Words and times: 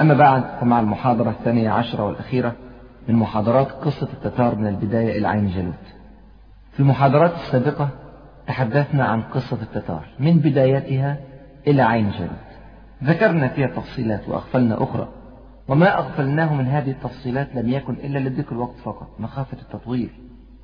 أما 0.00 0.14
بعد 0.14 0.44
فمع 0.60 0.80
المحاضرة 0.80 1.30
الثانية 1.30 1.70
عشرة 1.70 2.04
والأخيرة 2.06 2.52
من 3.08 3.14
محاضرات 3.14 3.72
قصة 3.72 4.08
التتار 4.12 4.54
من 4.54 4.66
البداية 4.66 5.18
إلى 5.18 5.28
عين 5.28 5.48
جالوت 5.48 5.74
في 6.72 6.80
المحاضرات 6.80 7.34
السابقة 7.34 7.88
تحدثنا 8.46 9.04
عن 9.04 9.22
قصة 9.22 9.62
التتار 9.62 10.06
من 10.18 10.38
بدايتها 10.38 11.16
إلى 11.66 11.82
عين 11.82 12.10
جالوت 12.10 12.52
ذكرنا 13.04 13.48
فيها 13.48 13.66
تفصيلات 13.66 14.28
وأغفلنا 14.28 14.82
أخرى 14.82 15.08
وما 15.68 15.98
أغفلناه 15.98 16.54
من 16.54 16.66
هذه 16.66 16.90
التفصيلات 16.90 17.54
لم 17.54 17.68
يكن 17.68 17.94
إلا 17.94 18.18
لذكر 18.18 18.52
الوقت 18.52 18.76
فقط 18.76 19.20
مخافة 19.20 19.58
التطويل. 19.62 20.10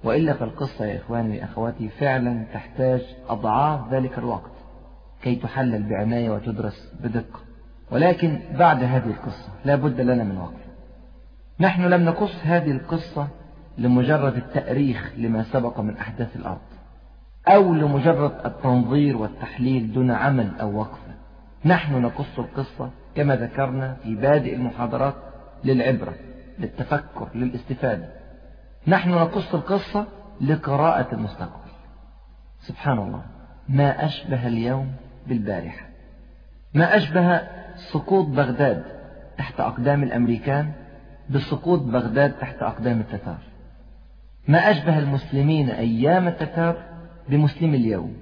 وإلا 0.04 0.32
فالقصة 0.32 0.84
يا 0.84 0.98
إخواني 0.98 1.40
وأخواتي 1.40 1.88
فعلا 1.88 2.44
تحتاج 2.52 3.02
أضعاف 3.28 3.92
ذلك 3.92 4.18
الوقت 4.18 4.50
كي 5.22 5.36
تحلل 5.36 5.82
بعناية 5.82 6.30
وتدرس 6.30 6.92
بدقة. 7.00 7.40
ولكن 7.90 8.40
بعد 8.58 8.82
هذه 8.82 9.06
القصة 9.06 9.48
لا 9.64 9.74
بد 9.76 10.00
لنا 10.00 10.24
من 10.24 10.38
وقف. 10.38 10.68
نحن 11.60 11.82
لم 11.82 12.04
نقص 12.04 12.34
هذه 12.44 12.70
القصة 12.70 13.28
لمجرد 13.78 14.36
التأريخ 14.36 15.12
لما 15.16 15.42
سبق 15.42 15.80
من 15.80 15.96
أحداث 15.96 16.36
الأرض 16.36 16.60
أو 17.48 17.74
لمجرد 17.74 18.32
التنظير 18.46 19.16
والتحليل 19.16 19.92
دون 19.92 20.10
عمل 20.10 20.60
أو 20.60 20.78
وقفة 20.78 21.14
نحن 21.64 22.02
نقص 22.02 22.38
القصة 22.38 22.90
كما 23.14 23.36
ذكرنا 23.36 23.96
في 24.02 24.14
بادئ 24.14 24.54
المحاضرات 24.54 25.14
للعبرة 25.64 26.14
للتفكر 26.58 27.28
للاستفادة. 27.34 28.08
نحن 28.86 29.10
نقص 29.10 29.54
القصة 29.54 30.06
لقراءة 30.40 31.14
المستقبل. 31.14 31.70
سبحان 32.60 32.98
الله 32.98 33.22
ما 33.68 34.04
أشبه 34.04 34.46
اليوم 34.46 34.92
بالبارحة. 35.26 35.86
ما 36.74 36.96
أشبه 36.96 37.40
سقوط 37.92 38.26
بغداد 38.26 38.84
تحت 39.38 39.60
أقدام 39.60 40.02
الأمريكان 40.02 40.72
بسقوط 41.30 41.82
بغداد 41.82 42.32
تحت 42.32 42.62
أقدام 42.62 43.00
التتار. 43.00 43.38
ما 44.48 44.70
أشبه 44.70 44.98
المسلمين 44.98 45.70
أيام 45.70 46.28
التتار 46.28 46.76
بمسلم 47.28 47.74
اليوم. 47.74 48.14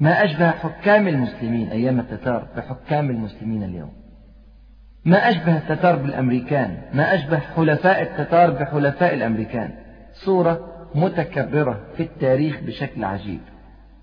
ما 0.00 0.24
أشبه 0.24 0.50
حكام 0.50 1.08
المسلمين 1.08 1.68
أيام 1.68 2.00
التتار 2.00 2.46
بحكام 2.56 3.10
المسلمين 3.10 3.62
اليوم. 3.62 3.92
ما 5.04 5.30
أشبه 5.30 5.56
التتار 5.56 5.96
بالأمريكان 5.96 6.82
ما 6.94 7.14
أشبه 7.14 7.38
حلفاء 7.38 8.02
التتار 8.02 8.50
بحلفاء 8.50 9.14
الأمريكان. 9.14 9.70
صورة 10.12 10.60
متكررة 10.94 11.80
في 11.96 12.02
التاريخ 12.02 12.60
بشكل 12.60 13.04
عجيب. 13.04 13.40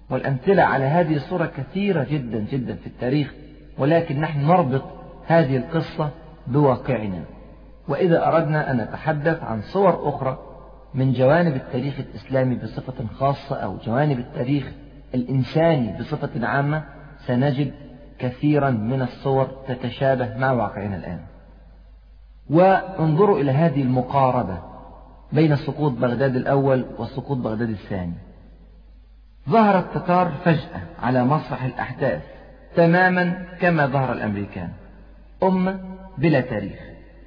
والأمثلة 0.09 0.63
على 0.63 0.85
هذه 0.85 1.15
الصورة 1.15 1.45
كثيرة 1.45 2.03
جدا 2.03 2.39
جدا 2.39 2.75
في 2.75 2.87
التاريخ 2.87 3.33
ولكن 3.77 4.19
نحن 4.21 4.47
نربط 4.47 4.83
هذه 5.27 5.57
القصة 5.57 6.09
بواقعنا. 6.47 7.23
وإذا 7.87 8.27
أردنا 8.27 8.71
أن 8.71 8.77
نتحدث 8.77 9.43
عن 9.43 9.61
صور 9.61 10.09
أخرى 10.09 10.37
من 10.93 11.13
جوانب 11.13 11.55
التاريخ 11.55 11.99
الإسلامي 11.99 12.55
بصفة 12.55 13.05
خاصة 13.07 13.55
أو 13.55 13.77
جوانب 13.77 14.19
التاريخ 14.19 14.71
الإنساني 15.15 15.97
بصفة 15.99 16.47
عامة 16.47 16.83
سنجد 17.27 17.73
كثيرا 18.19 18.69
من 18.69 19.01
الصور 19.01 19.47
تتشابه 19.67 20.37
مع 20.37 20.51
واقعنا 20.51 20.95
الآن. 20.95 21.19
وانظروا 22.49 23.39
إلى 23.39 23.51
هذه 23.51 23.81
المقاربة 23.81 24.57
بين 25.33 25.55
سقوط 25.55 25.91
بغداد 25.91 26.35
الأول 26.35 26.85
وسقوط 26.99 27.37
بغداد 27.37 27.69
الثاني. 27.69 28.13
ظهر 29.49 29.79
التتار 29.79 30.31
فجأة 30.31 30.81
على 30.99 31.23
مسرح 31.23 31.63
الأحداث. 31.63 32.34
تماما 32.75 33.45
كما 33.61 33.85
ظهر 33.85 34.13
الأمريكان. 34.13 34.69
أمة 35.43 35.79
بلا 36.17 36.41
تاريخ. 36.41 36.79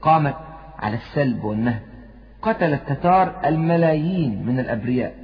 قامت 0.03 0.34
على 0.78 0.97
السلب 0.97 1.44
والنهب. 1.44 1.82
قتل 2.42 2.72
التتار 2.72 3.41
الملايين 3.44 4.47
من 4.47 4.60
الأبرياء 4.60 5.14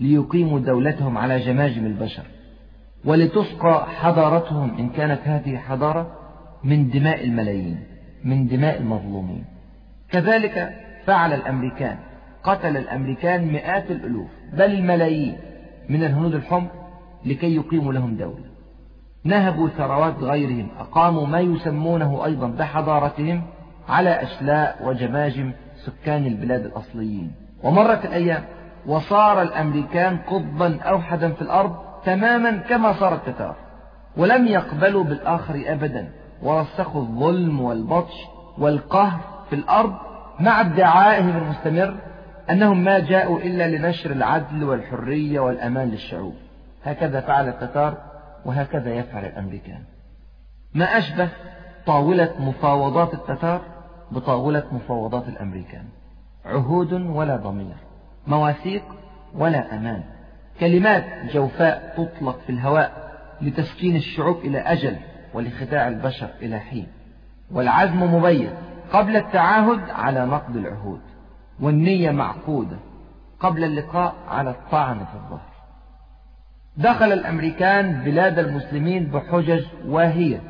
ليقيموا 0.00 0.60
دولتهم 0.60 1.18
على 1.18 1.38
جماجم 1.38 1.86
البشر. 1.86 2.22
ولتسقى 3.04 3.86
حضارتهم 4.00 4.78
إن 4.78 4.90
كانت 4.90 5.20
هذه 5.24 5.56
حضارة 5.56 6.16
من 6.64 6.90
دماء 6.90 7.24
الملايين 7.24 7.80
من 8.24 8.46
دماء 8.46 8.78
المظلومين. 8.80 9.44
كذلك 10.10 10.76
فعل 11.06 11.32
الأمريكان. 11.32 11.96
قتل 12.44 12.76
الأمريكان 12.76 13.52
مئات 13.52 13.90
الألوف 13.90 14.28
بل 14.52 14.74
الملايين 14.74 15.36
من 15.88 16.04
الهنود 16.04 16.34
الحمر 16.34 16.70
لكي 17.26 17.56
يقيموا 17.56 17.92
لهم 17.92 18.16
دولة. 18.16 18.49
نهبوا 19.24 19.68
ثروات 19.68 20.14
غيرهم 20.22 20.68
أقاموا 20.78 21.26
ما 21.26 21.40
يسمونه 21.40 22.24
أيضا 22.24 22.46
بحضارتهم 22.46 23.42
على 23.88 24.22
أشلاء 24.22 24.76
وجماجم 24.84 25.52
سكان 25.76 26.26
البلاد 26.26 26.64
الأصليين. 26.64 27.32
ومرت 27.62 28.04
الأيام 28.04 28.44
وصار 28.86 29.42
الأمريكان 29.42 30.18
قطبا 30.18 30.80
أوحدا 30.82 31.32
في 31.32 31.42
الأرض 31.42 31.76
تماما 32.04 32.56
كما 32.56 32.92
صار 32.92 33.14
التتار 33.14 33.56
ولم 34.16 34.46
يقبلوا 34.46 35.04
بالآخر 35.04 35.62
أبدا. 35.66 36.08
ورسخوا 36.42 37.00
الظلم 37.00 37.60
والبطش 37.60 38.14
والقهر 38.58 39.20
في 39.50 39.56
الأرض 39.56 39.94
مع 40.40 40.60
ادعائهم 40.60 41.36
المستمر 41.36 41.94
أنهم 42.50 42.84
ما 42.84 42.98
جاءوا 42.98 43.38
إلا 43.38 43.76
لنشر 43.76 44.10
العدل 44.10 44.64
والحرية 44.64 45.40
والأمان 45.40 45.88
للشعوب. 45.88 46.34
هكذا 46.84 47.20
فعل 47.20 47.48
التتار 47.48 48.09
وهكذا 48.44 48.94
يفعل 48.94 49.24
الأمريكان. 49.24 49.82
ما 50.74 50.84
أشبه 50.84 51.28
طاولة 51.86 52.34
مفاوضات 52.38 53.14
التتار 53.14 53.60
بطاولة 54.10 54.64
مفاوضات 54.72 55.28
الأمريكان. 55.28 55.84
عهود 56.44 56.92
ولا 56.92 57.36
ضمير 57.36 57.76
مواثيق 58.26 58.82
ولا 59.34 59.74
أمان. 59.74 60.02
كلمات 60.60 61.04
جوفاء 61.32 61.94
تطلق 61.96 62.38
في 62.38 62.50
الهواء 62.50 63.10
لتسكين 63.40 63.96
الشعوب 63.96 64.36
إلى 64.36 64.58
أجل 64.58 64.96
ولخداع 65.34 65.88
البشر 65.88 66.28
إلى 66.42 66.58
حين. 66.58 66.86
والعزم 67.50 68.14
مبين 68.14 68.50
قبل 68.92 69.16
التعاهد 69.16 69.90
على 69.90 70.26
نقض 70.26 70.56
العهود 70.56 71.00
والنية 71.60 72.10
معقودة 72.10 72.76
قبل 73.40 73.64
اللقاء 73.64 74.14
على 74.28 74.50
الطعن 74.50 74.98
في 74.98 75.14
الظهر. 75.14 75.49
دخل 76.76 77.12
الأمريكان 77.12 77.92
بلاد 78.04 78.38
المسلمين 78.38 79.06
بحجج 79.06 79.64
واهية. 79.86 80.40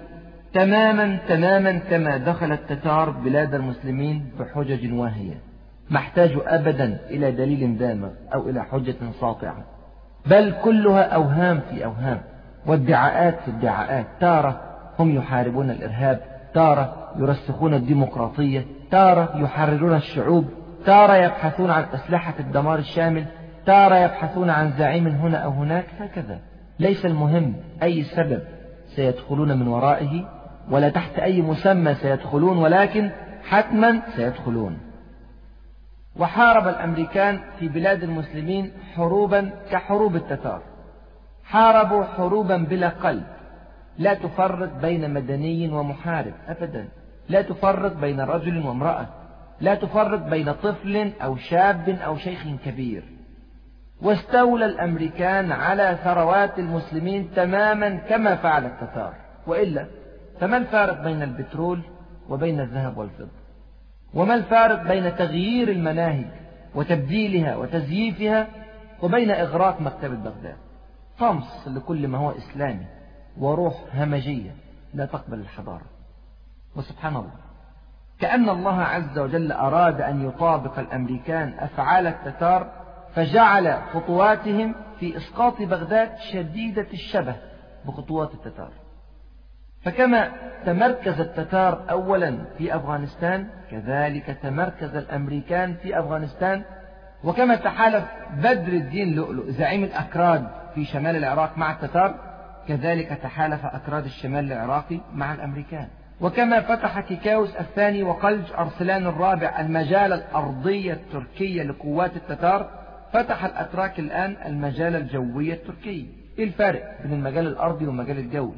تماما 0.52 1.18
تماما 1.28 1.78
كما 1.78 2.16
دخل 2.16 2.52
التتار 2.52 3.10
بلاد 3.10 3.54
المسلمين 3.54 4.30
بحجج 4.38 4.92
واهية. 4.92 5.34
ما 5.90 5.98
احتاجوا 5.98 6.54
أبدا 6.54 6.98
إلى 7.10 7.32
دليل 7.32 7.78
دامغ 7.78 8.10
أو 8.34 8.48
إلى 8.48 8.64
حجة 8.64 8.96
ساطعة. 9.20 9.64
بل 10.26 10.54
كلها 10.64 11.02
أوهام 11.02 11.60
في 11.70 11.84
أوهام 11.84 12.20
وادعاءات 12.66 13.40
في 13.40 13.50
ادعاءات 13.50 14.06
تارة 14.20 14.60
هم 14.98 15.16
يحاربون 15.16 15.70
الإرهاب. 15.70 16.20
تارة 16.54 17.10
يرسخون 17.16 17.74
الديمقراطية. 17.74 18.66
تارة 18.90 19.32
يحررون 19.36 19.94
الشعوب. 19.94 20.44
تارة 20.86 21.16
يبحثون 21.16 21.70
عن 21.70 21.84
أسلحة 21.94 22.34
الدمار 22.40 22.78
الشامل. 22.78 23.24
تارة 23.70 23.96
يبحثون 23.96 24.50
عن 24.50 24.70
زعيم 24.70 25.06
هنا 25.06 25.38
أو 25.38 25.50
هناك 25.50 25.86
هكذا. 25.98 26.38
ليس 26.78 27.06
المهم 27.06 27.54
أي 27.82 28.02
سبب 28.02 28.42
سيدخلون 28.96 29.58
من 29.58 29.68
ورائه 29.68 30.28
ولا 30.70 30.88
تحت 30.88 31.18
أي 31.18 31.42
مسمى 31.42 31.94
سيدخلون 31.94 32.58
ولكن 32.58 33.10
حتما 33.48 34.02
سيدخلون. 34.16 34.78
وحارب 36.16 36.68
الأمريكان 36.68 37.40
في 37.58 37.68
بلاد 37.68 38.02
المسلمين 38.02 38.72
حروبا 38.94 39.50
كحروب 39.70 40.16
التتار. 40.16 40.62
حاربوا 41.44 42.04
حروبا 42.04 42.56
بلا 42.56 42.88
قلب. 42.88 43.26
لا 43.98 44.14
تفرق 44.14 44.80
بين 44.82 45.14
مدني 45.14 45.68
ومحارب 45.68 46.34
أبدا. 46.48 46.88
لا 47.28 47.42
تفرق 47.42 47.92
بين 47.92 48.20
رجل 48.20 48.66
وامرأة. 48.66 49.06
لا 49.60 49.74
تفرق 49.74 50.28
بين 50.28 50.52
طفل 50.52 51.12
أو 51.22 51.36
شاب 51.36 51.88
أو 51.88 52.16
شيخ 52.16 52.46
كبير. 52.64 53.19
واستولى 54.02 54.66
الأمريكان 54.66 55.52
على 55.52 55.98
ثروات 56.04 56.58
المسلمين 56.58 57.30
تماما 57.36 57.96
كما 57.96 58.36
فعل 58.36 58.66
التتار 58.66 59.14
وإلا 59.46 59.86
فما 60.40 60.56
الفارق 60.56 61.02
بين 61.02 61.22
البترول 61.22 61.82
وبين 62.28 62.60
الذهب 62.60 62.98
والفضة؟ 62.98 63.40
وما 64.14 64.34
الفارق 64.34 64.82
بين 64.82 65.16
تغيير 65.16 65.68
المناهج 65.68 66.26
وتبديلها 66.74 67.56
وتزييفها 67.56 68.46
وبين 69.02 69.30
إغراق 69.30 69.80
مكتبة 69.80 70.14
بغداد 70.14 70.56
طمس 71.18 71.68
لكل 71.68 72.08
ما 72.08 72.18
هو 72.18 72.30
إسلامي 72.30 72.86
وروح 73.38 73.74
همجية 73.94 74.54
لا 74.94 75.06
تقبل 75.06 75.38
الحضارة. 75.38 75.86
وسبحان 76.76 77.16
الله 77.16 77.32
كأن 78.20 78.48
الله 78.48 78.80
عز 78.82 79.18
وجل 79.18 79.52
أراد 79.52 80.00
أن 80.00 80.28
يطابق 80.28 80.78
الأمريكان 80.78 81.54
أفعال 81.58 82.06
التتار 82.06 82.79
فجعل 83.14 83.78
خطواتهم 83.92 84.74
في 85.00 85.16
إسقاط 85.16 85.62
بغداد 85.62 86.10
شديدة 86.32 86.86
الشبه 86.92 87.36
بخطوات 87.86 88.34
التتار. 88.34 88.70
فكما 89.82 90.30
تمركز 90.66 91.20
التتار 91.20 91.90
أولا 91.90 92.38
في 92.58 92.76
أفغانستان 92.76 93.48
كذلك 93.70 94.38
تمركز 94.42 94.96
الأمريكان 94.96 95.74
في 95.74 95.98
أفغانستان. 95.98 96.62
وكما 97.24 97.56
تحالف 97.56 98.04
بدر 98.36 98.72
الدين 98.72 99.14
لؤلؤ 99.14 99.50
زعيم 99.50 99.84
الأكراد 99.84 100.48
في 100.74 100.84
شمال 100.84 101.16
العراق 101.16 101.58
مع 101.58 101.72
التتار 101.72 102.14
كذلك 102.68 103.08
تحالف 103.08 103.66
أكراد 103.66 104.04
الشمال 104.04 104.52
العراقي 104.52 105.00
مع 105.12 105.34
الأمريكان. 105.34 105.88
وكما 106.20 106.60
فتح 106.60 107.00
كيكاوس 107.00 107.56
الثاني 107.56 108.02
وقلج 108.02 108.52
أرسلان 108.58 109.06
الرابع 109.06 109.60
المجال 109.60 110.12
الأرضية 110.12 110.92
التركية 110.92 111.62
لقوات 111.62 112.16
التتار 112.16 112.79
فتح 113.12 113.44
الأتراك 113.44 113.98
الآن 113.98 114.36
المجال 114.46 114.96
الجوي 114.96 115.52
التركي. 115.52 116.08
إيه 116.38 116.44
الفارق 116.44 117.02
بين 117.02 117.12
المجال 117.12 117.46
الأرضي 117.46 117.86
والمجال 117.86 118.18
الجوي؟ 118.18 118.54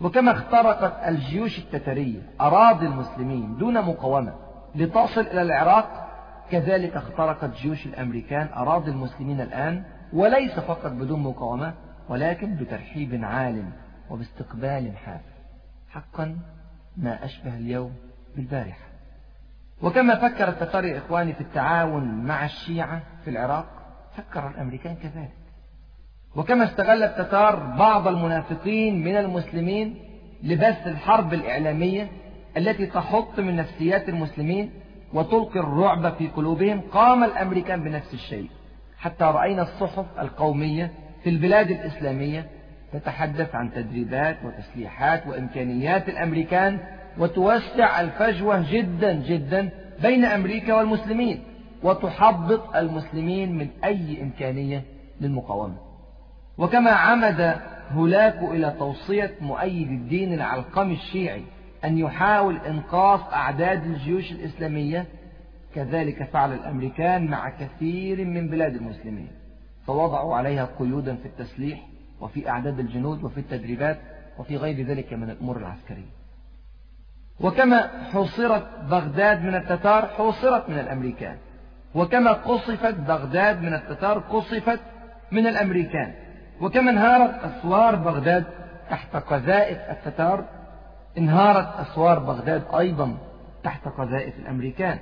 وكما 0.00 0.32
اخترقت 0.32 1.08
الجيوش 1.08 1.58
التترية 1.58 2.20
أراضي 2.40 2.86
المسلمين 2.86 3.56
دون 3.56 3.82
مقاومة 3.82 4.34
لتصل 4.74 5.20
إلى 5.20 5.42
العراق 5.42 6.08
كذلك 6.50 6.96
اخترقت 6.96 7.50
جيوش 7.62 7.86
الأمريكان 7.86 8.48
أراضي 8.56 8.90
المسلمين 8.90 9.40
الآن 9.40 9.84
وليس 10.12 10.60
فقط 10.60 10.92
بدون 10.92 11.20
مقاومة 11.20 11.74
ولكن 12.08 12.54
بترحيب 12.54 13.24
عال 13.24 13.64
وباستقبال 14.10 14.96
حافل 14.96 15.34
حقا 15.90 16.36
ما 16.96 17.24
أشبه 17.24 17.56
اليوم 17.56 17.92
بالبارحة. 18.36 18.93
وكما 19.82 20.14
فكر 20.28 20.48
التتار 20.48 20.96
إخواني 20.96 21.32
في 21.32 21.40
التعاون 21.40 22.24
مع 22.24 22.44
الشيعة 22.44 23.02
في 23.24 23.30
العراق 23.30 23.66
فكر 24.16 24.48
الأمريكان 24.48 24.96
كذلك. 24.96 25.30
وكما 26.36 26.64
استغل 26.64 27.02
التتار 27.02 27.56
بعض 27.56 28.08
المنافقين 28.08 29.04
من 29.04 29.16
المسلمين 29.16 29.98
لبث 30.42 30.86
الحرب 30.86 31.34
الإعلامية 31.34 32.08
التي 32.56 32.86
تحط 32.86 33.40
من 33.40 33.56
نفسيات 33.56 34.08
المسلمين 34.08 34.70
وتلقي 35.12 35.60
الرعب 35.60 36.12
في 36.14 36.28
قلوبهم 36.28 36.80
قام 36.80 37.24
الأمريكان 37.24 37.84
بنفس 37.84 38.14
الشيء. 38.14 38.50
حتى 38.98 39.24
رأينا 39.24 39.62
الصحف 39.62 40.06
القومية 40.18 40.90
في 41.24 41.30
البلاد 41.30 41.70
الإسلامية 41.70 42.46
تتحدث 42.92 43.54
عن 43.54 43.72
تدريبات 43.72 44.36
وتسليحات 44.44 45.26
وإمكانيات 45.26 46.08
الأمريكان 46.08 46.78
وتوسع 47.18 48.00
الفجوة 48.00 48.72
جدا 48.72 49.12
جدا 49.12 49.70
بين 50.02 50.24
أمريكا 50.24 50.74
والمسلمين 50.74 51.42
وتحبط 51.82 52.76
المسلمين 52.76 53.58
من 53.58 53.68
أي 53.84 54.22
إمكانية 54.22 54.82
للمقاومة. 55.20 55.76
وكما 56.58 56.90
عمد 56.90 57.56
هولاكو 57.90 58.52
إلى 58.52 58.74
توصية 58.78 59.34
مؤيد 59.40 59.88
الدين 59.88 60.32
العلقمي 60.32 60.94
الشيعي 60.94 61.42
أن 61.84 61.98
يحاول 61.98 62.56
إنقاذ 62.56 63.20
أعداد 63.32 63.84
الجيوش 63.84 64.32
الإسلامية 64.32 65.06
كذلك 65.74 66.22
فعل 66.22 66.52
الأمريكان 66.52 67.26
مع 67.26 67.50
كثير 67.50 68.24
من 68.24 68.48
بلاد 68.48 68.74
المسلمين. 68.74 69.28
فوضعوا 69.86 70.36
عليها 70.36 70.68
قيودا 70.78 71.14
في 71.14 71.26
التسليح 71.26 71.86
وفي 72.20 72.48
أعداد 72.48 72.78
الجنود 72.78 73.24
وفي 73.24 73.40
التدريبات 73.40 73.98
وفي 74.38 74.56
غير 74.56 74.86
ذلك 74.86 75.12
من 75.12 75.30
الأمور 75.30 75.56
العسكرية. 75.56 76.23
وكما 77.40 77.90
حوصرت 78.12 78.66
بغداد 78.90 79.44
من 79.44 79.54
التتار 79.54 80.06
حوصرت 80.06 80.68
من 80.68 80.78
الأمريكان. 80.78 81.36
وكما 81.94 82.32
قصفت 82.32 82.94
بغداد 82.94 83.62
من 83.62 83.74
التتار 83.74 84.18
قصفت 84.18 84.80
من 85.32 85.46
الأمريكان. 85.46 86.12
وكما 86.60 86.90
انهارت 86.90 87.34
أسوار 87.44 87.94
بغداد 87.94 88.44
تحت 88.90 89.16
قذائف 89.16 89.78
التتار 89.78 90.44
انهارت 91.18 91.68
أسوار 91.80 92.18
بغداد 92.18 92.62
أيضا 92.78 93.16
تحت 93.64 93.88
قذائف 93.88 94.38
الأمريكان. 94.38 94.98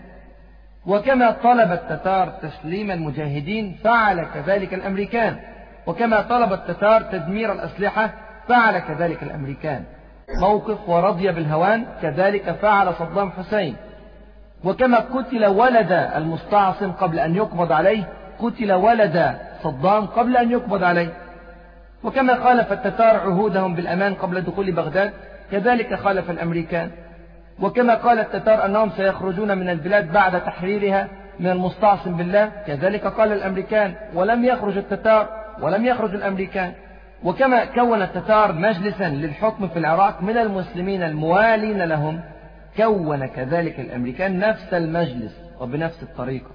وكما 0.86 1.30
طلب 1.30 1.72
التتار 1.72 2.28
تسليم 2.28 2.90
المجاهدين 2.90 3.78
فعل 3.84 4.24
كذلك 4.24 4.74
الأمريكان. 4.74 5.36
وكما 5.86 6.20
طلب 6.20 6.52
التتار 6.52 7.02
تدمير 7.02 7.52
الأسلحة 7.52 8.10
فعل 8.48 8.78
كذلك 8.78 9.22
الأمريكان. 9.22 9.84
موقف 10.40 10.88
ورضي 10.88 11.32
بالهوان 11.32 11.84
كذلك 12.02 12.50
فعل 12.50 12.94
صدام 12.94 13.30
حسين. 13.30 13.76
وكما 14.64 14.98
قتل 14.98 15.46
ولد 15.46 15.92
المستعصم 15.92 16.92
قبل 16.92 17.18
أن 17.18 17.36
يقبض 17.36 17.72
عليه 17.72 18.04
قتل 18.38 18.72
ولد 18.72 19.36
صدام 19.62 20.06
قبل 20.06 20.36
أن 20.36 20.50
يقبض 20.50 20.84
عليه. 20.84 21.12
وكما 22.04 22.34
خالف 22.34 22.72
التتار 22.72 23.16
عهودهم 23.16 23.74
بالأمان 23.74 24.14
قبل 24.14 24.40
دخول 24.40 24.72
بغداد 24.72 25.12
كذلك 25.50 25.94
خالف 25.94 26.30
الأمريكان. 26.30 26.90
وكما 27.60 27.94
قال 27.94 28.18
التتار 28.18 28.66
أنهم 28.66 28.90
سيخرجون 28.90 29.58
من 29.58 29.68
البلاد 29.68 30.12
بعد 30.12 30.44
تحريرها 30.44 31.08
من 31.40 31.46
المستعصم 31.46 32.16
بالله 32.16 32.50
كذلك 32.66 33.06
قال 33.06 33.32
الأمريكان 33.32 33.94
ولم 34.14 34.44
يخرج 34.44 34.76
التتار 34.76 35.28
ولم 35.60 35.86
يخرج 35.86 36.14
الأمريكان. 36.14 36.72
وكما 37.24 37.64
كون 37.64 38.02
التتار 38.02 38.52
مجلسا 38.52 39.08
للحكم 39.08 39.68
في 39.68 39.78
العراق 39.78 40.22
من 40.22 40.36
المسلمين 40.36 41.02
الموالين 41.02 41.82
لهم 41.82 42.20
كون 42.76 43.26
كذلك 43.26 43.80
الأمريكان 43.80 44.38
نفس 44.38 44.74
المجلس 44.74 45.40
وبنفس 45.60 46.02
الطريقة. 46.02 46.50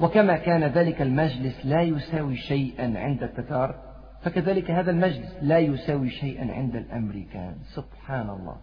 وكما 0.00 0.36
كان 0.36 0.64
ذلك 0.64 1.02
المجلس 1.02 1.66
لا 1.66 1.82
يساوي 1.82 2.36
شيئا 2.36 2.98
عند 2.98 3.22
التتار 3.22 3.74
فكذلك 4.22 4.70
هذا 4.70 4.90
المجلس 4.90 5.36
لا 5.42 5.58
يساوي 5.58 6.10
شيئا 6.10 6.52
عند 6.52 6.76
الأمريكان. 6.76 7.54
سبحان 7.74 8.30
الله. 8.30 8.56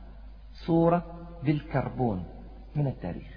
صورة 0.65 1.06
بالكربون 1.44 2.23
من 2.75 2.88
التاريخ. 2.88 3.27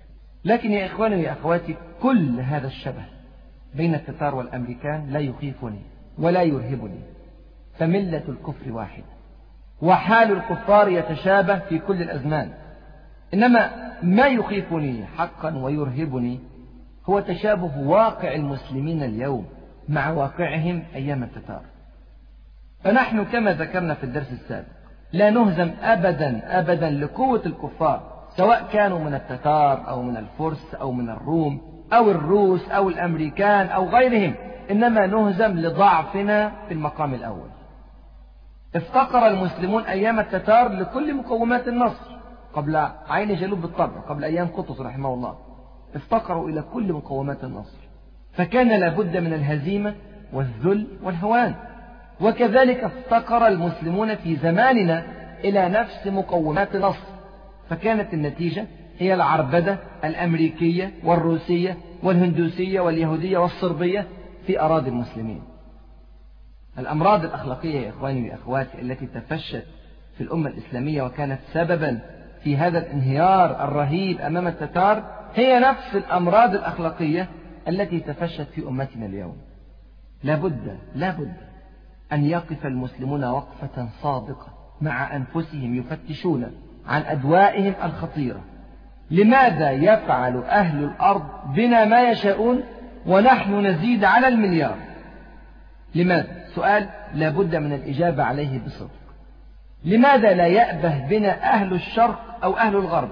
لكن 0.44 0.70
يا 0.70 0.86
إخواني 0.86 1.16
ويا 1.16 1.32
أخواتي 1.32 1.76
كل 2.02 2.40
هذا 2.40 2.66
الشبه 2.66 3.04
بين 3.74 3.94
التتار 3.94 4.34
والأمريكان 4.34 5.10
لا 5.10 5.18
يخيفني 5.18 5.82
ولا 6.18 6.42
يرهبني. 6.42 7.17
فملة 7.78 8.22
الكفر 8.28 8.72
واحدة 8.72 9.04
وحال 9.82 10.32
الكفار 10.32 10.88
يتشابه 10.88 11.58
في 11.58 11.78
كل 11.78 12.02
الأزمان. 12.02 12.50
إنما 13.34 13.70
ما 14.02 14.26
يخيفني 14.26 15.06
حقا 15.06 15.56
ويرهبني 15.56 16.40
هو 17.08 17.20
تشابه 17.20 17.78
واقع 17.78 18.34
المسلمين 18.34 19.02
اليوم 19.02 19.46
مع 19.88 20.10
واقعهم 20.10 20.82
أيام 20.94 21.22
التتار. 21.22 21.62
فنحن 22.84 23.24
كما 23.24 23.52
ذكرنا 23.52 23.94
في 23.94 24.04
الدرس 24.04 24.32
السابق 24.32 24.68
لا 25.12 25.30
نهزم 25.30 25.70
أبدا 25.82 26.58
أبدا 26.58 26.90
لقوة 26.90 27.42
الكفار 27.46 28.18
سواء 28.36 28.68
كانوا 28.72 28.98
من 28.98 29.14
التتار 29.14 29.88
أو 29.88 30.02
من 30.02 30.16
الفرس 30.16 30.74
أو 30.74 30.92
من 30.92 31.10
الروم 31.10 31.60
أو 31.92 32.10
الروس 32.10 32.68
أو 32.68 32.88
الأمريكان 32.88 33.66
أو 33.66 33.88
غيرهم 33.88 34.34
إنما 34.70 35.06
نهزم 35.06 35.58
لضعفنا 35.58 36.52
في 36.68 36.74
المقام 36.74 37.14
الأول. 37.14 37.48
افتقر 38.78 39.26
المسلمون 39.28 39.82
أيام 39.82 40.20
التتار 40.20 40.68
لكل 40.68 41.14
مقومات 41.14 41.68
النصر 41.68 42.18
قبل 42.54 42.76
عين 43.08 43.34
جالوت 43.34 43.58
بالطبع 43.58 44.00
قبل 44.08 44.24
أيام 44.24 44.46
قطز 44.46 44.80
رحمه 44.80 45.14
الله. 45.14 45.38
افتقروا 45.94 46.48
إلى 46.48 46.62
كل 46.72 46.92
مقومات 46.92 47.44
النصر. 47.44 47.78
فكان 48.32 48.80
لابد 48.80 49.16
من 49.16 49.32
الهزيمة 49.32 49.94
والذل 50.32 50.86
والهوان. 51.02 51.54
وكذلك 52.20 52.84
افتقر 52.84 53.46
المسلمون 53.46 54.14
في 54.14 54.36
زماننا 54.36 55.02
إلى 55.44 55.68
نفس 55.68 56.06
مقومات 56.06 56.74
النصر. 56.74 57.06
فكانت 57.70 58.14
النتيجة 58.14 58.66
هي 58.98 59.14
العربدة 59.14 59.78
الأمريكية 60.04 60.92
والروسية 61.04 61.76
والهندوسية 62.02 62.80
واليهودية 62.80 63.38
والصربية 63.38 64.06
في 64.46 64.60
أراضي 64.60 64.90
المسلمين. 64.90 65.42
الأمراض 66.78 67.24
الأخلاقية 67.24 67.80
يا 67.80 67.90
إخواني 67.90 68.30
وأخواتي 68.30 68.80
التي 68.82 69.06
تفشت 69.06 69.66
في 70.16 70.24
الأمة 70.24 70.50
الإسلامية 70.50 71.02
وكانت 71.02 71.38
سببا 71.52 71.98
في 72.44 72.56
هذا 72.56 72.78
الانهيار 72.78 73.64
الرهيب 73.64 74.20
أمام 74.20 74.46
التتار 74.46 75.02
هي 75.34 75.60
نفس 75.60 75.94
الأمراض 75.96 76.54
الأخلاقية 76.54 77.28
التي 77.68 78.00
تفشت 78.00 78.46
في 78.54 78.68
أمتنا 78.68 79.06
اليوم. 79.06 79.36
لابد 80.22 80.78
لابد 80.94 81.32
أن 82.12 82.24
يقف 82.24 82.66
المسلمون 82.66 83.24
وقفة 83.24 83.88
صادقة 84.02 84.46
مع 84.80 85.16
أنفسهم 85.16 85.74
يفتشون 85.74 86.50
عن 86.86 87.02
أدوائهم 87.02 87.74
الخطيرة. 87.84 88.40
لماذا 89.10 89.70
يفعل 89.70 90.36
أهل 90.36 90.84
الأرض 90.84 91.54
بنا 91.54 91.84
ما 91.84 92.10
يشاءون 92.10 92.62
ونحن 93.06 93.66
نزيد 93.66 94.04
على 94.04 94.28
المليار؟ 94.28 94.76
لماذا؟ 95.94 96.37
سؤال 96.54 96.88
لا 97.14 97.28
بد 97.28 97.56
من 97.56 97.72
الإجابة 97.72 98.22
عليه 98.22 98.58
بصدق. 98.58 98.90
لماذا 99.84 100.32
لا 100.32 100.46
يأبه 100.46 101.08
بنا 101.08 101.52
أهل 101.54 101.74
الشرق 101.74 102.20
أو 102.44 102.56
أهل 102.56 102.76
الغرب؟ 102.76 103.10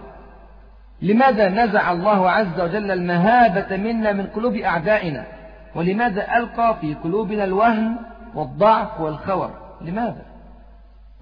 لماذا 1.03 1.49
نزع 1.49 1.93
الله 1.93 2.31
عز 2.31 2.61
وجل 2.61 2.91
المهابة 2.91 3.77
منا 3.77 4.13
من 4.13 4.27
قلوب 4.27 4.55
أعدائنا؟ 4.55 5.27
ولماذا 5.75 6.37
ألقى 6.37 6.77
في 6.81 6.95
قلوبنا 6.95 7.45
الوهن 7.45 7.97
والضعف 8.35 9.01
والخور؟ 9.01 9.51
لماذا؟ 9.81 10.23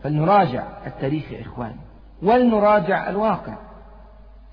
فلنراجع 0.02 0.62
التاريخ 0.86 1.32
يا 1.32 1.40
إخواني 1.40 1.80
ولنراجع 2.22 3.08
الواقع. 3.10 3.54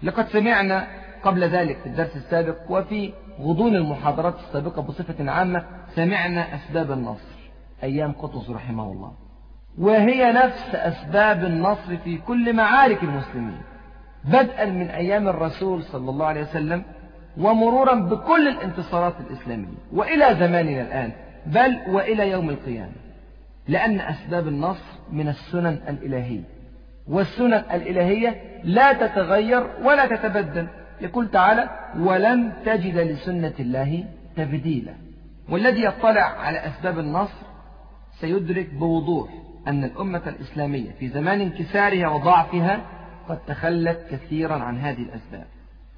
لقد 0.03 0.27
سمعنا 0.27 0.87
قبل 1.23 1.43
ذلك 1.43 1.77
في 1.77 1.85
الدرس 1.85 2.15
السابق 2.15 2.55
وفي 2.69 3.13
غضون 3.41 3.75
المحاضرات 3.75 4.35
السابقة 4.35 4.81
بصفة 4.81 5.31
عامة 5.31 5.63
سمعنا 5.95 6.55
أسباب 6.55 6.91
النصر. 6.91 7.40
أيام 7.83 8.11
قطز 8.11 8.51
رحمه 8.51 8.91
الله. 8.91 9.13
وهي 9.77 10.31
نفس 10.31 10.75
أسباب 10.75 11.43
النصر 11.43 11.97
في 11.97 12.17
كل 12.17 12.53
معارك 12.53 13.03
المسلمين. 13.03 13.61
بدءا 14.23 14.65
من 14.65 14.87
أيام 14.89 15.27
الرسول 15.27 15.83
صلى 15.83 16.09
الله 16.09 16.25
عليه 16.25 16.41
وسلم 16.41 16.83
ومرورا 17.37 17.95
بكل 17.95 18.47
الانتصارات 18.47 19.13
الإسلامية. 19.19 19.77
وإلى 19.93 20.35
زماننا 20.35 20.81
الآن 20.81 21.11
بل 21.45 21.77
وإلى 21.87 22.29
يوم 22.31 22.49
القيامة. 22.49 22.91
لأن 23.67 23.99
أسباب 23.99 24.47
النصر 24.47 24.85
من 25.11 25.27
السنن 25.27 25.79
الإلهية. 25.89 26.43
والسنن 27.07 27.53
الإلهية 27.53 28.61
لا 28.63 28.93
تتغير 28.93 29.67
ولا 29.83 30.05
تتبدل. 30.05 30.67
يقول 31.01 31.31
تعالى 31.31 31.69
ولن 31.99 32.51
تجد 32.65 32.97
لسنة 32.97 33.53
الله 33.59 34.03
تبديلا 34.37 34.93
والذي 35.49 35.83
يطلع 35.83 36.21
على 36.21 36.57
أسباب 36.57 36.99
النصر 36.99 37.45
سيدرك 38.21 38.73
بوضوح 38.73 39.29
أن 39.67 39.83
الأمة 39.83 40.21
الإسلامية 40.27 40.91
في 40.99 41.09
زمان 41.09 41.41
انكسارها 41.41 42.09
وضعفها 42.09 42.81
قد 43.29 43.39
تخلت 43.47 43.99
كثيرا 44.11 44.55
عن 44.55 44.77
هذه 44.77 45.01
الأسباب 45.01 45.45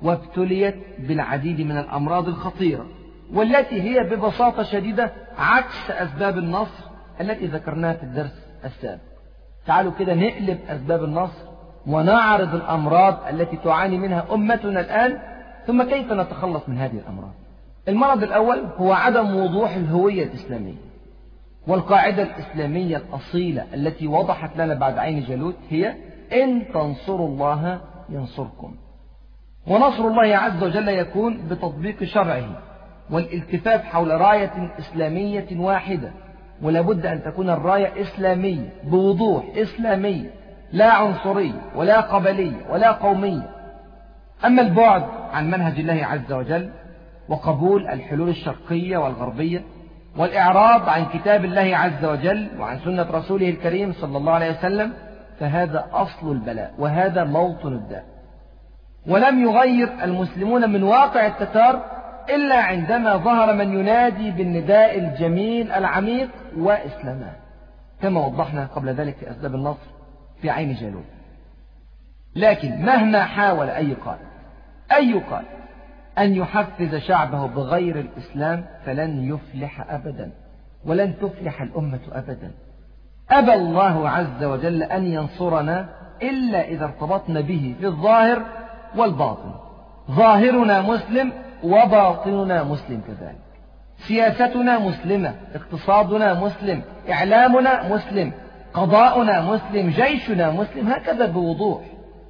وابتليت 0.01 0.75
بالعديد 0.99 1.61
من 1.61 1.77
الأمراض 1.77 2.27
الخطيرة 2.27 2.85
والتي 3.33 3.81
هي 3.81 4.03
ببساطة 4.03 4.63
شديدة 4.63 5.11
عكس 5.37 5.91
أسباب 5.91 6.37
النصر 6.37 6.83
التي 7.21 7.45
ذكرناها 7.45 7.93
في 7.93 8.03
الدرس 8.03 8.47
السابق. 8.65 9.01
تعالوا 9.65 9.91
كده 9.99 10.13
نقلب 10.13 10.59
أسباب 10.69 11.03
النصر 11.03 11.45
ونعرض 11.87 12.55
الأمراض 12.55 13.19
التي 13.29 13.57
تعاني 13.57 13.97
منها 13.97 14.25
أمتنا 14.33 14.79
الآن 14.79 15.19
ثم 15.67 15.83
كيف 15.83 16.11
نتخلص 16.11 16.69
من 16.69 16.77
هذه 16.77 16.97
الأمراض؟ 16.97 17.33
المرض 17.87 18.23
الأول 18.23 18.59
هو 18.77 18.93
عدم 18.93 19.35
وضوح 19.35 19.75
الهوية 19.75 20.23
الإسلامية. 20.23 20.92
والقاعدة 21.67 22.23
الإسلامية 22.23 22.97
الأصيلة 22.97 23.65
التي 23.73 24.07
وضحت 24.07 24.57
لنا 24.57 24.73
بعد 24.73 24.97
عين 24.97 25.23
جالوت 25.23 25.55
هي 25.69 25.95
إن 26.43 26.63
تنصروا 26.73 27.27
الله 27.27 27.81
ينصركم. 28.09 28.75
ونصر 29.67 30.07
الله 30.07 30.37
عز 30.37 30.63
وجل 30.63 30.87
يكون 30.87 31.47
بتطبيق 31.47 32.03
شرعه 32.03 32.61
والالتفاف 33.09 33.83
حول 33.83 34.21
راية 34.21 34.71
إسلامية 34.79 35.47
واحدة. 35.51 36.11
ولا 36.61 36.81
بد 36.81 37.05
أن 37.05 37.23
تكون 37.23 37.49
الراية 37.49 38.01
إسلامية 38.01 38.69
بوضوح 38.83 39.43
إسلامية 39.55 40.29
لا 40.71 40.93
عنصرية 40.93 41.61
ولا 41.75 42.01
قبلية 42.01 42.65
ولا 42.69 42.91
قومية 42.91 43.49
أما 44.45 44.61
البعد 44.61 45.03
عن 45.31 45.51
منهج 45.51 45.79
الله 45.79 46.05
عز 46.05 46.31
وجل 46.31 46.69
وقبول 47.29 47.87
الحلول 47.87 48.29
الشرقية 48.29 48.97
والغربية 48.97 49.63
والإعراض 50.17 50.89
عن 50.89 51.05
كتاب 51.05 51.45
الله 51.45 51.77
عز 51.77 52.05
وجل 52.05 52.49
وعن 52.59 52.79
سنة 52.79 53.11
رسوله 53.11 53.49
الكريم 53.49 53.93
صلى 53.93 54.17
الله 54.17 54.33
عليه 54.33 54.57
وسلم 54.57 54.93
فهذا 55.39 55.85
أصل 55.93 56.31
البلاء 56.31 56.73
وهذا 56.79 57.23
موطن 57.23 57.73
الداء. 57.73 58.05
ولم 59.07 59.43
يغير 59.43 59.89
المسلمون 60.03 60.69
من 60.69 60.83
واقع 60.83 61.27
التتار 61.27 61.85
إلا 62.29 62.55
عندما 62.55 63.17
ظهر 63.17 63.53
من 63.53 63.79
ينادي 63.79 64.31
بالنداء 64.31 64.99
الجميل 64.99 65.71
العميق 65.71 66.29
وإسلاما 66.57 67.31
كما 68.01 68.25
وضحنا 68.25 68.65
قبل 68.65 68.89
ذلك 68.89 69.15
في 69.15 69.31
أسباب 69.31 69.55
النصر 69.55 69.87
في 70.41 70.49
عين 70.49 70.73
جالوت. 70.73 71.05
لكن 72.35 72.85
مهما 72.85 73.23
حاول 73.23 73.69
أي 73.69 73.93
قائد 73.93 74.27
أي 74.91 75.13
قائد 75.13 75.62
أن 76.17 76.33
يحفز 76.35 76.95
شعبه 76.95 77.47
بغير 77.47 77.99
الإسلام 77.99 78.65
فلن 78.85 79.33
يفلح 79.33 79.91
أبدا 79.91 80.31
ولن 80.85 81.13
تفلح 81.21 81.61
الأمة 81.61 81.99
أبدا. 82.11 82.51
أبى 83.31 83.53
الله 83.53 84.09
عز 84.09 84.43
وجل 84.43 84.83
أن 84.83 85.05
ينصرنا 85.05 85.89
إلا 86.21 86.67
إذا 86.67 86.85
ارتبطنا 86.85 87.41
به 87.41 87.75
في 87.79 87.85
الظاهر 87.85 88.45
والباطن. 88.97 89.53
ظاهرنا 90.11 90.81
مسلم 90.81 91.33
وباطننا 91.63 92.63
مسلم 92.63 93.01
كذلك. 93.07 93.43
سياستنا 93.97 94.79
مسلمة 94.79 95.33
اقتصادنا 95.55 96.33
مسلم 96.33 96.81
إعلامنا 97.09 97.95
مسلم 97.95 98.31
قضاؤنا 98.73 99.41
مسلم 99.41 99.89
جيشنا 99.89 100.51
مسلم 100.51 100.87
هكذا 100.87 101.25
بوضوح 101.25 101.81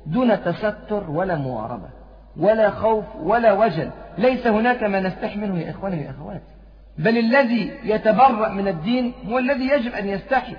دون 0.06 0.44
تستر 0.44 1.10
ولا 1.10 1.36
مواربة. 1.36 2.03
ولا 2.38 2.70
خوف 2.70 3.06
ولا 3.16 3.54
وجل. 3.54 3.90
ليس 4.18 4.48
هناك 4.48 4.84
ما 4.84 5.00
نستحي 5.00 5.40
منه 5.40 5.60
يا 5.60 5.72
إخواني 5.72 6.08
وأخواتي 6.08 6.54
بل 6.98 7.18
الذي 7.18 7.72
يتبرأ 7.84 8.50
من 8.50 8.68
الدين 8.68 9.14
هو 9.30 9.40
الذي 9.40 9.68
يجب 9.68 9.94
أن 9.94 10.08
يستحي. 10.08 10.56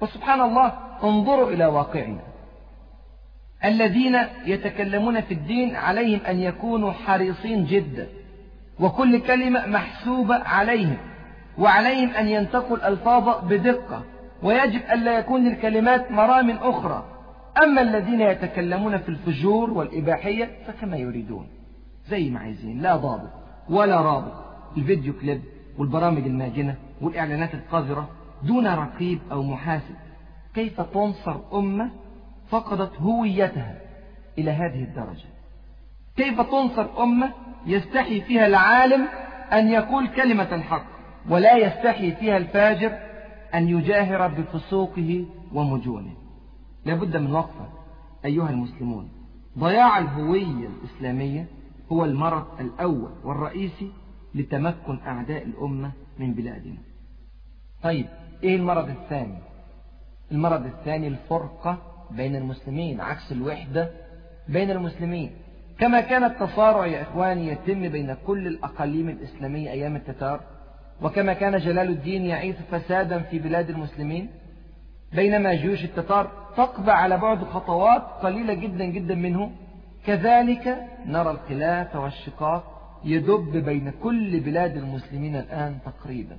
وسبحان 0.00 0.40
الله 0.40 0.72
انظروا 1.04 1.50
إلى 1.50 1.66
واقعنا. 1.66 2.20
الذين 3.64 4.18
يتكلمون 4.44 5.20
في 5.20 5.34
الدين 5.34 5.76
عليهم 5.76 6.20
أن 6.28 6.40
يكونوا 6.40 6.92
حريصين 6.92 7.64
جدا. 7.64 8.06
وكل 8.80 9.18
كلمة 9.18 9.66
محسوبة 9.66 10.34
عليهم. 10.34 10.98
وعليهم 11.58 12.10
أن 12.10 12.28
ينتقوا 12.28 12.76
الألفاظ 12.76 13.44
بدقة. 13.44 14.04
ويجب 14.42 14.80
ألا 14.92 15.18
يكون 15.18 15.48
للكلمات 15.48 16.10
مرام 16.10 16.50
أخرى. 16.50 17.04
أما 17.62 17.80
الذين 17.80 18.20
يتكلمون 18.20 18.98
في 18.98 19.08
الفجور 19.08 19.70
والإباحية 19.70 20.50
فكما 20.66 20.96
يريدون. 20.96 21.46
زي 22.08 22.30
ما 22.30 22.40
عايزين 22.40 22.82
لا 22.82 22.96
ضابط 22.96 23.30
ولا 23.68 24.00
رابط. 24.00 24.32
الفيديو 24.76 25.12
كليب 25.12 25.42
والبرامج 25.78 26.22
الماجنة 26.26 26.74
والإعلانات 27.00 27.54
القذرة 27.54 28.08
دون 28.42 28.66
رقيب 28.66 29.18
أو 29.32 29.42
محاسب. 29.42 29.94
كيف 30.54 30.80
تنصر 30.80 31.36
أمة 31.52 31.90
فقدت 32.48 33.00
هويتها 33.00 33.78
إلى 34.38 34.50
هذه 34.50 34.84
الدرجة؟ 34.84 35.28
كيف 36.16 36.40
تنصر 36.40 37.02
أمة 37.02 37.32
يستحي 37.66 38.20
فيها 38.20 38.46
العالم 38.46 39.08
أن 39.52 39.68
يقول 39.68 40.08
كلمة 40.08 40.54
الحق 40.54 40.86
ولا 41.28 41.56
يستحي 41.56 42.12
فيها 42.12 42.36
الفاجر 42.36 42.98
أن 43.54 43.68
يجاهر 43.68 44.28
بفسوقه 44.28 45.26
ومجونة؟ 45.52 46.25
لابد 46.86 47.16
من 47.16 47.32
وقفة 47.32 47.68
أيها 48.24 48.50
المسلمون. 48.50 49.08
ضياع 49.58 49.98
الهوية 49.98 50.68
الإسلامية 50.68 51.46
هو 51.92 52.04
المرض 52.04 52.60
الأول 52.60 53.10
والرئيسي 53.24 53.90
لتمكن 54.34 54.98
أعداء 55.06 55.42
الأمة 55.42 55.92
من 56.18 56.34
بلادنا. 56.34 56.78
طيب 57.82 58.06
إيه 58.42 58.56
المرض 58.56 58.88
الثاني؟ 58.88 59.38
المرض 60.32 60.66
الثاني 60.66 61.08
الفرقة 61.08 61.78
بين 62.10 62.36
المسلمين 62.36 63.00
عكس 63.00 63.32
الوحدة 63.32 63.90
بين 64.48 64.70
المسلمين. 64.70 65.30
كما 65.78 66.00
كان 66.00 66.24
التصارع 66.24 66.86
يا 66.86 67.02
إخواني 67.02 67.48
يتم 67.48 67.88
بين 67.88 68.16
كل 68.26 68.46
الأقاليم 68.46 69.08
الإسلامية 69.08 69.70
أيام 69.70 69.96
التتار 69.96 70.40
وكما 71.02 71.32
كان 71.32 71.58
جلال 71.58 71.88
الدين 71.88 72.24
يعيث 72.24 72.56
فسادا 72.70 73.18
في 73.18 73.38
بلاد 73.38 73.70
المسلمين 73.70 74.30
بينما 75.12 75.54
جيوش 75.54 75.84
التتار 75.84 76.45
تقبع 76.56 76.92
على 76.92 77.18
بعد 77.18 77.44
خطوات 77.44 78.02
قليلة 78.02 78.54
جدا 78.54 78.84
جدا 78.84 79.14
منه. 79.14 79.50
كذلك 80.06 80.86
نرى 81.06 81.30
الخلاف 81.30 81.96
والشقاق 81.96 82.64
يدب 83.04 83.56
بين 83.64 83.90
كل 84.02 84.40
بلاد 84.40 84.76
المسلمين 84.76 85.36
الآن 85.36 85.78
تقريبا. 85.84 86.36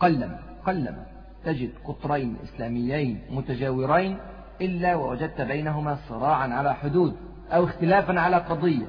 قلما 0.00 0.38
قلما 0.66 1.06
تجد 1.44 1.70
قطرين 1.84 2.36
إسلاميين 2.44 3.20
متجاورين 3.30 4.18
إلا 4.60 4.94
ووجدت 4.94 5.40
بينهما 5.40 5.98
صراعا 6.08 6.48
على 6.48 6.74
حدود 6.74 7.16
أو 7.50 7.64
اختلافا 7.64 8.20
على 8.20 8.36
قضية. 8.36 8.86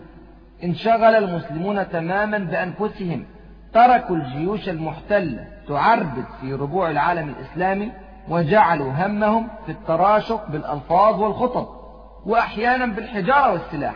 انشغل 0.63 1.15
المسلمون 1.15 1.89
تماما 1.89 2.37
بأنفسهم. 2.37 3.25
تركوا 3.73 4.15
الجيوش 4.15 4.69
المحتلة 4.69 5.47
تعربد 5.67 6.25
في 6.41 6.53
ربوع 6.53 6.91
العالم 6.91 7.29
الإسلامي 7.29 7.91
وجعلوا 8.29 8.91
همهم 8.91 9.47
في 9.65 9.71
التراشق 9.71 10.49
بالألفاظ 10.51 11.21
والخطب 11.21 11.67
وأحيانا 12.25 12.85
بالحجارة 12.85 13.51
والسلاح 13.53 13.95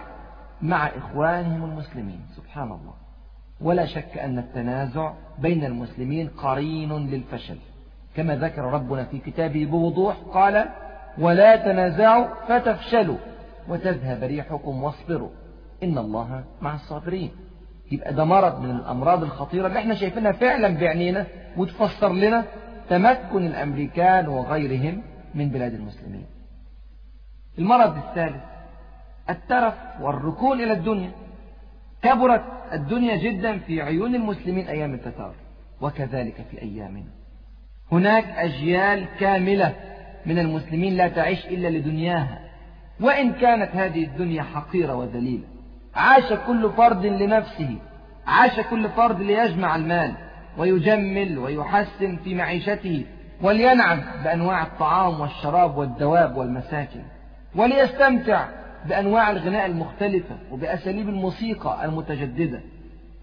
مع 0.61 0.87
إخوانهم 0.87 1.63
المسلمين. 1.63 2.19
سبحان 2.35 2.63
الله. 2.71 2.93
ولا 3.61 3.85
شك 3.85 4.17
أن 4.17 4.37
التنازع 4.39 5.13
بين 5.39 5.63
المسلمين 5.65 6.27
قرين 6.27 7.07
للفشل. 7.07 7.57
كما 8.15 8.35
ذكر 8.35 8.61
ربنا 8.61 9.03
في 9.03 9.17
كتابه 9.19 9.65
بوضوح 9.65 10.15
قال 10.33 10.65
ولا 11.17 11.55
تنازعوا 11.55 12.27
فتفشلوا 12.47 13.17
وتذهب 13.69 14.23
ريحكم 14.23 14.83
واصبروا. 14.83 15.29
إن 15.83 15.97
الله 15.97 16.43
مع 16.61 16.75
الصابرين. 16.75 17.31
يبقى 17.91 18.13
ده 18.13 18.23
مرض 18.23 18.61
من 18.61 18.69
الأمراض 18.71 19.23
الخطيرة 19.23 19.67
اللي 19.67 19.79
إحنا 19.79 19.93
شايفينها 19.95 20.31
فعلا 20.31 20.77
بعينينا 20.77 21.25
وتفسر 21.57 22.13
لنا 22.13 22.43
تمكن 22.89 23.45
الأمريكان 23.45 24.27
وغيرهم 24.27 25.01
من 25.35 25.49
بلاد 25.49 25.73
المسلمين. 25.73 26.25
المرض 27.59 27.97
الثالث 27.97 28.43
الترف 29.29 29.73
والركون 30.01 30.61
إلى 30.61 30.73
الدنيا. 30.73 31.11
كبرت 32.01 32.43
الدنيا 32.73 33.15
جدا 33.15 33.57
في 33.57 33.81
عيون 33.81 34.15
المسلمين 34.15 34.67
أيام 34.67 34.93
التتار 34.93 35.33
وكذلك 35.81 36.45
في 36.51 36.61
أيامنا. 36.61 37.11
هناك 37.91 38.25
أجيال 38.25 39.05
كاملة 39.19 39.75
من 40.25 40.39
المسلمين 40.39 40.93
لا 40.97 41.07
تعيش 41.07 41.45
إلا 41.45 41.67
لدنياها. 41.67 42.39
وإن 42.99 43.33
كانت 43.33 43.75
هذه 43.75 44.03
الدنيا 44.03 44.43
حقيرة 44.43 44.95
وذليلة 44.95 45.43
عاش 45.95 46.33
كل 46.47 46.71
فرد 46.77 47.05
لنفسه 47.05 47.75
عاش 48.27 48.59
كل 48.59 48.89
فرد 48.89 49.21
ليجمع 49.21 49.75
المال 49.75 50.13
ويجمل 50.57 51.37
ويحسن 51.37 52.15
في 52.15 52.35
معيشته 52.35 53.05
ولينعم 53.41 54.01
بأنواع 54.23 54.63
الطعام 54.63 55.19
والشراب 55.21 55.77
والدواب 55.77 56.37
والمساكن 56.37 57.01
وليستمتع 57.55 58.47
بأنواع 58.85 59.31
الغناء 59.31 59.65
المختلفة 59.65 60.37
وبأساليب 60.51 61.09
الموسيقى 61.09 61.85
المتجددة 61.85 62.61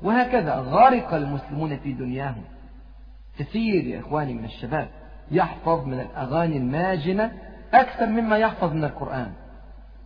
وهكذا 0.03 0.55
غرق 0.55 1.15
المسلمون 1.15 1.77
في 1.77 1.93
دنياهم. 1.93 2.45
كثير 3.39 3.85
يا 3.85 4.01
إخواني 4.01 4.35
من 4.35 4.45
الشباب 4.45 4.89
يحفظ 5.31 5.87
من 5.87 6.01
الأغاني 6.01 6.57
الماجنة 6.57 7.33
أكثر 7.75 8.07
مما 8.07 8.37
يحفظ 8.39 8.73
من 8.73 8.85
القرآن. 8.85 9.33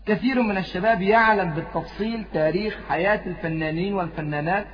كثير 0.07 0.43
من 0.43 0.57
الشباب 0.57 1.03
يعلم 1.03 1.51
بالتفصيل 1.51 2.25
تاريخ 2.33 2.79
حياة 2.89 3.21
الفنانين 3.27 3.95
والفنانات 3.95 4.67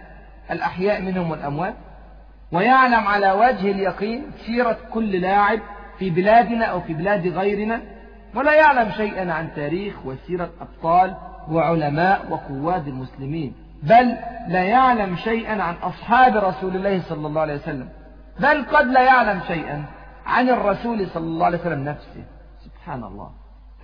الأحياء 0.50 1.02
منهم 1.02 1.30
والأموات 1.30 1.75
ويعلم 2.52 3.06
على 3.06 3.32
وجه 3.32 3.70
اليقين 3.70 4.30
سيرة 4.46 4.78
كل 4.92 5.20
لاعب 5.20 5.60
في 5.98 6.10
بلادنا 6.10 6.64
أو 6.64 6.80
في 6.80 6.94
بلاد 6.94 7.26
غيرنا 7.26 7.80
ولا 8.34 8.54
يعلم 8.54 8.90
شيئا 8.90 9.32
عن 9.32 9.54
تاريخ 9.56 10.06
وسيرة 10.06 10.50
أبطال 10.60 11.16
وعلماء 11.50 12.30
وقواد 12.30 12.88
المسلمين 12.88 13.54
بل 13.82 14.16
لا 14.48 14.62
يعلم 14.62 15.16
شيئا 15.16 15.62
عن 15.62 15.74
أصحاب 15.74 16.36
رسول 16.36 16.76
الله 16.76 17.00
صلى 17.00 17.26
الله 17.26 17.40
عليه 17.40 17.54
وسلم 17.54 17.88
بل 18.40 18.64
قد 18.64 18.86
لا 18.86 19.02
يعلم 19.02 19.40
شيئا 19.46 19.84
عن 20.26 20.48
الرسول 20.48 21.06
صلى 21.06 21.24
الله 21.24 21.46
عليه 21.46 21.58
وسلم 21.58 21.84
نفسه. 21.84 22.24
سبحان 22.64 23.04
الله. 23.04 23.30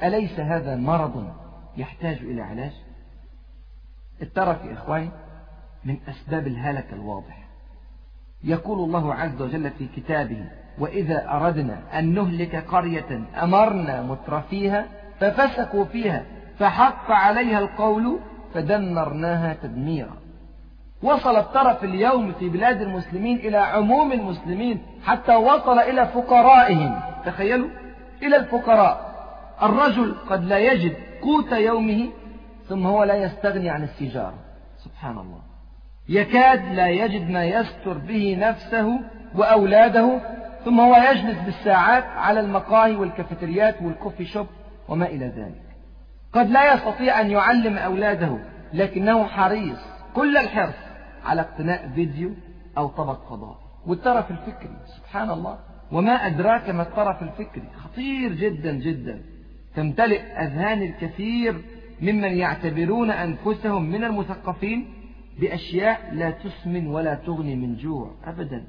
أليس 0.03 0.41
هذا 0.41 0.77
مرض 0.77 1.33
يحتاج 1.77 2.17
إلى 2.17 2.43
علاج؟ 2.43 2.73
الترك 4.23 4.65
يا 4.65 4.73
إخواني 4.73 5.11
من 5.85 5.97
أسباب 6.09 6.47
الهلك 6.47 6.87
الواضح 6.93 7.40
يقول 8.45 8.79
الله 8.79 9.15
عز 9.15 9.43
وجل 9.43 9.71
في 9.71 9.87
كتابه 9.97 10.45
وإذا 10.79 11.31
أردنا 11.31 11.99
أن 11.99 12.15
نهلك 12.15 12.57
قرية 12.57 13.21
أمرنا 13.43 14.03
مترفيها 14.03 14.87
ففسقوا 15.21 15.85
فيها 15.85 16.25
فحق 16.59 17.11
عليها 17.11 17.59
القول 17.59 18.19
فدمرناها 18.55 19.57
تدميرا. 19.63 20.17
وصل 21.03 21.37
الطرف 21.37 21.85
اليوم 21.85 22.33
في 22.33 22.49
بلاد 22.49 22.83
المسلمين 22.83 23.37
إلى 23.37 23.57
عموم 23.57 24.13
المسلمين 24.13 24.83
حتى 25.05 25.35
وصل 25.35 25.79
إلى 25.79 26.07
فقرائهم. 26.07 27.01
تخيلوا 27.27 27.69
إلى 28.23 28.37
الفقراء. 28.37 29.11
الرجل 29.63 30.15
قد 30.31 30.45
لا 30.45 30.59
يجد 30.59 30.97
قوت 31.23 31.53
يومه 31.53 32.09
ثم 32.69 32.87
هو 32.87 33.05
لا 33.05 33.15
يستغني 33.15 33.71
عن 33.71 33.83
السجارة 33.83 34.39
سبحان 34.85 35.19
الله. 35.19 35.50
يكاد 36.11 36.75
لا 36.75 36.89
يجد 36.89 37.31
ما 37.31 37.45
يستر 37.45 37.99
به 37.99 38.37
نفسه 38.41 39.01
وأولاده 39.35 40.21
ثم 40.65 40.81
هو 40.81 40.97
يجلس 40.97 41.39
بالساعات 41.45 42.05
على 42.05 42.41
المقاهي 42.41 42.97
والكافيتريات 42.97 43.83
والكوفي 43.83 44.25
شوب 44.25 44.47
وما 44.89 45.07
إلى 45.07 45.27
ذلك. 45.27 45.63
قد 46.33 46.51
لا 46.51 46.75
يستطيع 46.75 47.21
أن 47.21 47.31
يعلم 47.31 47.79
أولاده 47.79 48.39
لكنه 48.73 49.25
حريص 49.25 49.79
كل 50.15 50.37
الحرص 50.37 50.75
على 51.25 51.41
اقتناء 51.41 51.89
فيديو 51.95 52.31
أو 52.79 52.89
طبق 52.89 53.29
فضاء. 53.29 53.59
والطرف 53.87 54.31
الفكري 54.31 54.77
سبحان 54.97 55.31
الله 55.31 55.59
وما 55.93 56.13
أدراك 56.13 56.71
ما 56.71 56.83
الطرف 56.83 57.23
الفكري؟ 57.23 57.69
خطير 57.85 58.33
جدا 58.33 58.73
جدا. 58.73 59.23
تمتلئ 59.77 60.23
أذهان 60.23 60.83
الكثير 60.83 61.61
ممن 62.01 62.37
يعتبرون 62.37 63.11
أنفسهم 63.11 63.91
من 63.91 64.05
المثقفين 64.05 65.00
بأشياء 65.41 66.11
لا 66.13 66.31
تسمن 66.31 66.87
ولا 66.87 67.15
تغني 67.15 67.57
من 67.57 67.77
جوع 67.77 68.15
أبدا. 68.25 68.65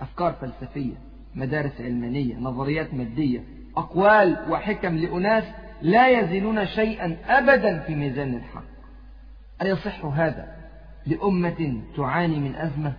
أفكار 0.00 0.32
فلسفية 0.32 0.94
مدارس 1.34 1.80
علمانية 1.80 2.36
نظريات 2.36 2.94
مادية 2.94 3.44
أقوال 3.76 4.36
وحكم 4.50 4.96
لأناس 4.96 5.44
لا 5.82 6.08
يزنون 6.08 6.66
شيئا 6.66 7.16
أبدا 7.26 7.78
في 7.78 7.94
ميزان 7.94 8.34
الحق. 8.34 8.64
أيصح 9.62 10.04
هذا 10.04 10.56
لأمة 11.06 11.82
تعاني 11.96 12.40
من 12.40 12.56
أزمة؟ 12.56 12.92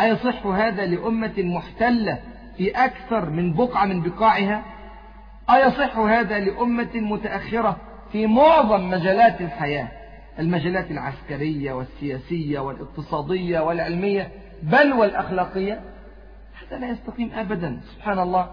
أيصح 0.00 0.46
هذا 0.46 0.86
لأمة 0.86 1.34
محتلة 1.38 2.20
في 2.56 2.70
أكثر 2.70 3.30
من 3.30 3.52
بقعة 3.52 3.86
من 3.86 4.02
بقاعها؟ 4.02 4.64
أيصح 5.50 5.98
هذا 5.98 6.38
لأمة 6.38 6.90
متأخرة 6.94 7.76
في 8.12 8.26
معظم 8.26 8.90
مجالات 8.90 9.40
الحياة؟ 9.40 9.97
المجالات 10.38 10.90
العسكرية 10.90 11.72
والسياسية 11.72 12.58
والاقتصادية 12.58 13.60
والعلمية 13.60 14.28
بل 14.62 14.92
والأخلاقية 14.92 15.80
هذا 16.68 16.78
لا 16.78 16.88
يستقيم 16.88 17.30
أبدا 17.34 17.80
سبحان 17.94 18.18
الله. 18.18 18.48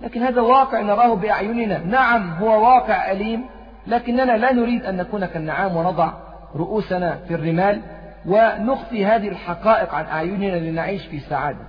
لكن 0.00 0.22
هذا 0.22 0.40
واقع 0.40 0.80
نراه 0.80 1.14
بأعيننا. 1.14 1.78
نعم 1.78 2.30
هو 2.30 2.62
واقع 2.62 3.12
أليم 3.12 3.44
لكننا 3.86 4.36
لا 4.36 4.52
نريد 4.52 4.84
أن 4.84 4.96
نكون 4.96 5.26
كالنعام 5.26 5.76
ونضع 5.76 6.12
رؤوسنا 6.56 7.16
في 7.16 7.34
الرمال 7.34 7.82
ونخفي 8.26 9.06
هذه 9.06 9.28
الحقائق 9.28 9.94
عن 9.94 10.04
أعيننا 10.04 10.70
لنعيش 10.70 11.06
في 11.06 11.20
سعادة. 11.20 11.66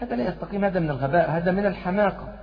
هذا 0.00 0.16
لا 0.16 0.28
يستقيم 0.28 0.64
هذا 0.64 0.80
من 0.80 0.90
الغباء 0.90 1.30
هذا 1.30 1.52
من 1.52 1.66
الحماقة. 1.66 2.34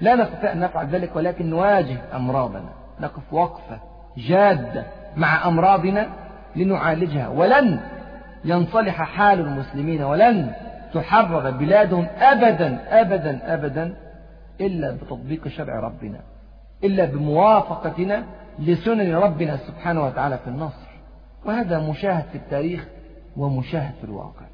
لا 0.00 0.14
نستطيع 0.14 0.52
أن 0.52 0.60
نفعل 0.60 0.86
ذلك 0.86 1.16
ولكن 1.16 1.50
نواجه 1.50 1.98
أمراضنا. 2.16 2.72
نقف 3.00 3.32
وقفة 3.32 3.80
جادة. 4.16 4.86
مع 5.16 5.48
أمراضنا 5.48 6.08
لنعالجها. 6.56 7.28
ولن 7.28 7.80
ينصلح 8.44 9.02
حال 9.02 9.40
المسلمين 9.40 10.02
ولن 10.02 10.52
تحرر 10.94 11.50
بلادهم 11.50 12.06
أبدا 12.18 13.00
أبدا 13.00 13.54
أبدا 13.54 13.96
إلا 14.60 14.90
بتطبيق 14.90 15.48
شرع 15.48 15.80
ربنا 15.80 16.20
إلا 16.84 17.04
بموافقتنا 17.04 18.24
لسنن 18.58 19.14
ربنا 19.14 19.56
سبحانه 19.56 20.04
وتعالى 20.04 20.38
في 20.38 20.50
النصر. 20.50 20.86
وهذا 21.44 21.78
مشاهد 21.78 22.24
في 22.32 22.38
التاريخ 22.38 22.86
ومشاهد 23.36 23.94
في 24.00 24.04
الواقع. 24.04 24.46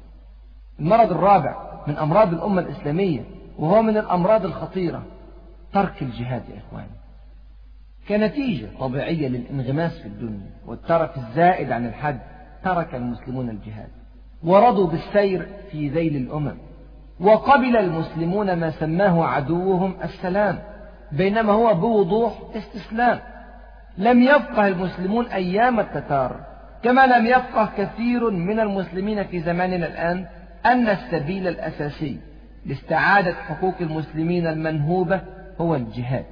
المرض 0.79 1.11
الرابع 1.11 1.55
من 1.87 1.97
أمراض 1.97 2.33
الأمة 2.33 2.61
الإسلامية 2.61 3.21
وهو 3.59 3.81
من 3.81 3.97
الأمراض 3.97 4.45
الخطيرة 4.45 5.03
ترك 5.73 6.01
الجهاد 6.01 6.41
يا 6.49 6.57
إخواني. 6.67 7.02
كنتيجة 8.07 8.67
طبيعية 8.79 9.27
للانغماس 9.27 9.99
في 9.99 10.05
الدنيا 10.05 10.49
والترك 10.67 11.17
الزائد 11.17 11.71
عن 11.71 11.85
الحد 11.85 12.19
ترك 12.63 12.95
المسلمون 12.95 13.49
الجهاد. 13.49 13.89
ورضوا 14.43 14.87
بالسير 14.87 15.47
في 15.71 15.89
ذيل 15.89 16.15
الأمم. 16.15 16.57
وقبل 17.19 17.77
المسلمون 17.77 18.53
ما 18.53 18.71
سماه 18.71 19.25
عدوهم 19.25 19.95
السلام 20.03 20.59
بينما 21.11 21.53
هو 21.53 21.73
بوضوح 21.73 22.33
استسلام. 22.55 23.19
لم 23.97 24.21
يفقه 24.21 24.67
المسلمون 24.67 25.25
أيام 25.25 25.79
التتار 25.79 26.39
كما 26.83 27.07
لم 27.07 27.25
يفقه 27.25 27.69
كثير 27.77 28.29
من 28.29 28.59
المسلمين 28.59 29.23
في 29.23 29.39
زماننا 29.39 29.87
الآن 29.87 30.25
أن 30.65 30.87
السبيل 30.87 31.47
الأساسي 31.47 32.17
لاستعادة 32.65 33.33
حقوق 33.33 33.75
المسلمين 33.81 34.47
المنهوبة 34.47 35.21
هو 35.61 35.75
الجهاد. 35.75 36.25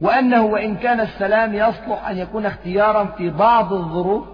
وأنه 0.00 0.44
وإن 0.44 0.76
كان 0.76 1.00
السلام 1.00 1.54
يصلح 1.54 2.08
أن 2.08 2.16
يكون 2.18 2.46
اختيارا 2.46 3.04
في 3.04 3.30
بعض 3.30 3.72
الظروف 3.72 4.24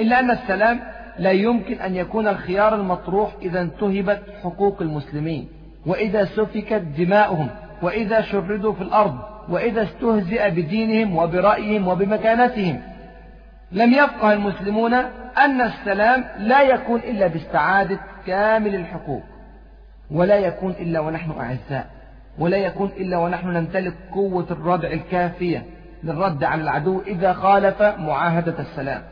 إلا 0.00 0.20
أن 0.20 0.30
السلام 0.30 0.80
لا 1.18 1.30
يمكن 1.30 1.80
أن 1.80 1.96
يكون 1.96 2.28
الخيار 2.28 2.74
المطروح 2.74 3.30
إذا 3.42 3.60
انتهبت 3.60 4.22
حقوق 4.42 4.82
المسلمين. 4.82 5.48
وإذا 5.86 6.24
سفكت 6.24 6.82
دماؤهم 6.98 7.48
وإذا 7.82 8.20
شردوا 8.20 8.72
في 8.72 8.82
الأرض 8.82 9.18
وإذا 9.48 9.82
استهزئ 9.82 10.50
بدينهم 10.50 11.16
وبرأيهم 11.16 11.88
وبمكانتهم. 11.88 12.80
لم 13.72 13.92
يفقه 13.92 14.32
المسلمون 14.32 14.94
أن 15.38 15.60
السلام 15.60 16.24
لا 16.38 16.62
يكون 16.62 17.00
إلا 17.00 17.26
باستعادة 17.26 18.00
كامل 18.26 18.74
الحقوق 18.74 19.22
ولا 20.10 20.36
يكون 20.36 20.70
إلا 20.70 21.00
ونحن 21.00 21.30
أعزاء. 21.30 21.97
ولا 22.38 22.56
يكون 22.56 22.90
إلا 22.96 23.16
ونحن 23.18 23.48
نمتلك 23.48 23.94
قوة 24.12 24.46
الردع 24.50 24.92
الكافية 24.92 25.64
للرد 26.04 26.44
على 26.44 26.62
العدو 26.62 27.02
إذا 27.06 27.32
خالف 27.32 27.82
معاهدة 27.82 28.58
السلام. 28.58 29.02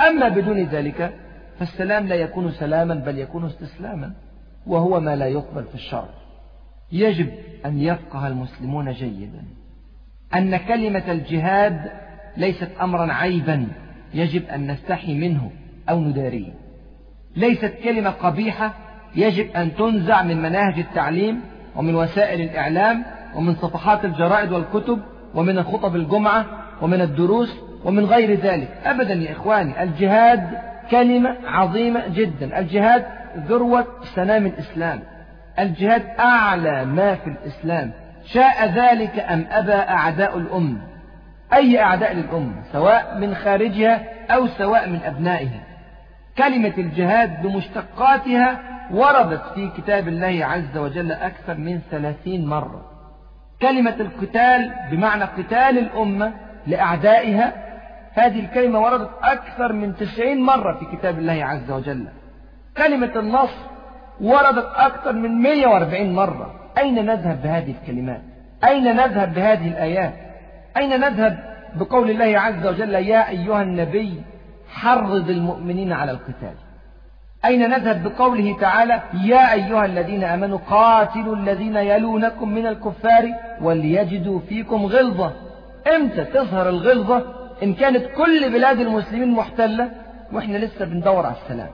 أما 0.00 0.28
بدون 0.28 0.64
ذلك 0.64 1.14
فالسلام 1.58 2.06
لا 2.06 2.14
يكون 2.14 2.50
سلاما 2.50 2.94
بل 2.94 3.18
يكون 3.18 3.46
استسلاما 3.46 4.12
وهو 4.66 5.00
ما 5.00 5.16
لا 5.16 5.26
يقبل 5.26 5.64
في 5.64 5.74
الشرع. 5.74 6.08
يجب 6.92 7.28
أن 7.66 7.80
يفقه 7.80 8.26
المسلمون 8.26 8.92
جيدا. 8.92 9.42
أن 10.34 10.56
كلمة 10.56 11.12
الجهاد 11.12 11.90
ليست 12.36 12.70
أمرا 12.80 13.12
عيبا 13.12 13.66
يجب 14.14 14.44
أن 14.44 14.70
نستحي 14.70 15.14
منه 15.14 15.50
أو 15.90 16.00
نداريه. 16.00 16.52
ليست 17.36 17.74
كلمة 17.84 18.10
قبيحة 18.10 18.74
يجب 19.16 19.50
أن 19.50 19.74
تنزع 19.74 20.22
من 20.22 20.42
مناهج 20.42 20.78
التعليم 20.78 21.40
ومن 21.76 21.94
وسائل 21.94 22.40
الإعلام 22.40 23.04
ومن 23.34 23.54
صفحات 23.54 24.04
الجرائد 24.04 24.52
والكتب 24.52 25.00
ومن 25.34 25.62
خطب 25.62 25.96
الجمعة 25.96 26.46
ومن 26.82 27.00
الدروس 27.00 27.58
ومن 27.84 28.04
غير 28.04 28.40
ذلك. 28.40 28.68
أبدا 28.84 29.14
يا 29.14 29.32
إخواني 29.32 29.82
الجهاد 29.82 30.48
كلمة 30.90 31.36
عظيمة 31.46 32.02
جدا. 32.08 32.58
الجهاد 32.58 33.06
ذروة 33.36 33.86
سنام 34.14 34.46
الإسلام. 34.46 35.00
الجهاد 35.58 36.02
أعلى 36.20 36.84
ما 36.84 37.14
في 37.14 37.30
الإسلام. 37.30 37.92
شاء 38.24 38.66
ذلك 38.66 39.18
أم 39.18 39.46
أبى 39.50 39.72
أعداء 39.72 40.38
الأمة 40.38 40.78
أي 41.52 41.80
أعداء 41.80 42.14
للأمة؟ 42.14 42.62
سواء 42.72 43.18
من 43.20 43.34
خارجها 43.34 44.04
أو 44.30 44.46
سواء 44.46 44.88
من 44.88 45.00
أبنائها. 45.04 45.60
كلمة 46.38 46.72
الجهاد 46.78 47.42
بمشتقاتها 47.42 48.58
وردت 48.90 49.42
في 49.54 49.70
كتاب 49.76 50.08
الله 50.08 50.44
عز 50.44 50.76
وجل 50.76 51.12
أكثر 51.12 51.54
من 51.54 51.80
ثلاثين 51.90 52.46
مرة. 52.46 52.84
كلمة 53.62 53.94
القتال 54.00 54.72
بمعنى 54.90 55.24
قتال 55.24 55.78
الأمة 55.78 56.32
لأعدائها 56.66 57.52
هذه 58.12 58.40
الكلمة 58.40 58.80
وردت 58.80 59.10
أكثر 59.22 59.72
من 59.72 59.96
تسعين 59.96 60.40
مرة 60.40 60.78
في 60.78 60.96
كتاب 60.96 61.18
الله 61.18 61.44
عز 61.44 61.70
وجل. 61.70 62.08
كلمة 62.76 63.12
النصر 63.16 63.66
وردت 64.20 64.70
أكثر 64.76 65.12
من 65.12 65.42
140 65.42 66.12
مرة. 66.12 66.54
أين 66.78 67.06
نذهب 67.06 67.42
بهذه 67.42 67.74
الكلمات؟ 67.82 68.22
أين 68.64 68.96
نذهب 68.96 69.34
بهذه 69.34 69.68
الآيات؟ 69.68 70.14
أين 70.76 71.00
نذهب 71.00 71.38
بقول 71.74 72.10
الله 72.10 72.40
عز 72.40 72.66
وجل 72.66 72.94
يا 72.94 73.28
أيها 73.28 73.62
النبي 73.62 74.22
حرض 74.70 75.30
المؤمنين 75.30 75.92
على 75.92 76.10
القتال؟ 76.12 76.54
أين 77.44 77.70
نذهب 77.70 78.02
بقوله 78.02 78.56
تعالى 78.60 79.02
يا 79.14 79.52
أيها 79.52 79.84
الذين 79.84 80.24
آمنوا 80.24 80.58
قاتلوا 80.70 81.36
الذين 81.36 81.76
يلونكم 81.76 82.48
من 82.48 82.66
الكفار 82.66 83.32
وليجدوا 83.62 84.40
فيكم 84.40 84.86
غلظة. 84.86 85.32
إمتى 85.96 86.24
تظهر 86.24 86.68
الغلظة؟ 86.68 87.24
إن 87.62 87.74
كانت 87.74 88.06
كل 88.16 88.52
بلاد 88.52 88.80
المسلمين 88.80 89.30
محتلة 89.30 89.90
وإحنا 90.32 90.56
لسه 90.56 90.84
بندور 90.84 91.26
على 91.26 91.34
السلام. 91.44 91.70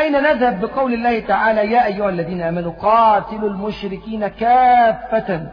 أين 0.00 0.12
نذهب 0.12 0.60
بقول 0.60 0.94
الله 0.94 1.20
تعالى 1.20 1.72
يا 1.72 1.86
أيها 1.86 2.08
الذين 2.08 2.40
آمنوا 2.40 2.72
قاتلوا 2.72 3.50
المشركين 3.50 4.28
كافة 4.28 5.46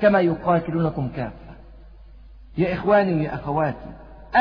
كما 0.00 0.20
يقاتلونكم 0.20 1.08
كافة؟ 1.16 1.32
يا 2.58 2.74
إخواني 2.74 3.14
ويا 3.14 3.34
أخواتي 3.34 3.92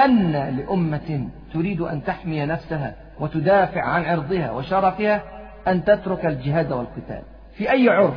أن 0.06 0.32
لأمة 0.32 1.30
تريد 1.54 1.82
أن 1.82 2.04
تحمي 2.04 2.46
نفسها 2.46 2.96
وتدافع 3.22 3.82
عن 3.82 4.06
عرضها 4.06 4.52
وشرفها 4.52 5.24
أن 5.68 5.84
تترك 5.84 6.26
الجهاد 6.26 6.72
والقتال. 6.72 7.22
في 7.54 7.72
أي 7.72 7.90
عرف 7.90 8.14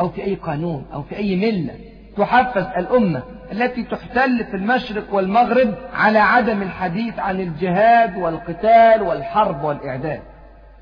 أو 0.00 0.08
في 0.08 0.24
أي 0.24 0.34
قانون 0.34 0.86
أو 0.92 1.02
في 1.02 1.16
أي 1.16 1.36
ملة 1.36 1.74
تحفز 2.16 2.66
الأمة 2.76 3.22
التي 3.52 3.82
تحتل 3.82 4.44
في 4.44 4.56
المشرق 4.56 5.14
والمغرب 5.14 5.74
على 5.94 6.18
عدم 6.18 6.62
الحديث 6.62 7.18
عن 7.18 7.40
الجهاد 7.40 8.16
والقتال 8.16 9.02
والحرب 9.02 9.64
والإعداد. 9.64 10.20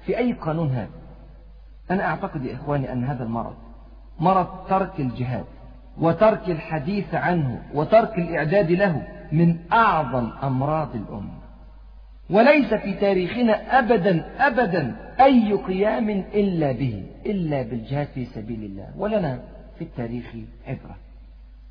في 0.06 0.18
أي 0.18 0.32
قانون 0.32 0.70
هذا؟ 0.70 0.88
أنا 1.90 2.06
أعتقد 2.06 2.44
يا 2.44 2.54
إخواني 2.54 2.92
أن 2.92 3.04
هذا 3.04 3.24
المرض 3.24 3.54
مرض 4.20 4.46
ترك 4.68 5.00
الجهاد 5.00 5.44
وترك 5.98 6.48
الحديث 6.48 7.14
عنه 7.14 7.62
وترك 7.74 8.18
الإعداد 8.18 8.70
له 8.70 9.02
من 9.32 9.56
أعظم 9.72 10.30
أمراض 10.42 10.88
الأمة. 10.94 11.35
وليس 12.30 12.74
في 12.74 12.92
تاريخنا 12.92 13.78
أبدا 13.78 14.24
أبدا 14.38 14.96
أي 15.20 15.52
قيام 15.52 16.10
إلا 16.10 16.72
به 16.72 17.02
إلا 17.26 17.62
بالجهاد 17.62 18.06
في 18.14 18.24
سبيل 18.24 18.64
الله 18.64 18.88
ولنا 18.96 19.40
في 19.78 19.84
التاريخ 19.84 20.24
عبرة. 20.66 20.96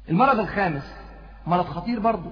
المرض 0.10 0.40
الخامس 0.40 0.96
مرض 1.48 1.66
خطير 1.66 2.00
برضه 2.00 2.32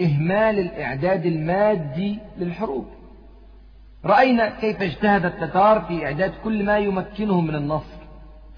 إهمال 0.00 0.58
الإعداد 0.58 1.26
المادي 1.26 2.18
للحروب. 2.38 2.86
رأينا 4.04 4.48
كيف 4.60 4.82
اجتهد 4.82 5.24
التتار 5.24 5.80
في 5.80 6.06
إعداد 6.06 6.32
كل 6.44 6.64
ما 6.64 6.78
يمكنهم 6.78 7.46
من 7.46 7.54
النصر 7.54 7.98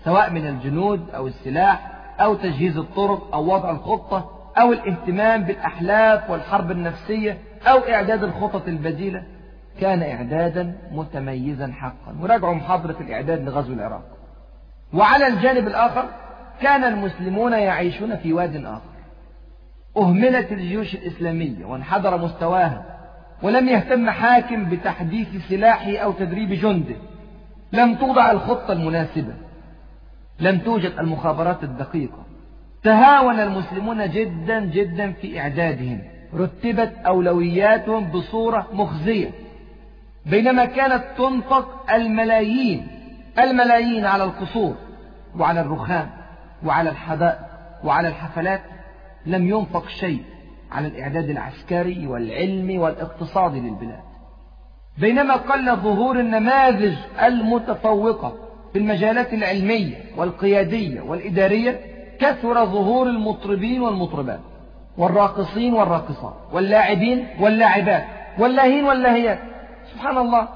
سواء 0.05 0.31
من 0.31 0.47
الجنود 0.47 1.11
أو 1.11 1.27
السلاح 1.27 1.93
أو 2.21 2.35
تجهيز 2.35 2.77
الطرق 2.77 3.35
أو 3.35 3.55
وضع 3.55 3.71
الخطة 3.71 4.31
أو 4.59 4.73
الاهتمام 4.73 5.43
بالأحلاف 5.43 6.31
والحرب 6.31 6.71
النفسية. 6.71 7.39
أو 7.67 7.79
إعداد 7.79 8.25
الخطط 8.25 8.69
البديلة 8.69 9.23
كان 9.81 10.03
إعدادا 10.03 10.75
متميزا 10.93 11.73
حقا. 11.73 12.17
وراجعوا 12.21 12.55
محاضرة 12.55 12.97
الإعداد 13.01 13.45
لغزو 13.45 13.73
العراق. 13.73 14.05
وعلى 14.95 15.27
الجانب 15.27 15.67
الآخر 15.69 16.05
كان 16.63 16.85
المسلمون 16.85 17.53
يعيشون 17.53 18.17
في 18.17 18.33
واد 18.33 18.57
آخر. 18.57 18.91
أهملت 19.97 20.53
الجيوش 20.53 20.95
الإسلامية 20.95 21.65
وانحدر 21.65 22.19
مستواها 22.19 22.85
ولم 23.43 23.69
يهتم 23.69 24.11
حاكم 24.11 24.71
بتحديث 24.71 25.29
سلاحه 25.49 25.97
أو 25.97 26.13
تدريب 26.13 26.53
جنده 26.53 26.97
لم 27.73 27.95
توضع 27.95 28.31
الخطة 28.31 28.73
المناسبة. 28.73 29.35
لم 30.41 30.59
توجد 30.59 30.93
المخابرات 30.99 31.65
الدقيقة. 31.65 32.25
تهاون 32.83 33.41
المسلمون 33.41 34.11
جدا 34.11 34.61
جدا 34.61 35.13
في 35.13 35.41
إعدادهم. 35.41 36.01
رتبت 36.35 36.93
أولوياتهم 37.07 38.11
بصورة 38.11 38.69
مخزية. 38.73 39.31
بينما 40.27 40.65
كانت 40.65 41.05
تنفق 41.19 41.93
الملايين 41.93 42.87
الملايين 43.39 44.05
على 44.07 44.25
القصور 44.25 44.75
وعلى 45.39 45.61
الرخام 45.61 46.11
وعلى 46.65 46.91
الحدائق 46.91 47.39
وعلى 47.85 48.09
الحفلات 48.09 48.61
لم 49.27 49.49
ينفق 49.49 49.89
شيء 49.89 50.23
على 50.73 50.89
الإعداد 50.89 51.31
العسكري 51.31 52.07
والعلمي 52.07 52.79
والاقتصادي 52.79 53.61
للبلاد. 53.61 54.03
بينما 54.99 55.35
قل 55.35 55.77
ظهور 55.77 56.21
النماذج 56.21 56.97
المتفوقة 57.23 58.35
في 58.73 58.79
المجالات 58.79 59.35
العلمية 59.35 59.97
والقيادية 60.17 61.01
والإدارية 61.01 61.81
كثر 62.21 62.67
ظهور 62.67 63.07
المطربين 63.07 63.83
والمطربات. 63.83 64.41
والراقصين 64.99 65.75
والراقصات 65.75 66.35
واللاعبين 66.53 67.27
واللاعبات 67.41 68.05
واللاهين 68.39 68.85
واللاهيات. 68.85 69.39
سبحان 69.93 70.19
الله 70.19 70.49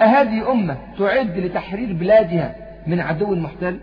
أهذه 0.00 0.52
أمة 0.52 0.76
تعد 0.98 1.38
لتحرير 1.38 1.92
بلادها 1.92 2.54
من 2.86 3.00
عدو 3.00 3.34
محتل؟ 3.34 3.80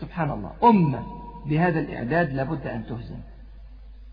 سبحان 0.00 0.30
الله 0.30 0.50
أمة 0.64 1.02
بهذا 1.46 1.80
الإعداد 1.80 2.32
لابد 2.32 2.66
أن 2.66 2.86
تهزم. 2.86 3.18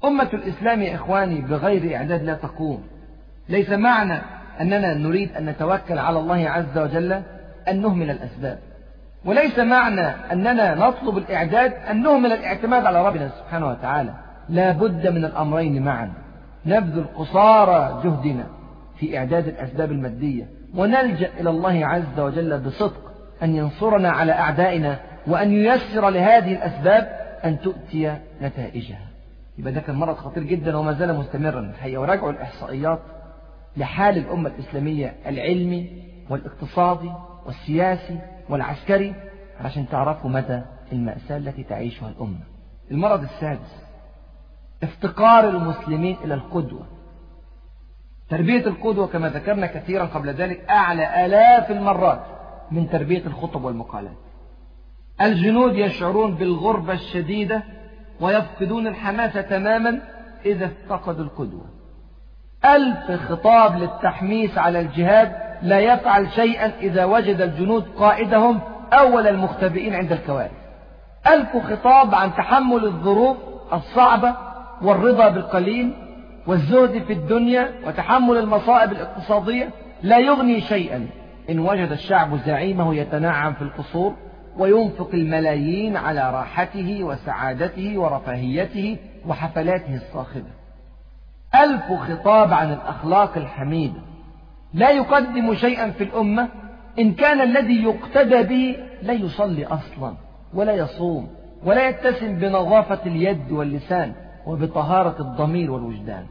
أمة 0.05 0.29
الإسلام 0.33 0.81
يا 0.81 0.95
إخواني 0.95 1.41
بغير 1.41 1.95
إعداد 1.95 2.23
لا 2.23 2.33
تقوم. 2.33 2.83
ليس 3.49 3.69
معنى 3.69 4.21
أننا 4.61 4.93
نريد 4.93 5.35
أن 5.35 5.45
نتوكل 5.45 5.99
على 5.99 6.19
الله 6.19 6.49
عز 6.49 6.77
وجل 6.77 7.21
أن 7.67 7.81
نهمل 7.81 8.11
الأسباب. 8.11 8.59
وليس 9.25 9.59
معنى 9.59 10.07
أننا 10.31 10.75
نطلب 10.75 11.17
الإعداد 11.17 11.73
أن 11.73 12.01
نهمل 12.01 12.33
الاعتماد 12.33 12.85
على 12.85 13.07
ربنا 13.07 13.29
سبحانه 13.29 13.67
وتعالى. 13.67 14.13
لا 14.49 14.71
بد 14.71 15.07
من 15.07 15.25
الأمرين 15.25 15.85
معا. 15.85 16.13
نبذل 16.65 17.05
قصارى 17.15 18.01
جهدنا 18.03 18.47
في 18.97 19.17
إعداد 19.17 19.47
الأسباب 19.47 19.91
المادية 19.91 20.47
ونلجأ 20.75 21.29
إلى 21.39 21.49
الله 21.49 21.85
عز 21.85 22.19
وجل 22.19 22.59
بصدق 22.59 23.11
أن 23.43 23.55
ينصرنا 23.55 24.09
على 24.09 24.31
أعدائنا 24.31 24.99
وأن 25.27 25.53
ييسر 25.53 26.09
لهذه 26.09 26.53
الأسباب 26.53 27.19
أن 27.45 27.59
تؤتي 27.59 28.17
نتائجها. 28.41 29.07
يبقى 29.57 29.73
ده 29.73 29.81
كان 29.81 29.95
مرض 29.95 30.15
خطير 30.15 30.43
جدا 30.43 30.77
وما 30.77 30.93
زال 30.93 31.15
مستمرا. 31.15 31.59
الحقيقة 31.59 32.01
وراجعوا 32.01 32.31
الإحصائيات 32.31 32.99
لحال 33.77 34.17
الأمة 34.17 34.49
الإسلامية 34.49 35.13
العلمي 35.27 35.89
والاقتصادي 36.29 37.11
والسياسي 37.45 38.19
والعسكري 38.49 39.13
عشان 39.61 39.89
تعرفوا 39.89 40.29
مدى 40.29 40.61
المأساة 40.91 41.37
التي 41.37 41.63
تعيشها 41.63 42.09
الأمة. 42.09 42.39
المرض 42.91 43.21
السادس. 43.23 43.88
افتقار 44.83 45.49
المسلمين 45.49 46.17
إلى 46.23 46.33
القدوة. 46.33 46.85
تربية 48.29 48.67
القدوة 48.67 49.07
كما 49.07 49.29
ذكرنا 49.29 49.67
كثيرا 49.67 50.05
قبل 50.05 50.29
ذلك 50.29 50.69
أعلى 50.69 51.25
آلاف 51.25 51.71
المرات 51.71 52.21
من 52.71 52.89
تربية 52.89 53.25
الخطب 53.25 53.63
والمقالات. 53.63 54.17
الجنود 55.21 55.75
يشعرون 55.75 56.35
بالغربة 56.35 56.93
الشديدة 56.93 57.63
ويفقدون 58.21 58.87
الحماسة 58.87 59.41
تماما 59.41 60.01
إذا 60.45 60.65
افتقدوا 60.65 61.23
القدوة. 61.25 61.65
ألف 62.65 63.11
خطاب 63.11 63.75
للتحميس 63.75 64.57
على 64.57 64.79
الجهاد 64.79 65.35
لا 65.61 65.79
يفعل 65.79 66.31
شيئا 66.31 66.71
إذا 66.79 67.05
وجد 67.05 67.41
الجنود 67.41 67.85
قائدهم 67.97 68.59
أول 68.93 69.27
المختبئين 69.27 69.93
عند 69.93 70.11
الكوارث. 70.11 70.51
ألف 71.27 71.57
خطاب 71.57 72.15
عن 72.15 72.33
تحمل 72.35 72.85
الظروف 72.85 73.37
الصعبة 73.73 74.48
والرضا 74.81 75.29
بالقليل 75.29 75.93
والزهد 76.47 77.03
في 77.03 77.13
الدنيا 77.13 77.71
وتحمل 77.87 78.37
المصائب 78.37 78.91
الاقتصادية 78.91 79.69
لا 80.03 80.17
يغني 80.17 80.61
شيئا. 80.61 81.07
إن 81.49 81.59
وجد 81.59 81.91
الشعب 81.91 82.37
زعيمه 82.45 82.95
يتنعم 82.95 83.53
في 83.53 83.61
القصور 83.61 84.15
وينفق 84.57 85.09
الملايين 85.13 85.97
على 85.97 86.31
راحته 86.31 87.03
وسعادته 87.03 87.97
ورفاهيته 87.97 88.97
وحفلاته 89.27 89.95
الصاخبة 89.95 90.59
ألف 91.55 91.93
خطاب 91.93 92.53
عن 92.53 92.73
الأخلاق 92.73 93.37
الحميدة. 93.37 94.01
لا 94.73 94.89
يقدم 94.89 95.55
شيئا 95.55 95.89
في 95.89 96.03
الأمة. 96.03 96.47
إن 96.99 97.13
كان 97.13 97.41
الذي 97.41 97.83
يقتدى 97.83 98.43
به 98.43 98.75
لا 99.01 99.13
يصلي 99.13 99.65
أصلا 99.65 100.13
ولا 100.53 100.73
يصوم 100.73 101.29
ولا 101.65 101.89
يتسم 101.89 102.35
بنظافة 102.35 102.99
اليد 103.05 103.51
واللسان. 103.51 104.13
وبطهارة 104.45 105.15
الضمير 105.21 105.71
والوجدان. 105.71 106.25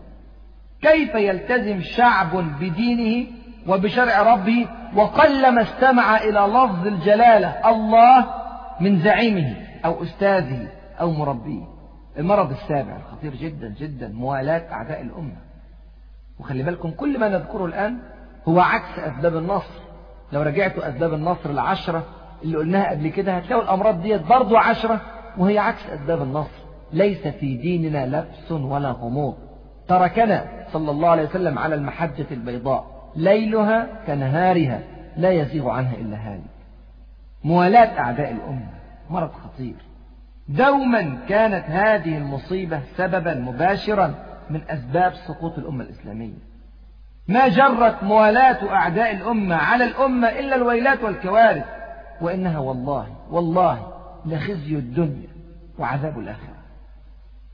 كيف 0.83 1.14
يلتزم 1.14 1.81
شعب 1.81 2.37
بدينه 2.61 3.27
وبشرع 3.68 4.35
ربه 4.35 4.66
وقلما 4.97 5.62
استمع 5.62 6.16
إلى 6.16 6.40
لفظ 6.40 6.87
الجلالة 6.87 7.71
الله 7.71 8.27
من 8.81 8.99
زعيمه 8.99 9.57
أو 9.85 10.03
أستاذه 10.03 10.68
أو 11.01 11.11
مربيه؟ 11.11 11.64
المرض 12.18 12.51
السابع 12.51 12.97
الخطير 12.97 13.35
جدا 13.35 13.75
جدا 13.79 14.09
موالاة 14.09 14.73
أعداء 14.73 15.03
الأمة. 15.03 15.37
وخلي 16.40 16.62
بالكم 16.62 16.90
كل 16.90 17.21
ما 17.21 17.29
نذكره 17.29 17.64
الآن 17.64 17.99
هو 18.49 18.61
عكس 18.61 18.99
أسباب 18.99 19.37
النصر. 19.37 19.81
لو 20.33 20.42
رجعتوا 20.42 20.88
أسباب 20.88 21.14
النصر 21.14 21.51
العشرة 21.51 22.05
اللي 22.42 22.57
قلناها 22.57 22.90
قبل 22.90 23.09
كده 23.09 23.37
هتلاقوا 23.37 23.64
الأمراض 23.64 24.03
ديت 24.03 24.23
برضو 24.27 24.57
عشرة 24.57 25.01
وهي 25.38 25.59
عكس 25.59 25.87
أسباب 25.87 26.23
النصر. 26.23 26.67
ليس 26.92 27.27
في 27.29 27.57
ديننا 27.57 28.07
لبس 28.07 28.53
ولا 28.53 28.90
غموض. 28.90 29.37
تركنا 29.88 30.44
صلى 30.72 30.90
الله 30.90 31.09
عليه 31.09 31.22
وسلم 31.22 31.59
على 31.59 31.74
المحجة 31.74 32.27
البيضاء. 32.31 33.11
ليلها 33.16 33.87
كنهارها 34.07 34.81
لا 35.16 35.31
يزيغ 35.31 35.68
عنها 35.68 35.94
إلا 35.94 36.16
هالك. 36.16 36.51
موالاة 37.44 37.98
أعداء 37.98 38.33
الأمة. 38.33 38.70
مرض 39.11 39.31
خطير. 39.33 39.74
دوما 40.48 41.18
كانت 41.29 41.64
هذه 41.64 42.18
المصيبة 42.18 42.81
سببا 42.96 43.35
مباشرا 43.35 44.14
من 44.51 44.61
أسباب 44.68 45.12
سقوط 45.29 45.59
الأمة 45.59 45.85
الإسلامية. 45.85 46.48
ما 47.29 47.48
جرت 47.48 48.03
موالاة 48.03 48.72
أعداء 48.72 49.14
الأمة 49.14 49.57
على 49.57 49.85
الأمة 49.85 50.29
إلا 50.29 50.57
الويلات 50.57 51.03
والكوارث. 51.03 51.64
وإنها 52.20 52.59
والله 52.59 53.07
والله 53.31 53.92
لخزي 54.27 54.77
الدنيا 54.77 55.29
وعذاب 55.79 56.18
الآخرة. 56.18 56.58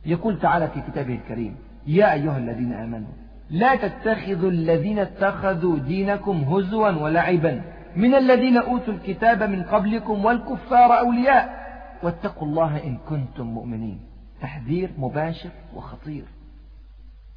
يقول 0.06 0.40
تعالى 0.40 0.68
في 0.68 0.80
كتابه 0.80 1.14
الكريم 1.14 1.56
يا 1.86 2.12
أيها 2.12 2.38
الذين 2.38 2.72
آمنوا 2.72 3.12
لا 3.50 3.76
تتخذوا 3.76 4.50
الذين 4.50 4.98
اتخذوا 4.98 5.78
دينكم 5.78 6.44
هزوا 6.44 6.88
ولعبا 6.90 7.62
من 7.96 8.14
الذين 8.14 8.56
أوتوا 8.56 8.94
الكتاب 8.94 9.42
من 9.42 9.62
قبلكم 9.62 10.24
والكفار 10.24 10.98
أولياء. 10.98 11.64
واتقوا 12.02 12.48
الله 12.48 12.84
إن 12.84 12.98
كنتم 13.08 13.46
مؤمنين. 13.46 14.00
تحذير 14.40 14.90
مباشر 14.98 15.50
وخطير. 15.74 16.24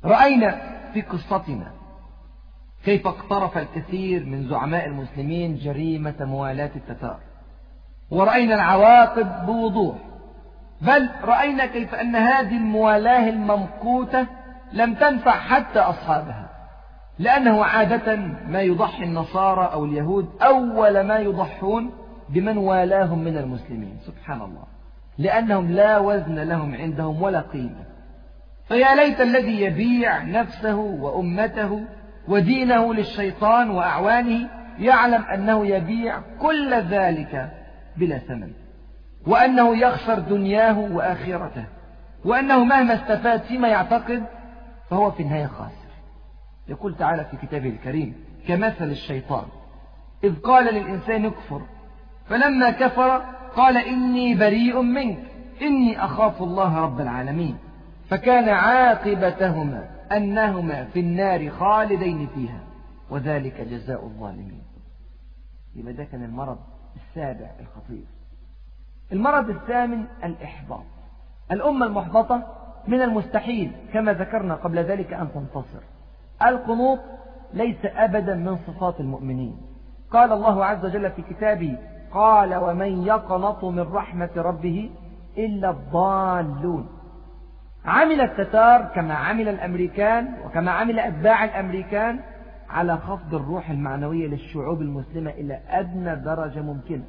رأينا 0.05 0.61
في 0.93 1.01
قصتنا 1.01 1.71
كيف 2.85 3.07
اقترف 3.07 3.57
الكثير 3.57 4.25
من 4.25 4.47
زعماء 4.49 4.85
المسلمين 4.85 5.55
جريمة 5.55 6.15
موالاة 6.19 6.71
التتار. 6.75 7.19
ورأينا 8.11 8.55
العواقب 8.55 9.45
بوضوح. 9.45 9.95
بل 10.81 11.09
رأينا 11.23 11.65
كيف 11.65 11.95
أن 11.95 12.15
هذه 12.15 12.57
الموالاة 12.57 13.29
الممقوتة 13.29 14.27
لم 14.73 14.93
تنفع 14.93 15.31
حتى 15.31 15.79
أصحابها 15.79 16.49
لأنه 17.19 17.65
عادة 17.65 18.15
ما 18.47 18.61
يضحي 18.61 19.03
النصارى 19.03 19.69
أو 19.73 19.85
اليهود 19.85 20.29
أول 20.41 20.99
ما 21.01 21.17
يضحون 21.17 21.91
بمن 22.29 22.57
والاهم 22.57 23.19
من 23.19 23.37
المسلمين 23.37 23.97
سبحان 24.05 24.41
الله 24.41 24.63
لأنهم 25.17 25.71
لا 25.71 25.97
وزن 25.97 26.39
لهم 26.39 26.75
عندهم 26.75 27.21
ولا 27.21 27.41
قيمة. 27.41 27.85
فيا 28.67 28.95
ليت 28.95 29.21
الذي 29.21 29.61
يبيع 29.61 30.23
نفسه 30.23 30.75
وأمته 30.75 31.81
ودينه 32.27 32.93
للشيطان 32.93 33.69
وأعوانه 33.69 34.49
يعلم 34.79 35.23
أنه 35.23 35.65
يبيع 35.65 36.19
كل 36.39 36.73
ذلك 36.73 37.49
بلا 37.97 38.17
ثمن. 38.17 38.51
وأنه 39.27 39.77
يخسر 39.77 40.19
دنياه 40.19 40.79
وآخرته. 40.79 41.65
وأنه 42.25 42.63
مهما 42.63 42.93
استفاد 42.93 43.41
فيما 43.41 43.67
يعتقد 43.67 44.23
فهو 44.89 45.11
في 45.11 45.23
النهاية 45.23 45.45
خاسر. 45.45 45.87
يقول 46.67 46.95
تعالى 46.95 47.25
في 47.25 47.37
كتابه 47.37 47.69
الكريم 47.69 48.15
كمثل 48.47 48.83
الشيطان 48.89 49.45
إذ 50.23 50.35
قال 50.35 50.73
للإنسان 50.73 51.25
اكفر 51.25 51.61
فلما 52.25 52.71
كفر 52.71 53.17
قال 53.55 53.77
إني 53.77 54.35
بريء 54.35 54.81
منك 54.81 55.17
إني 55.61 56.05
أخاف 56.05 56.41
الله 56.43 56.79
رب 56.79 57.01
العالمين. 57.01 57.57
فكان 58.09 58.49
عاقبتهما 58.49 59.89
أنهما 60.11 60.83
في 60.85 60.99
النار 60.99 61.49
خالدين 61.49 62.27
فيها 62.35 62.63
وذلك 63.09 63.61
جزاء 63.61 64.05
الظالمين. 64.05 64.63
يبقى 65.75 65.93
ده 65.93 66.03
كان 66.03 66.23
المرض 66.23 66.57
السابع 66.95 67.51
الخطير. 67.59 68.05
المرض 69.11 69.49
الثامن 69.49 70.05
الإحباط. 70.23 70.83
الأمة 71.51 71.85
المحبطة 71.85 72.43
من 72.87 73.01
المستحيل 73.01 73.71
كما 73.93 74.13
ذكرنا 74.13 74.55
قبل 74.55 74.79
ذلك 74.79 75.13
أن 75.13 75.27
تنتصر. 75.33 75.83
القنوط 76.47 76.99
ليس 77.53 77.85
أبدا 77.85 78.35
من 78.35 78.57
صفات 78.57 78.99
المؤمنين. 78.99 79.57
قال 80.11 80.31
الله 80.31 80.65
عز 80.65 80.85
وجل 80.85 81.11
في 81.11 81.21
كتابه 81.21 81.77
قال 82.11 82.55
ومن 82.55 83.03
يقنط 83.03 83.65
من 83.65 83.93
رحمة 83.93 84.29
ربه 84.37 84.89
إلا 85.37 85.69
الضالون. 85.69 86.89
عمل 87.85 88.21
التتار 88.21 88.81
كما 88.95 89.13
عمل 89.13 89.47
الأمريكان 89.47 90.33
وكما 90.45 90.71
عمل 90.71 90.99
أتباع 90.99 91.43
الأمريكان 91.43 92.19
على 92.69 92.97
خفض 92.97 93.35
الروح 93.35 93.69
المعنوية 93.69 94.27
للشعوب 94.27 94.81
المسلمة 94.81 95.31
إلى 95.31 95.59
أدنى 95.69 96.15
درجة 96.15 96.61
ممكنة. 96.61 97.03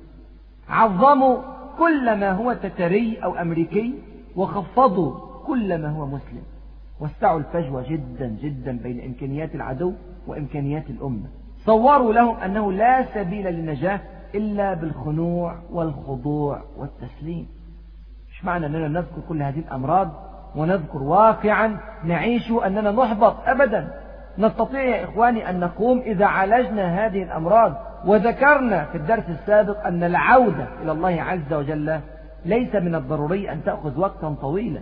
عظموا 0.68 1.57
كل 1.78 2.20
ما 2.20 2.30
هو 2.30 2.52
تتري 2.52 3.18
أو 3.24 3.34
أمريكي 3.34 3.94
وخفضوا 4.36 5.14
كل 5.46 5.82
ما 5.82 5.88
هو 5.88 6.06
مسلم. 6.06 6.42
وسعوا 7.00 7.38
الفجوة 7.38 7.84
جدا 7.90 8.26
جدا 8.26 8.78
بين 8.78 9.04
إمكانيات 9.04 9.54
العدو 9.54 9.92
وإمكانيات 10.26 10.90
الأمة. 10.90 11.26
صوروا 11.66 12.12
لهم 12.12 12.36
أنه 12.36 12.72
لا 12.72 13.06
سبيل 13.14 13.46
للنجاة 13.46 14.00
إلا 14.34 14.74
بالخنوع 14.74 15.58
والخضوع 15.72 16.62
والتسليم. 16.76 17.48
مش 18.30 18.44
معنى 18.44 18.66
أننا 18.66 18.88
نذكر 18.88 19.20
كل 19.28 19.42
هذه 19.42 19.58
الأمراض 19.58 20.10
ونذكر 20.56 21.02
واقعا 21.02 21.80
نعيش 22.04 22.50
أننا 22.50 22.90
نحبط 22.90 23.36
أبدا؟ 23.46 24.07
نستطيع 24.38 24.82
يا 24.82 25.04
إخواني 25.04 25.50
أن 25.50 25.60
نقوم 25.60 25.98
إذا 25.98 26.26
عالجنا 26.26 27.06
هذه 27.06 27.22
الأمراض 27.22 27.74
وذكرنا 28.06 28.84
في 28.84 28.98
الدرس 28.98 29.24
السابق 29.28 29.86
أن 29.86 30.04
العودة 30.04 30.66
إلى 30.82 30.92
الله 30.92 31.22
عز 31.22 31.52
وجل 31.52 32.00
ليس 32.44 32.74
من 32.74 32.94
الضروري 32.94 33.52
أن 33.52 33.64
تأخذ 33.64 34.00
وقتا 34.00 34.36
طويلا 34.40 34.80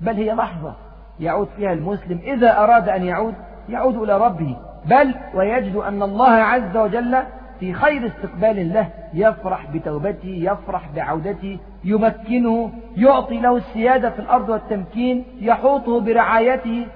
بل 0.00 0.14
هي 0.14 0.32
لحظة 0.32 0.74
يعود 1.20 1.48
فيها 1.56 1.72
المسلم 1.72 2.18
إذا 2.22 2.58
أراد 2.58 2.88
أن 2.88 3.04
يعود 3.04 3.34
يعود 3.68 3.96
إلى 3.96 4.18
ربه 4.18 4.56
بل 4.86 5.14
ويجد 5.34 5.76
أن 5.76 6.02
الله 6.02 6.30
عز 6.30 6.76
وجل 6.76 7.16
في 7.60 7.72
خير 7.72 8.06
استقبال 8.06 8.72
له 8.72 8.88
يفرح 9.14 9.70
بتوبته 9.70 10.28
يفرح 10.28 10.88
بعودته 10.96 11.58
يمكنه 11.84 12.70
يعطي 12.96 13.40
له 13.40 13.56
السيادة 13.56 14.10
في 14.10 14.18
الأرض 14.18 14.48
والتمكين 14.48 15.24
يحوطه 15.40 16.00
برعايته 16.00 16.86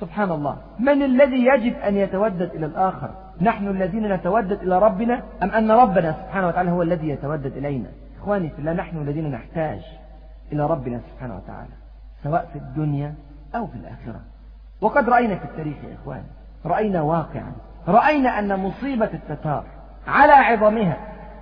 سبحان 0.00 0.30
الله. 0.30 0.56
من 0.78 1.02
الذي 1.02 1.46
يجب 1.46 1.78
أن 1.78 1.96
يتودد 1.96 2.50
إلى 2.54 2.66
الآخر؟ 2.66 3.10
نحن 3.40 3.68
الذين 3.68 4.12
نتودد 4.12 4.62
إلى 4.62 4.78
ربنا 4.78 5.22
أم 5.42 5.50
أن 5.50 5.70
ربنا 5.70 6.12
سبحانه 6.12 6.48
وتعالى 6.48 6.70
هو 6.70 6.82
الذي 6.82 7.08
يتودد 7.08 7.56
إلينا؟ 7.56 7.88
إخواني 8.20 8.48
في 8.48 8.58
الله 8.58 8.72
نحن 8.72 8.96
الذين 8.96 9.30
نحتاج 9.30 9.80
إلى 10.52 10.66
ربنا 10.66 11.00
سبحانه 11.12 11.36
وتعالى 11.36 11.72
سواء 12.22 12.48
في 12.52 12.58
الدنيا 12.58 13.14
أو 13.54 13.66
في 13.66 13.74
الآخرة. 13.74 14.20
وقد 14.80 15.08
رأينا 15.08 15.36
في 15.36 15.44
التاريخ 15.44 15.76
يا 15.84 15.94
إخواني 16.02 16.26
رأينا 16.66 17.02
واقعا. 17.02 17.52
رأينا 17.88 18.38
أن 18.38 18.60
مصيبة 18.60 19.10
التتار 19.14 19.64
على 20.08 20.32
عظمها 20.32 20.96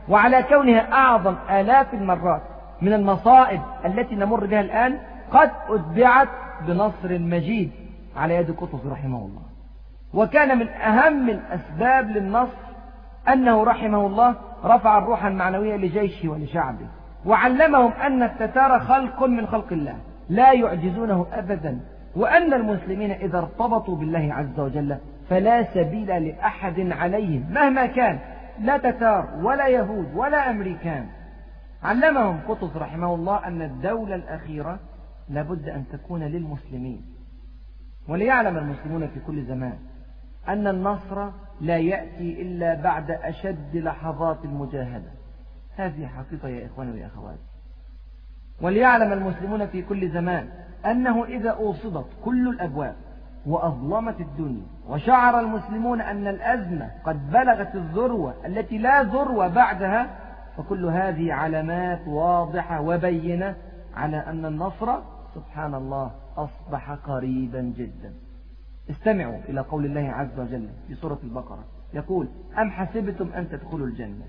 وعلى 0.08 0.42
كونها 0.42 0.92
أعظم 0.92 1.34
آلاف 1.50 1.94
المرات 1.94 2.42
من 2.82 2.92
المصائب 2.92 3.60
التي 3.84 4.14
نمر 4.14 4.46
بها 4.46 4.60
الآن 4.60 4.98
قد 5.30 5.50
أتبعت 5.68 6.28
بنصر 6.66 7.18
مجيد. 7.18 7.70
على 8.16 8.34
يد 8.34 8.50
قطز 8.50 8.86
رحمه 8.86 9.18
الله. 9.18 9.42
وكان 10.14 10.58
من 10.58 10.68
أهم 10.68 11.28
الأسباب 11.28 12.10
للنصر 12.10 12.64
أنه 13.28 13.64
رحمه 13.64 14.06
الله 14.06 14.34
رفع 14.64 14.98
الروح 14.98 15.24
المعنوية 15.24 15.76
لجيشه 15.76 16.28
ولشعبه. 16.28 16.86
وعلمهم 17.26 17.92
أن 17.92 18.22
التتار 18.22 18.80
خلق 18.80 19.22
من 19.22 19.46
خلق 19.46 19.72
الله 19.72 19.96
لا 20.28 20.52
يعجزونه 20.52 21.26
أبدا. 21.32 21.80
وأن 22.16 22.54
المسلمين 22.54 23.10
إذا 23.10 23.38
ارتبطوا 23.38 23.96
بالله 23.96 24.34
عز 24.34 24.60
وجل 24.60 24.96
فلا 25.30 25.74
سبيل 25.74 26.28
لأحد 26.28 26.92
عليهم 26.92 27.46
مهما 27.50 27.86
كان 27.86 28.18
لا 28.60 28.78
تتار 28.78 29.28
ولا 29.42 29.66
يهود 29.66 30.14
ولا 30.14 30.50
أمريكان. 30.50 31.06
علمهم 31.82 32.40
قطز 32.48 32.76
رحمه 32.76 33.14
الله 33.14 33.46
أن 33.46 33.62
الدولة 33.62 34.14
الأخيرة 34.14 34.78
لابد 35.28 35.68
أن 35.68 35.84
تكون 35.92 36.22
للمسلمين. 36.22 37.13
وليعلم 38.08 38.56
المسلمون 38.56 39.06
في 39.06 39.20
كل 39.26 39.44
زمان 39.44 39.78
أن 40.48 40.66
النصر 40.66 41.28
لا 41.60 41.76
يأتي 41.76 42.42
إلا 42.42 42.74
بعد 42.74 43.10
أشد 43.10 43.76
لحظات 43.76 44.44
المجاهدة. 44.44 45.10
هذه 45.76 46.06
حقيقة 46.06 46.48
يا 46.48 46.66
إخواني 46.66 46.92
ويا 46.92 47.10
وليعلم 48.62 49.12
المسلمون 49.12 49.66
في 49.66 49.82
كل 49.82 50.10
زمان 50.10 50.48
أنه 50.86 51.24
إذا 51.24 51.50
أوصدت 51.50 52.06
كل 52.24 52.48
الأبواب 52.48 52.94
وأظلمت 53.46 54.20
الدنيا 54.20 54.66
وشعر 54.88 55.40
المسلمون 55.40 56.00
أن 56.00 56.26
الأزمة 56.26 56.90
قد 57.04 57.30
بلغت 57.30 57.74
الذروة 57.74 58.34
التي 58.46 58.78
لا 58.78 59.02
ذروة 59.02 59.48
بعدها 59.48 60.06
فكل 60.56 60.84
هذه 60.84 61.32
علامات 61.32 62.08
واضحة 62.08 62.80
وبينة 62.80 63.54
على 63.96 64.16
أن 64.16 64.44
النصر 64.44 64.98
سبحان 65.34 65.74
الله 65.74 66.10
أصبح 66.36 66.90
قريبا 66.90 67.60
جدا. 67.60 68.12
استمعوا 68.90 69.38
إلى 69.48 69.60
قول 69.60 69.84
الله 69.84 70.12
عز 70.12 70.40
وجل 70.40 70.68
في 70.88 70.94
سورة 70.94 71.18
البقرة. 71.24 71.64
يقول 71.94 72.28
أم 72.58 72.70
حسبتم 72.70 73.28
أن 73.36 73.48
تدخلوا 73.48 73.86
الجنة؟ 73.86 74.24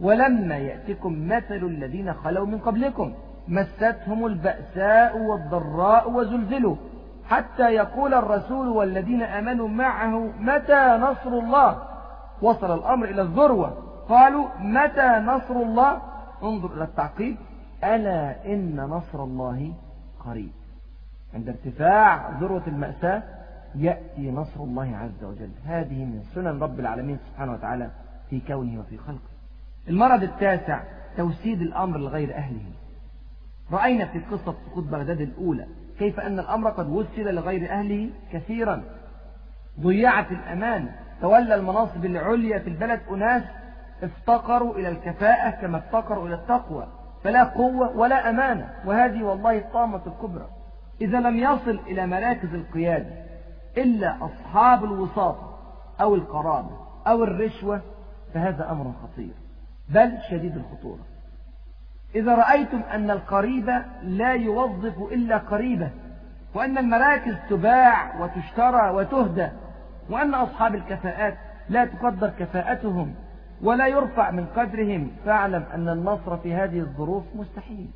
ولما 0.00 0.56
يأتكم 0.56 1.28
مثل 1.28 1.64
الذين 1.64 2.14
خلوا 2.14 2.46
من 2.46 2.58
قبلكم 2.58 3.12
مستهم 3.48 4.26
البأساء 4.26 5.18
والضراء 5.18 6.10
وزلزلوا. 6.10 6.76
حتى 7.24 7.70
يقول 7.70 8.14
الرسول 8.14 8.68
والذين 8.68 9.22
آمنوا 9.22 9.68
معه 9.68 10.32
متى 10.40 10.98
نصر 11.00 11.30
الله؟ 11.30 11.82
وصل 12.42 12.78
الأمر 12.78 13.08
إلى 13.08 13.22
الذروة. 13.22 13.78
قالوا 14.08 14.48
متى 14.60 15.18
نصر 15.18 15.56
الله؟ 15.56 16.02
انظر 16.42 16.74
إلى 16.74 16.84
التعقيب. 16.84 17.36
ألا 17.84 18.52
إن 18.52 18.76
نصر 18.76 19.24
الله 19.24 19.72
قريب. 20.24 20.50
عند 21.34 21.48
ارتفاع 21.48 22.30
ذروة 22.40 22.62
المأساة 22.66 23.22
يأتي 23.74 24.30
نصر 24.30 24.60
الله 24.60 24.96
عز 24.96 25.24
وجل. 25.24 25.50
هذه 25.66 26.04
من 26.04 26.22
سنن 26.34 26.62
رب 26.62 26.80
العالمين 26.80 27.18
سبحانه 27.30 27.52
وتعالى 27.52 27.90
في 28.30 28.40
كونه 28.40 28.80
وفي 28.80 28.98
خلقه. 28.98 29.30
المرض 29.88 30.22
التاسع 30.22 30.82
توسيد 31.16 31.60
الأمر 31.60 31.98
لغير 31.98 32.34
أهله. 32.34 32.72
رأينا 33.72 34.04
في 34.04 34.18
قصة 34.18 34.54
سقوط 34.66 34.84
بغداد 34.84 35.20
الأولى 35.20 35.66
كيف 35.98 36.20
أن 36.20 36.38
الأمر 36.38 36.70
قد 36.70 36.88
وسد 36.88 37.18
لغير 37.18 37.70
أهله 37.70 38.10
كثيرا. 38.32 38.82
ضيعت 39.80 40.32
الأمان. 40.32 40.88
تولى 41.20 41.54
المناصب 41.54 42.04
العليا 42.04 42.58
في 42.58 42.70
البلد 42.70 43.00
أناس 43.10 43.42
افتقروا 44.02 44.74
إلى 44.74 44.88
الكفاءة 44.88 45.50
كما 45.50 45.78
افتقروا 45.78 46.26
إلى 46.26 46.34
التقوى. 46.34 46.86
فلا 47.24 47.44
قوة 47.44 47.96
ولا 47.96 48.30
أمانة 48.30 48.74
وهذه 48.84 49.22
والله 49.22 49.58
الطامة 49.58 50.00
الكبرى. 50.06 50.48
إذا 51.00 51.20
لم 51.20 51.38
يصل 51.38 51.80
إلى 51.86 52.06
مراكز 52.06 52.54
القيادة 52.54 53.12
إلا 53.78 54.16
أصحاب 54.24 54.84
الوساطة 54.84 55.58
أو 56.00 56.14
القرابة 56.14 56.76
أو 57.06 57.24
الرشوة 57.24 57.80
فهذا 58.34 58.70
أمر 58.70 58.92
خطير 59.02 59.32
بل 59.88 60.18
شديد 60.30 60.56
الخطورة. 60.56 61.00
إذا 62.14 62.34
رأيتم 62.34 62.80
أن 62.82 63.10
القريب 63.10 63.70
لا 64.02 64.32
يوظف 64.32 65.12
إلا 65.12 65.36
قريبه 65.36 65.90
وأن 66.54 66.78
المراكز 66.78 67.34
تباع 67.50 68.22
وتشترى 68.22 68.90
وتهدى 68.90 69.48
وأن 70.10 70.34
أصحاب 70.34 70.74
الكفاءات 70.74 71.38
لا 71.68 71.84
تقدر 71.84 72.28
كفاءتهم 72.38 73.14
ولا 73.62 73.86
يرفع 73.86 74.30
من 74.30 74.46
قدرهم 74.46 75.10
فاعلم 75.24 75.64
أن 75.74 75.88
النصر 75.88 76.36
في 76.36 76.54
هذه 76.54 76.78
الظروف 76.78 77.24
مستحيل. 77.34 77.90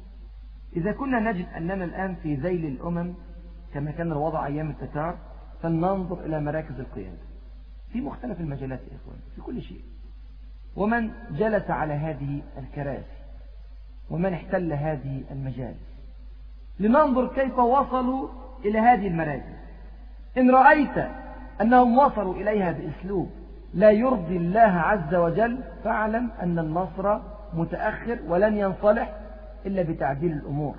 إذا 0.77 0.93
كنا 0.93 1.21
نجد 1.33 1.47
أننا 1.57 1.85
الآن 1.85 2.15
في 2.15 2.35
ذيل 2.35 2.67
الأمم 2.67 3.15
كما 3.75 3.91
كان 3.91 4.13
الوضع 4.13 4.47
أيام 4.47 4.71
التتار 4.71 5.17
فلننظر 5.63 6.25
إلى 6.25 6.41
مراكز 6.41 6.81
القيادة. 6.81 7.19
في 7.93 8.01
مختلف 8.01 8.41
المجالات 8.41 8.81
يا 8.81 8.97
إخوان 8.97 9.19
في 9.35 9.41
كل 9.41 9.63
شيء. 9.63 9.81
ومن 10.77 11.11
جلس 11.31 11.71
على 11.71 11.93
هذه 11.93 12.43
الكراسي 12.59 13.25
ومن 14.11 14.33
احتل 14.33 14.73
هذه 14.73 15.23
المجالس. 15.31 15.95
لننظر 16.81 17.35
كيف 17.35 17.59
وصلوا 17.59 18.29
إلى 18.65 18.79
هذه 18.79 19.07
المراكز. 19.07 19.55
إن 20.39 20.51
رأيت 20.51 21.09
أنهم 21.61 21.99
وصلوا 21.99 22.35
إليها 22.35 22.73
بأسلوب 22.73 23.31
لا 23.75 23.91
يرضي 23.91 24.37
الله 24.37 24.61
عز 24.61 25.15
وجل 25.15 25.59
فاعلم 25.85 26.31
أن 26.43 26.59
النصر 26.59 27.19
متأخر 27.55 28.19
ولن 28.29 28.57
ينصلح 28.57 29.15
إلا 29.67 29.83
بتعديل 29.83 30.33
الأمور 30.33 30.75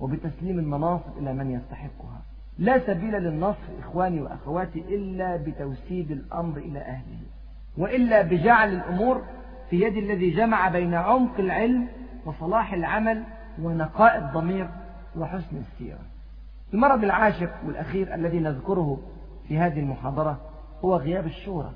وبتسليم 0.00 0.58
المناصب 0.58 1.18
إلى 1.18 1.32
من 1.32 1.50
يستحقها. 1.50 2.22
لا 2.58 2.86
سبيل 2.86 3.12
للنصر 3.12 3.68
إخواني 3.78 4.20
وأخواتي 4.20 4.78
إلا 4.78 5.36
بتوسيد 5.36 6.10
الأمر 6.10 6.58
إلى 6.58 6.78
أهله 6.78 7.20
وإلا 7.78 8.22
بجعل 8.22 8.74
الأمور 8.74 9.22
في 9.70 9.80
يد 9.80 9.96
الذي 9.96 10.30
جمع 10.30 10.68
بين 10.68 10.94
عمق 10.94 11.38
العلم 11.38 11.88
وصلاح 12.24 12.72
العمل 12.72 13.24
ونقاء 13.62 14.18
الضمير 14.18 14.68
وحسن 15.16 15.56
السيرة. 15.56 15.98
المرض 16.74 17.04
العاشق 17.04 17.50
والأخير 17.66 18.14
الذي 18.14 18.40
نذكره 18.40 19.00
في 19.48 19.58
هذه 19.58 19.80
المحاضرة 19.80 20.40
هو 20.84 20.96
غياب 20.96 21.26
الشورى. 21.26 21.72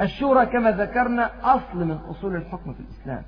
الشورى 0.00 0.46
كما 0.46 0.70
ذكرنا 0.70 1.54
أصل 1.54 1.84
من 1.84 1.98
أصول 2.10 2.36
الحكم 2.36 2.72
في 2.72 2.80
الإسلام. 2.80 3.22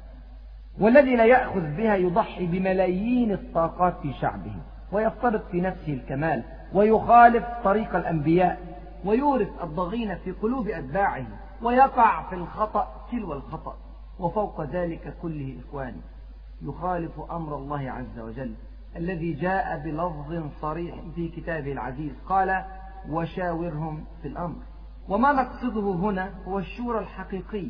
والذي 0.81 1.17
لا 1.17 1.25
يأخذ 1.25 1.77
بها 1.77 1.95
يضحي 1.95 2.47
بملايين 2.47 3.33
الطاقات 3.33 3.95
في 4.03 4.13
شعبه 4.13 4.53
ويفترض 4.93 5.41
في 5.51 5.61
نفسه 5.61 5.93
الكمال 5.93 6.43
ويخالف 6.73 7.45
طريق 7.65 7.97
الأنبياء 7.97 8.77
ويورث 9.05 9.63
الضغين 9.63 10.15
في 10.15 10.33
قلوب 10.33 10.69
أتباعه 10.69 11.27
ويقع 11.63 12.29
في 12.29 12.35
الخطأ 12.35 13.07
تلو 13.11 13.33
الخطأ. 13.33 13.77
وفوق 14.19 14.63
ذلك 14.63 15.15
كله 15.23 15.57
إخواني 15.69 16.01
يخالف 16.63 17.21
أمر 17.31 17.57
الله 17.57 17.91
عز 17.91 18.19
وجل 18.19 18.55
الذي 18.97 19.33
جاء 19.33 19.79
بلفظ 19.85 20.51
صريح 20.61 20.95
في 21.15 21.29
كتابه 21.29 21.73
العزيز 21.73 22.13
قال 22.29 22.65
وشاورهم 23.11 24.05
في 24.23 24.29
الأمر. 24.29 24.63
وما 25.09 25.33
نقصده 25.33 25.93
هنا 25.93 26.31
هو 26.49 26.59
الشورى 26.59 26.99
الحقيقي 26.99 27.69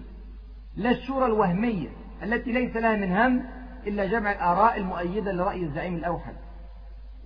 لا 0.76 0.90
الشورى 0.90 1.26
الوهمية 1.26 1.88
التي 2.22 2.52
ليس 2.52 2.76
لها 2.76 2.96
من 2.96 3.12
هم 3.16 3.42
إلا 3.86 4.06
جمع 4.06 4.32
الآراء 4.32 4.76
المؤيدة 4.78 5.32
لرأي 5.32 5.62
الزعيم 5.64 5.94
الأوحد. 5.94 6.34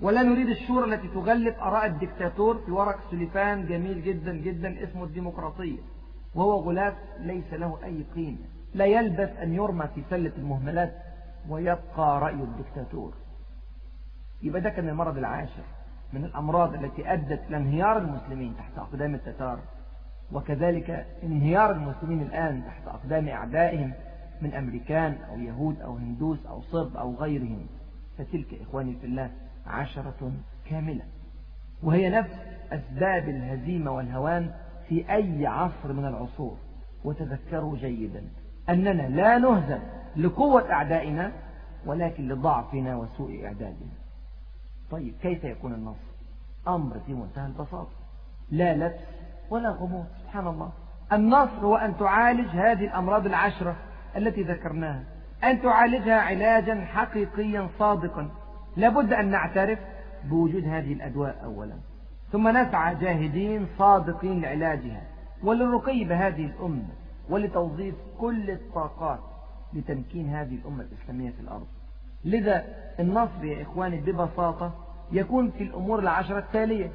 ولا 0.02 0.22
نريد 0.22 0.48
الشورى 0.48 0.94
التي 0.94 1.08
تغلب 1.08 1.54
آراء 1.60 1.86
الدكتاتور 1.86 2.58
في 2.66 2.70
ورق 2.70 2.98
سليفان 3.10 3.66
جميل 3.66 4.02
جدا 4.04 4.32
جدا 4.32 4.84
اسمه 4.84 5.04
الديمقراطية 5.04 5.78
وهو 6.34 6.52
غلاف 6.60 6.94
ليس 7.20 7.52
له 7.52 7.78
أي 7.84 8.04
قيمة. 8.14 8.38
لا 8.74 8.84
يلبث 8.84 9.36
أن 9.42 9.54
يرمى 9.54 9.86
في 9.94 10.02
سلة 10.10 10.32
المهملات 10.38 10.94
ويبقى 11.48 12.20
رأي 12.20 12.34
الدكتاتور. 12.34 13.12
يبقى 14.42 14.60
ده 14.60 14.70
كان 14.70 14.88
المرض 14.88 15.18
العاشر 15.18 15.62
من 16.12 16.24
الأمراض 16.24 16.74
التي 16.74 17.12
أدت 17.12 17.40
إلى 17.48 17.56
انهيار 17.56 17.98
المسلمين 17.98 18.54
تحت 18.58 18.78
أقدام 18.78 19.14
التتار 19.14 19.58
وكذلك 20.32 21.06
انهيار 21.22 21.70
المسلمين 21.70 22.22
الآن 22.22 22.62
تحت 22.66 22.88
أقدام 22.88 23.28
أعدائهم 23.28 23.92
من 24.42 24.54
أمريكان 24.54 25.18
أو 25.30 25.38
يهود 25.38 25.80
أو 25.80 25.96
هندوس 25.96 26.46
أو 26.46 26.62
صرب 26.62 26.96
أو 26.96 27.14
غيرهم 27.14 27.66
فتلك 28.18 28.60
إخواني 28.62 28.96
في 29.00 29.06
الله 29.06 29.30
عشرة 29.66 30.32
كاملة. 30.70 31.04
وهي 31.82 32.10
نفس 32.10 32.34
أسباب 32.72 33.28
الهزيمة 33.28 33.90
والهوان 33.90 34.50
في 34.88 35.12
أي 35.12 35.46
عصر 35.46 35.92
من 35.92 36.04
العصور. 36.04 36.56
وتذكروا 37.04 37.76
جيدا 37.76 38.24
أننا 38.68 39.08
لا 39.08 39.38
نهزم 39.38 39.78
لقوة 40.16 40.72
أعدائنا 40.72 41.32
ولكن 41.86 42.28
لضعفنا 42.28 42.96
وسوء 42.96 43.44
إعدادنا. 43.44 43.92
طيب 44.90 45.14
كيف 45.22 45.44
يكون 45.44 45.74
النصر؟ 45.74 46.10
أمر 46.68 47.00
في 47.06 47.14
منتهى 47.14 47.46
البساطة. 47.46 47.90
لا 48.50 48.76
لبس 48.76 49.00
ولا 49.50 49.70
غموض 49.70 50.06
سبحان 50.22 50.46
الله. 50.46 50.72
النصر 51.12 51.66
هو 51.66 51.76
أن 51.76 51.96
تعالج 51.96 52.48
هذه 52.48 52.84
الأمراض 52.84 53.26
العشرة. 53.26 53.76
التي 54.16 54.42
ذكرناها. 54.42 55.02
أن 55.44 55.62
تعالجها 55.62 56.20
علاجا 56.20 56.80
حقيقيا 56.80 57.68
صادقا. 57.78 58.28
لابد 58.76 59.12
أن 59.12 59.30
نعترف 59.30 59.78
بوجود 60.24 60.64
هذه 60.64 60.92
الأدواء 60.92 61.40
أولا. 61.44 61.74
ثم 62.32 62.48
نسعى 62.48 62.94
جاهدين 62.94 63.66
صادقين 63.78 64.40
لعلاجها. 64.40 65.02
وللرقي 65.42 66.04
بهذه 66.04 66.46
الأمة. 66.46 66.88
ولتوظيف 67.28 67.94
كل 68.18 68.50
الطاقات 68.50 69.20
لتمكين 69.74 70.28
هذه 70.28 70.54
الأمة 70.54 70.82
الإسلامية 70.92 71.30
في 71.30 71.40
الأرض. 71.40 71.66
لذا 72.24 72.64
النصر 73.00 73.44
يا 73.44 73.62
إخواني 73.62 73.96
ببساطة 73.96 74.74
يكون 75.12 75.50
في 75.50 75.64
الأمور 75.64 75.98
العشرة 75.98 76.38
التالية. 76.38 76.90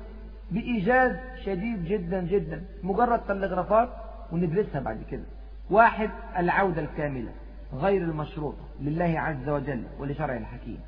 بإيجاز 0.52 1.16
شديد 1.46 1.86
جدا 1.86 2.22
جدا. 2.22 2.66
مجرد 2.84 3.20
تلغرافات 3.20 3.90
وندرسها 4.32 4.82
بعد 4.82 5.04
كده. 5.12 5.24
واحد 5.70 6.10
العودة 6.38 6.82
الكاملة 6.82 7.32
غير 7.74 8.02
المشروطة 8.02 8.66
لله 8.82 9.20
عز 9.20 9.50
وجل 9.50 9.84
ولشرع 10.00 10.38
الحكيم. 10.38 10.80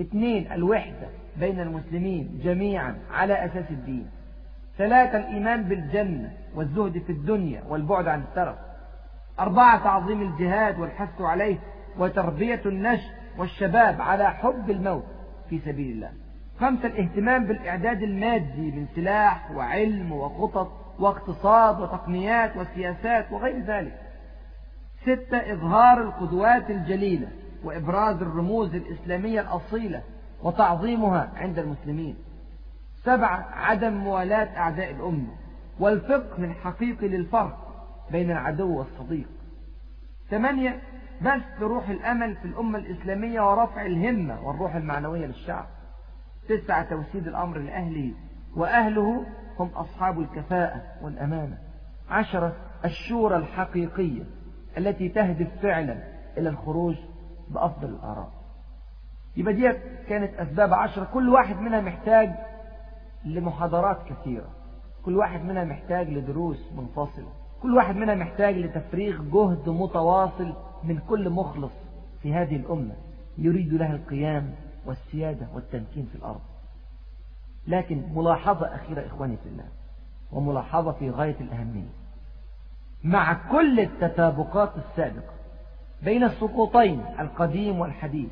اثنين 0.00 0.52
الوحدة 0.52 1.08
بين 1.36 1.60
المسلمين 1.60 2.40
جميعا 2.44 2.98
على 3.10 3.44
أساس 3.44 3.70
الدين. 3.70 4.10
ثلاثة 4.78 5.18
الإيمان 5.18 5.62
بالجنة 5.62 6.32
والزهد 6.54 6.98
في 6.98 7.12
الدنيا 7.12 7.62
والبعد 7.68 8.08
عن 8.08 8.20
الترف 8.20 8.56
أربعة 9.40 9.84
تعظيم 9.84 10.22
الجهاد 10.22 10.78
والحث 10.78 11.20
عليه 11.20 11.56
وتربية 11.98 12.60
النشء 12.66 13.10
والشباب 13.38 14.00
على 14.00 14.30
حب 14.30 14.70
الموت 14.70 15.04
في 15.50 15.58
سبيل 15.58 15.92
الله. 15.92 16.12
خمسة 16.60 16.86
الاهتمام 16.86 17.44
بالإعداد 17.44 18.02
المادي 18.02 18.70
من 18.70 18.86
سلاح 18.94 19.50
وعلم 19.50 20.12
وخطط 20.12 20.72
واقتصاد 20.98 21.80
وتقنيات 21.80 22.56
وسياسات 22.56 23.32
وغير 23.32 23.58
ذلك. 23.64 24.00
ستة 25.02 25.52
إظهار 25.52 26.02
القدوات 26.02 26.70
الجليلة 26.70 27.28
وإبراز 27.64 28.22
الرموز 28.22 28.74
الإسلامية 28.74 29.40
الأصيلة 29.40 30.02
وتعظيمها 30.42 31.30
عند 31.36 31.58
المسلمين. 31.58 32.16
سبعة 33.04 33.48
عدم 33.52 33.92
موالاة 33.92 34.58
أعداء 34.58 34.90
الأمة 34.90 35.34
والفقه 35.80 36.44
الحقيقي 36.44 37.08
للفرق 37.08 37.84
بين 38.10 38.30
العدو 38.30 38.78
والصديق. 38.78 39.28
ثمانية 40.30 40.80
بث 41.22 41.60
روح 41.60 41.88
الأمل 41.88 42.36
في 42.36 42.44
الأمة 42.44 42.78
الإسلامية 42.78 43.40
ورفع 43.40 43.86
الهمة 43.86 44.46
والروح 44.46 44.74
المعنوية 44.74 45.26
للشعب. 45.26 45.66
تسعة 46.48 46.82
توسيد 46.82 47.28
الأمر 47.28 47.58
لأهله 47.58 48.12
وأهله 48.56 49.26
هم 49.58 49.68
أصحاب 49.68 50.20
الكفاءة 50.20 50.82
والأمانة. 51.02 51.58
عشرة 52.10 52.56
الشورى 52.84 53.36
الحقيقية 53.36 54.22
التي 54.78 55.08
تهدف 55.08 55.48
فعلا 55.62 56.02
إلى 56.38 56.48
الخروج 56.48 56.96
بأفضل 57.50 57.88
الآراء. 57.88 58.30
يبقى 59.36 59.54
دي 59.54 59.72
كانت 60.08 60.34
أسباب 60.34 60.74
عشرة. 60.74 61.04
كل 61.04 61.28
واحد 61.28 61.56
منها 61.56 61.80
محتاج 61.80 62.30
لمحاضرات 63.24 63.98
كثيرة. 64.06 64.48
كل 65.04 65.16
واحد 65.16 65.40
منها 65.40 65.64
محتاج 65.64 66.08
لدروس 66.08 66.72
منفصلة. 66.76 67.32
كل 67.62 67.76
واحد 67.76 67.96
منها 67.96 68.14
محتاج 68.14 68.54
لتفريغ 68.58 69.22
جهد 69.22 69.68
متواصل 69.68 70.54
من 70.84 70.98
كل 70.98 71.30
مخلص 71.30 71.72
في 72.22 72.34
هذه 72.34 72.56
الأمة 72.56 72.94
يريد 73.38 73.72
لها 73.74 73.94
القيام 73.94 74.54
والسيادة 74.86 75.46
والتمكين 75.54 76.06
في 76.06 76.14
الأرض. 76.14 76.40
لكن 77.68 78.02
ملاحظة 78.14 78.74
أخيرة 78.74 79.06
إخواني 79.06 79.36
في 79.36 79.48
الله 79.48 79.64
وملاحظة 80.32 80.92
في 80.92 81.10
غاية 81.10 81.36
الأهمية. 81.40 81.90
مع 83.04 83.32
كل 83.50 83.80
التسابقات 83.80 84.72
السابقة 84.76 85.32
بين 86.02 86.24
السقوطين 86.24 87.04
القديم 87.20 87.80
والحديث 87.80 88.30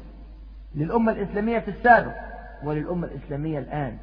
للأمة 0.75 1.13
الإسلامية 1.13 1.59
في 1.59 1.71
السابق 1.71 2.15
وللأمة 2.65 3.07
الإسلامية 3.07 3.59
الآن 3.59 3.97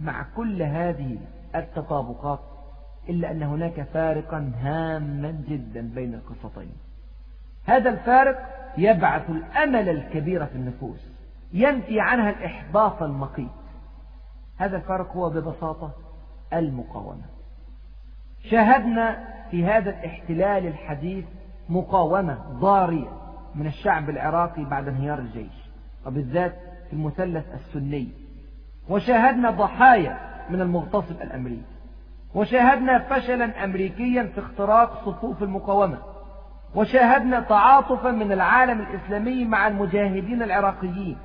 مع 0.00 0.26
كل 0.36 0.62
هذه 0.62 1.18
التطابقات 1.54 2.40
إلا 3.08 3.30
أن 3.30 3.42
هناك 3.42 3.82
فارقا 3.94 4.52
هاما 4.60 5.30
جدا 5.48 5.90
بين 5.94 6.14
القصتين. 6.14 6.72
هذا 7.64 7.90
الفارق 7.90 8.38
يبعث 8.78 9.30
الأمل 9.30 9.88
الكبير 9.88 10.46
في 10.46 10.54
النفوس 10.54 11.10
ينفي 11.52 12.00
عنها 12.00 12.30
الإحباط 12.30 13.02
المقيت. 13.02 13.55
هذا 14.58 14.76
الفارق 14.76 15.12
هو 15.12 15.30
ببساطة 15.30 15.90
المقاومة. 16.52 17.24
شاهدنا 18.50 19.24
في 19.50 19.64
هذا 19.64 19.90
الاحتلال 19.90 20.66
الحديث 20.66 21.24
مقاومة 21.68 22.38
ضارية 22.52 23.08
من 23.54 23.66
الشعب 23.66 24.10
العراقي 24.10 24.64
بعد 24.64 24.88
انهيار 24.88 25.18
الجيش 25.18 25.70
وبالذات 26.06 26.54
في 26.86 26.92
المثلث 26.92 27.44
السني. 27.54 28.08
وشاهدنا 28.88 29.50
ضحايا 29.50 30.18
من 30.50 30.60
المغتصب 30.60 31.22
الأمريكي. 31.22 31.62
وشاهدنا 32.34 32.98
فشلا 32.98 33.64
أمريكيا 33.64 34.22
في 34.22 34.40
اختراق 34.40 35.04
صفوف 35.04 35.42
المقاومة. 35.42 35.98
وشاهدنا 36.74 37.40
تعاطفا 37.40 38.10
من 38.10 38.32
العالم 38.32 38.80
الإسلامي 38.80 39.44
مع 39.44 39.68
المجاهدين 39.68 40.42
العراقيين. 40.42 41.16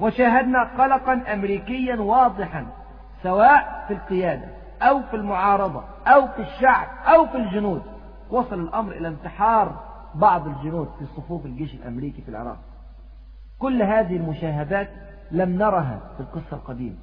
وشاهدنا 0.00 0.64
قلقا 0.78 1.22
أمريكيا 1.32 1.96
واضحا 1.96 2.66
سواء 3.22 3.84
في 3.88 3.94
القيادة 3.94 4.48
أو 4.82 5.02
في 5.02 5.16
المعارضة 5.16 5.84
أو 6.06 6.28
في 6.28 6.42
الشعب 6.42 6.88
أو 7.06 7.26
في 7.26 7.36
الجنود. 7.36 7.82
وصل 8.30 8.60
الأمر 8.60 8.92
إلى 8.92 9.08
انتحار 9.08 9.72
بعض 10.14 10.46
الجنود 10.46 10.88
في 10.98 11.06
صفوف 11.16 11.46
الجيش 11.46 11.74
الأمريكي 11.74 12.22
في 12.22 12.28
العراق. 12.28 12.58
كل 13.58 13.82
هذه 13.82 14.16
المشاهدات 14.16 14.88
لم 15.30 15.58
نرها 15.58 16.00
في 16.16 16.20
القصة 16.20 16.56
القديمة. 16.56 16.96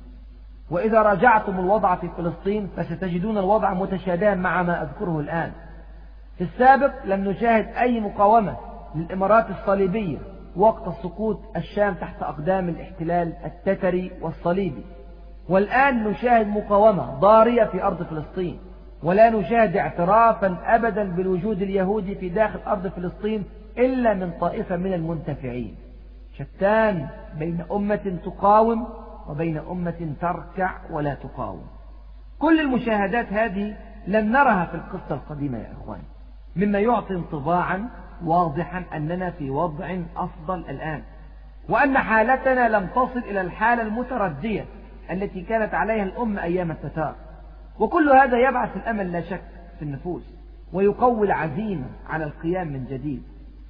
وإذا 0.72 1.02
راجعتم 1.02 1.60
الوضع 1.60 1.96
في 1.96 2.10
فلسطين 2.18 2.70
فستجدون 2.78 3.38
الوضع 3.38 3.74
متشابها 3.74 4.36
مع 4.36 4.64
ما 4.64 4.82
أذكره 4.84 5.20
الآن. 5.20 5.52
في 6.38 6.44
السابق 6.44 6.94
لم 7.06 7.30
نشاهد 7.30 7.68
أي 7.68 8.00
مقاومة 8.00 8.56
للإمارات 8.96 9.50
الصليبية 9.50 10.18
وقت 10.58 10.90
سقوط 11.04 11.40
الشام 11.56 11.94
تحت 11.94 12.24
أقدام 12.24 12.70
الاحتلال 12.70 13.34
التتري 13.46 14.12
والصليبي. 14.22 14.84
والآن 15.50 16.04
نشاهد 16.04 16.48
مقاومة 16.48 17.20
ضارية 17.20 17.64
في 17.64 17.84
أرض 17.84 18.04
فلسطين. 18.04 18.60
ولا 19.04 19.30
نشاهد 19.30 19.78
اعترافا 19.78 20.58
أبدا 20.66 21.04
بالوجود 21.04 21.62
اليهودي 21.62 22.16
في 22.16 22.30
داخل 22.30 22.60
أرض 22.68 22.88
فلسطين 22.88 23.44
إلا 23.78 24.14
من 24.14 24.32
طائفة 24.42 24.76
من 24.76 24.94
المنتفعين. 24.94 25.76
شتان 26.38 27.08
بين 27.40 27.64
أمة 27.72 28.20
تقاوم 28.26 28.88
وبين 29.30 29.58
أمة 29.58 30.14
تركع 30.22 30.72
ولا 30.92 31.14
تقاوم. 31.14 31.68
كل 32.40 32.60
المشاهدات 32.60 33.34
هذه 33.34 33.76
لم 34.08 34.32
نرها 34.32 34.66
في 34.66 34.76
القصة 34.76 35.16
القديمة 35.16 35.58
يا 35.58 35.72
إخوان. 35.72 36.02
مما 36.56 36.80
يعطي 36.80 37.14
انطباعا 37.14 37.90
واضحا 38.26 38.84
أننا 38.94 39.32
في 39.32 39.50
وضع 39.50 39.98
أفضل 40.18 40.60
الآن 40.60 41.02
وأن 41.70 41.98
حالتنا 41.98 42.70
لم 42.70 42.88
تصل 42.88 43.20
إلى 43.20 43.42
الحالة 43.42 43.82
المتردية 43.82 44.66
التي 45.12 45.42
كانت 45.42 45.74
عليها 45.74 46.04
الأمة 46.04 46.44
أيام 46.44 46.72
التتار. 46.72 47.16
وكل 47.80 48.10
هذا 48.10 48.38
يبعث 48.38 48.78
الأمل 48.78 49.12
لا 49.12 49.22
شك 49.22 49.42
في 49.80 49.86
النفوس 49.86 50.24
ويقوي 50.74 51.28
العزيمة 51.28 51.86
على 52.10 52.24
القيام 52.24 52.68
من 52.68 52.86
جديد. 52.86 53.24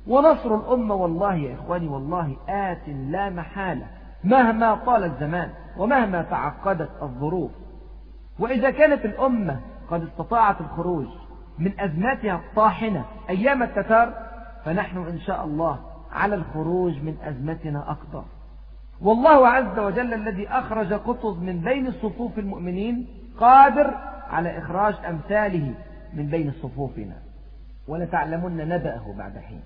ونصر 0.07 0.55
الأمة 0.55 0.95
والله 0.95 1.35
يا 1.35 1.55
إخواني 1.55 1.87
والله 1.87 2.35
آت 2.49 2.89
لا 3.09 3.29
محالة 3.29 3.85
مهما 4.23 4.75
طال 4.75 5.03
الزمان 5.03 5.49
ومهما 5.77 6.21
تعقدت 6.21 6.89
الظروف. 7.01 7.51
وإذا 8.39 8.69
كانت 8.69 9.05
الأمة 9.05 9.59
قد 9.89 10.03
استطاعت 10.03 10.61
الخروج 10.61 11.07
من 11.59 11.79
أزماتها 11.79 12.35
الطاحنة 12.35 13.05
أيام 13.29 13.63
التتار 13.63 14.26
فنحن 14.67 14.97
إن 14.97 15.19
شاء 15.19 15.45
الله 15.45 15.79
على 16.11 16.35
الخروج 16.35 16.93
من 16.93 17.17
أزمتنا 17.23 17.91
أقدر 17.91 18.23
والله 19.01 19.47
عز 19.47 19.79
وجل 19.79 20.13
الذي 20.13 20.47
أخرج 20.47 20.93
قطز 20.93 21.37
من 21.37 21.61
بين 21.61 21.91
صفوف 21.91 22.39
المؤمنين 22.39 23.07
قادر 23.39 23.93
على 24.29 24.57
إخراج 24.57 24.95
أمثاله 25.05 25.73
من 26.13 26.27
بين 26.27 26.51
صفوفنا. 26.51 27.15
ولتعلمن 27.87 28.57
نبأه 28.69 29.13
بعد 29.17 29.37
حين. 29.37 29.61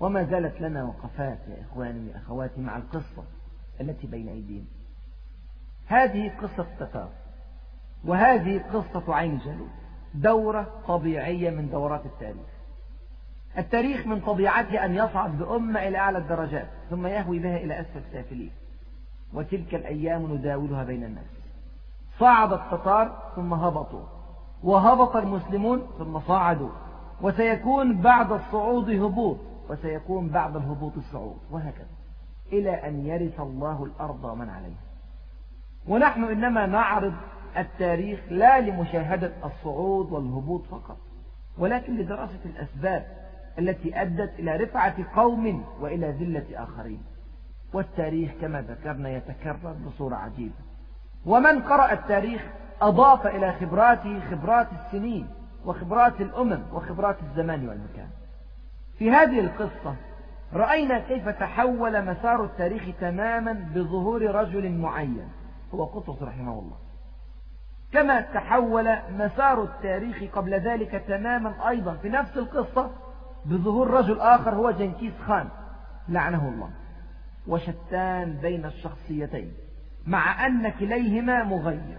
وما 0.00 0.24
زالت 0.24 0.60
لنا 0.60 0.84
وقفات 0.84 1.38
يا 1.48 1.62
إخواني 1.62 2.10
وأخواتي 2.10 2.60
مع 2.60 2.76
القصة 2.76 3.24
التي 3.80 4.06
بين 4.06 4.28
أيدينا. 4.28 4.66
هذه 5.86 6.32
قصة 6.42 6.66
التتار 6.72 7.08
وهذه 8.04 8.62
قصة 8.72 9.14
عين 9.14 9.38
جالوت 9.38 9.70
دورة 10.14 10.82
طبيعية 10.88 11.50
من 11.50 11.70
دورات 11.70 12.06
التاريخ. 12.06 12.57
التاريخ 13.58 14.06
من 14.06 14.20
طبيعته 14.20 14.84
أن 14.84 14.94
يصعد 14.94 15.38
بأمة 15.38 15.88
إلى 15.88 15.98
أعلى 15.98 16.18
الدرجات 16.18 16.68
ثم 16.90 17.06
يهوي 17.06 17.38
بها 17.38 17.56
إلى 17.56 17.80
أسفل 17.80 18.02
سافلين 18.12 18.50
وتلك 19.32 19.74
الأيام 19.74 20.34
نداولها 20.34 20.84
بين 20.84 21.04
الناس. 21.04 21.24
صعد 22.18 22.52
التتار 22.52 23.32
ثم 23.36 23.54
هبطوا. 23.54 24.04
وهبط 24.62 25.16
المسلمون 25.16 25.86
ثم 25.98 26.20
صعدوا. 26.20 26.70
وسيكون 27.22 28.00
بعد 28.00 28.32
الصعود 28.32 28.90
هبوط 28.90 29.38
وسيكون 29.70 30.28
بعد 30.28 30.56
الهبوط 30.56 30.96
الصعود. 30.96 31.38
وهكذا. 31.50 31.86
إلى 32.52 32.70
أن 32.70 33.06
يرث 33.06 33.40
الله 33.40 33.84
الأرض 33.84 34.24
ومن 34.24 34.48
عليها. 34.48 34.88
ونحن 35.88 36.24
إنما 36.24 36.66
نعرض 36.66 37.14
التاريخ 37.56 38.20
لا 38.30 38.60
لمشاهدة 38.60 39.32
الصعود 39.44 40.12
والهبوط 40.12 40.62
فقط 40.70 40.96
ولكن 41.58 41.96
لدراسة 41.96 42.40
الأسباب. 42.44 43.27
التي 43.58 44.02
أدت 44.02 44.38
إلى 44.38 44.56
رفعة 44.56 45.16
قوم 45.16 45.64
وإلى 45.80 46.10
ذلة 46.10 46.62
آخرين. 46.62 47.02
والتاريخ 47.72 48.30
كما 48.40 48.62
ذكرنا 48.62 49.08
يتكرر 49.08 49.76
بصورة 49.86 50.16
عجيبة. 50.16 50.54
ومن 51.26 51.62
قرأ 51.62 51.92
التاريخ 51.92 52.42
أضاف 52.82 53.26
إلى 53.26 53.52
خبراته 53.52 54.20
خبرات 54.30 54.68
السنين 54.72 55.28
وخبرات 55.64 56.20
الأمم 56.20 56.62
وخبرات 56.72 57.16
الزمان 57.22 57.68
والمكان. 57.68 58.08
في 58.98 59.10
هذه 59.10 59.40
القصة 59.40 59.94
رأينا 60.52 60.98
كيف 60.98 61.28
تحول 61.28 62.04
مسار 62.04 62.44
التاريخ 62.44 62.82
تماما 63.00 63.52
بظهور 63.74 64.22
رجل 64.22 64.72
معين. 64.72 65.28
هو 65.74 65.84
قطز 65.84 66.22
رحمه 66.22 66.52
الله. 66.52 66.76
كما 67.92 68.20
تحول 68.20 68.96
مسار 69.18 69.62
التاريخ 69.62 70.36
قبل 70.36 70.54
ذلك 70.54 71.04
تماما 71.08 71.68
أيضا. 71.68 71.94
في 71.94 72.08
نفس 72.08 72.36
القصة 72.36 72.90
بظهور 73.44 73.90
رجل 73.90 74.20
آخر 74.20 74.54
هو 74.54 74.70
جنكيز 74.70 75.12
خان. 75.26 75.48
لعنه 76.08 76.48
الله. 76.48 76.70
وشتان 77.46 78.38
بين 78.42 78.64
الشخصيتين. 78.64 79.52
مع 80.06 80.46
أن 80.46 80.68
كليهما 80.68 81.44
مغير. 81.44 81.98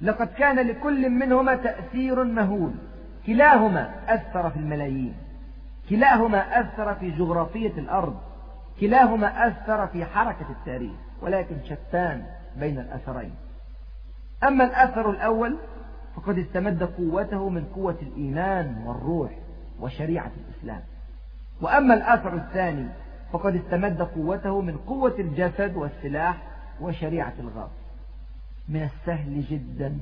لقد 0.00 0.26
كان 0.26 0.66
لكل 0.66 1.10
منهما 1.10 1.56
تأثير 1.56 2.24
مهول. 2.24 2.72
كلاهما 3.26 4.14
أثر 4.14 4.50
في 4.50 4.56
الملايين. 4.56 5.14
كلاهما 5.90 6.60
أثر 6.60 6.94
في 6.94 7.10
جغرافية 7.10 7.78
الأرض. 7.78 8.20
كلاهما 8.80 9.48
أثر 9.48 9.86
في 9.86 10.04
حركة 10.04 10.50
التاريخ. 10.50 10.96
ولكن 11.22 11.56
شتان 11.64 12.22
بين 12.56 12.78
الأثرين. 12.78 13.34
أما 14.42 14.64
الأثر 14.64 15.10
الأول 15.10 15.56
فقد 16.16 16.38
استمد 16.38 16.82
قوته 16.82 17.48
من 17.48 17.64
قوة 17.64 17.96
الإيمان 18.02 18.82
والروح. 18.86 19.30
وشريعة 19.80 20.30
الإسلام. 20.48 20.82
وأما 21.60 21.94
الأثر 21.94 22.34
الثاني 22.34 22.86
فقد 23.32 23.56
استمد 23.56 24.02
قوته 24.02 24.60
من 24.60 24.76
قوة 24.76 25.14
الجسد 25.18 25.76
والسلاح 25.76 26.42
وشريعة 26.80 27.32
الغاب. 27.38 27.70
من 28.68 28.82
السهل 28.82 29.42
جدا 29.42 29.98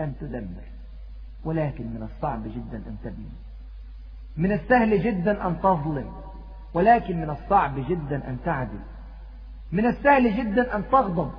أن 0.00 0.14
تدمر 0.20 0.64
ولكن 1.44 1.86
من 1.86 2.02
الصعب 2.02 2.42
جدا 2.44 2.76
أن 2.76 2.96
تبني. 3.04 3.32
من 4.36 4.52
السهل 4.52 5.02
جدا 5.02 5.46
أن 5.46 5.60
تظلم 5.60 6.12
ولكن 6.74 7.16
من 7.16 7.30
الصعب 7.30 7.74
جدا 7.88 8.16
أن 8.28 8.38
تعدل. 8.44 8.80
من 9.72 9.86
السهل 9.86 10.36
جدا 10.36 10.76
أن 10.76 10.84
تغضب 10.92 11.30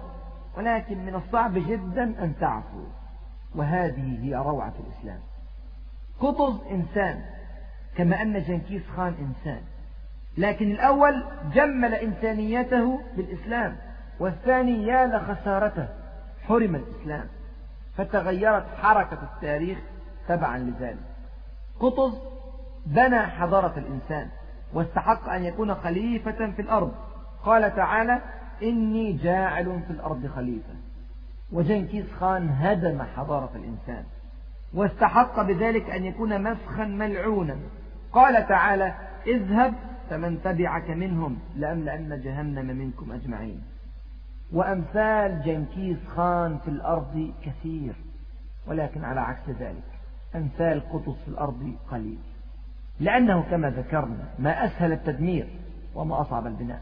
ولكن 0.57 1.05
من 1.05 1.15
الصعب 1.15 1.53
جدا 1.53 2.03
أن 2.03 2.33
تعفو. 2.39 2.83
وهذه 3.55 4.19
هي 4.21 4.35
روعة 4.35 4.73
الإسلام. 4.87 5.19
قطز 6.19 6.61
إنسان 6.71 7.21
كما 7.97 8.21
أن 8.21 8.43
جنكيز 8.43 8.81
خان 8.95 9.13
إنسان. 9.19 9.61
لكن 10.37 10.71
الأول 10.71 11.23
جمل 11.53 11.93
إنسانيته 11.93 13.01
بالإسلام 13.17 13.77
والثاني 14.19 14.83
يا 14.83 15.05
لخسارته 15.07 15.87
حرم 16.47 16.75
الإسلام 16.75 17.25
فتغيرت 17.97 18.65
حركة 18.81 19.17
التاريخ 19.23 19.77
تبعا 20.27 20.57
لذلك. 20.57 20.97
قطز 21.79 22.13
بنى 22.85 23.19
حضارة 23.19 23.73
الإنسان 23.79 24.27
واستحق 24.73 25.29
أن 25.29 25.43
يكون 25.43 25.75
خليفة 25.75 26.51
في 26.51 26.61
الأرض. 26.61 26.93
قال 27.43 27.75
تعالى 27.75 28.21
إني 28.63 29.13
جاعل 29.13 29.81
في 29.87 29.93
الأرض 29.93 30.27
خليفة. 30.35 30.73
وجنكيز 31.51 32.05
خان 32.19 32.49
هدم 32.49 33.01
حضارة 33.01 33.49
الإنسان 33.55 34.03
واستحق 34.73 35.41
بذلك 35.41 35.89
أن 35.89 36.05
يكون 36.05 36.51
مسخا 36.51 36.85
ملعونا. 36.85 37.55
قال 38.13 38.47
تعالى 38.47 38.93
اذهب 39.27 39.73
فمن 40.09 40.41
تبعك 40.43 40.89
منهم 40.89 41.39
لأملأن 41.55 42.21
جهنم 42.21 42.77
منكم 42.77 43.11
أجمعين. 43.11 43.61
وأمثال 44.53 45.41
جنكيز 45.41 45.97
خان 46.07 46.57
في 46.57 46.67
الأرض 46.67 47.31
كثير 47.43 47.93
ولكن 48.67 49.03
على 49.03 49.21
عكس 49.21 49.49
ذلك. 49.49 49.83
أمثال 50.35 50.89
قطز 50.93 51.15
في 51.21 51.27
الأرض 51.27 51.75
قليل. 51.91 52.17
لأنه 52.99 53.41
كما 53.51 53.69
ذكرنا 53.69 54.29
ما 54.39 54.65
أسهل 54.65 54.91
التدمير 54.91 55.47
وما 55.95 56.21
أصعب 56.21 56.47
البناء. 56.47 56.81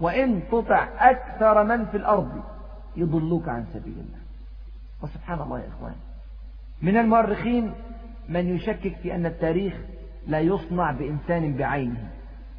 وإن 0.00 0.42
تطع 0.52 0.88
أكثر 1.10 1.64
من 1.64 1.86
في 1.86 1.96
الأرض 1.96 2.42
يضلوك 2.96 3.48
عن 3.48 3.66
سبيل 3.72 3.94
الله. 3.94 4.18
وسبحان 5.02 5.40
الله 5.40 5.60
يا 5.60 5.68
إخوان. 5.68 5.94
من 6.82 6.96
المؤرخين 6.96 7.72
من 8.28 8.56
يشكك 8.56 8.96
في 8.96 9.14
أن 9.14 9.26
التاريخ 9.26 9.74
لا 10.26 10.40
يصنع 10.40 10.90
بإنسان 10.90 11.54
بعينه 11.54 12.08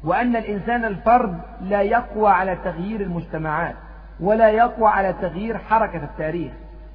وأن 0.04 0.36
الإنسان 0.36 0.84
الفرد 0.84 1.40
لا 1.60 1.82
يقوى 1.82 2.28
على 2.28 2.56
تغيير 2.64 3.00
المجتمعات 3.00 3.74
ولا 4.20 4.50
يقوى 4.50 4.88
على 4.88 5.12
تغيير 5.12 5.58
حركة 5.58 6.04
التاريخ 6.04 6.52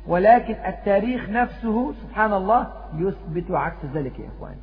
ولكن 0.08 0.56
التاريخ 0.66 1.30
نفسه 1.30 1.94
سبحان 1.94 2.34
الله 2.34 2.68
يثبت 2.98 3.52
عكس 3.52 3.86
ذلك 3.94 4.20
يا 4.20 4.28
إخواني. 4.38 4.62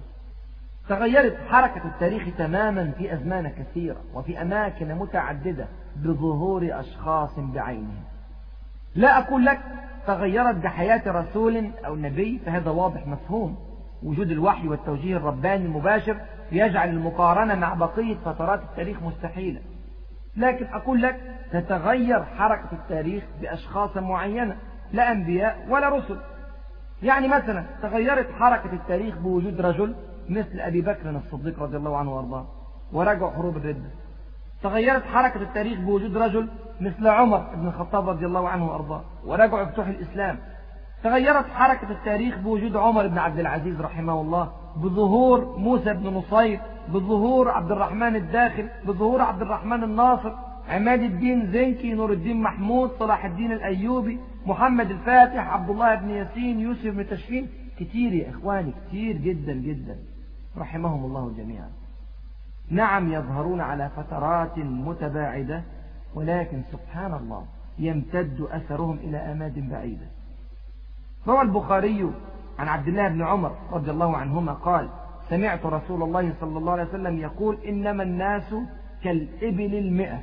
تغيرت 0.88 1.36
حركة 1.48 1.84
التاريخ 1.84 2.36
تماما 2.38 2.90
في 2.98 3.14
أزمان 3.14 3.48
كثيرة 3.48 4.00
وفي 4.14 4.42
أماكن 4.42 4.94
متعددة 4.94 5.66
بظهور 5.96 6.68
أشخاص 6.72 7.38
بعينهم. 7.38 8.02
لا 8.94 9.18
أقول 9.18 9.44
لك 9.44 9.60
تغيرت 10.06 10.54
بحياة 10.54 11.02
رسول 11.06 11.70
أو 11.86 11.96
نبي 11.96 12.40
فهذا 12.46 12.70
واضح 12.70 13.06
مفهوم. 13.06 13.69
وجود 14.02 14.30
الوحي 14.30 14.68
والتوجيه 14.68 15.16
الرباني 15.16 15.64
المباشر 15.64 16.16
يجعل 16.52 16.88
المقارنة 16.88 17.54
مع 17.54 17.74
بقية 17.74 18.16
فترات 18.24 18.62
التاريخ 18.62 19.02
مستحيلة. 19.02 19.60
لكن 20.36 20.66
أقول 20.66 21.02
لك 21.02 21.20
تتغير 21.52 22.24
حركة 22.24 22.72
التاريخ 22.72 23.24
بأشخاص 23.40 23.96
معينة 23.96 24.56
لا 24.92 25.12
أنبياء 25.12 25.66
ولا 25.68 25.88
رسل. 25.88 26.18
يعني 27.02 27.28
مثلا 27.28 27.64
تغيرت 27.82 28.32
حركة 28.32 28.72
التاريخ 28.72 29.16
بوجود 29.18 29.60
رجل 29.60 29.94
مثل 30.28 30.60
أبي 30.60 30.80
بكر 30.80 31.10
الصديق 31.10 31.62
رضي 31.62 31.76
الله 31.76 31.96
عنه 31.96 32.14
وأرضاه 32.14 32.46
ورجع 32.92 33.30
حروب 33.30 33.56
الردة. 33.56 33.90
تغيرت 34.62 35.04
حركة 35.04 35.42
التاريخ 35.42 35.80
بوجود 35.80 36.16
رجل 36.16 36.48
مثل 36.80 37.08
عمر 37.08 37.38
بن 37.54 37.66
الخطاب 37.66 38.08
رضي 38.08 38.26
الله 38.26 38.48
عنه 38.48 38.70
وأرضاه 38.70 39.02
ورجع 39.24 39.64
فتوح 39.64 39.86
الإسلام. 39.86 40.38
تغيرت 41.02 41.46
حركة 41.46 41.90
التاريخ 41.90 42.38
بوجود 42.38 42.76
عمر 42.76 43.06
بن 43.06 43.18
عبد 43.18 43.38
العزيز 43.38 43.80
رحمه 43.80 44.20
الله 44.20 44.52
بظهور 44.76 45.58
موسى 45.58 45.94
بن 45.94 46.06
نصير 46.06 46.60
بظهور 46.88 47.50
عبد 47.50 47.70
الرحمن 47.70 48.16
الداخل 48.16 48.68
بظهور 48.86 49.22
عبد 49.22 49.42
الرحمن 49.42 49.84
الناصر 49.84 50.32
عماد 50.68 51.00
الدين 51.00 51.52
زنكي 51.52 51.94
نور 51.94 52.12
الدين 52.12 52.42
محمود 52.42 52.90
صلاح 52.98 53.24
الدين 53.24 53.52
الأيوبي 53.52 54.18
محمد 54.46 54.90
الفاتح 54.90 55.48
عبد 55.52 55.70
الله 55.70 55.94
بن 55.94 56.10
ياسين 56.10 56.60
يوسف 56.60 56.86
بن 56.86 57.08
تشفين. 57.08 57.48
كتير 57.78 58.12
يا 58.12 58.30
إخواني 58.30 58.72
كتير 58.88 59.16
جدا 59.16 59.52
جدا. 59.52 59.96
رحمهم 60.58 61.04
الله 61.04 61.32
جميعا. 61.38 61.70
نعم 62.70 63.12
يظهرون 63.12 63.60
على 63.60 63.90
فترات 63.96 64.58
متباعدة 64.58 65.62
ولكن 66.14 66.62
سبحان 66.72 67.14
الله 67.14 67.44
يمتد 67.78 68.40
أثرهم 68.40 68.98
إلى 69.04 69.16
أماد 69.16 69.68
بعيدة. 69.70 70.06
روى 71.26 71.42
البخاري 71.42 72.10
عن 72.58 72.68
عبد 72.68 72.88
الله 72.88 73.08
بن 73.08 73.22
عمر 73.22 73.56
رضي 73.72 73.90
الله 73.90 74.16
عنهما 74.16 74.52
قال 74.52 74.88
سمعت 75.28 75.66
رسول 75.66 76.02
الله 76.02 76.34
صلى 76.40 76.58
الله 76.58 76.72
عليه 76.72 76.84
وسلم 76.84 77.18
يقول 77.18 77.58
إنما 77.68 78.02
الناس 78.02 78.54
كالإبل 79.04 79.74
المئة 79.74 80.22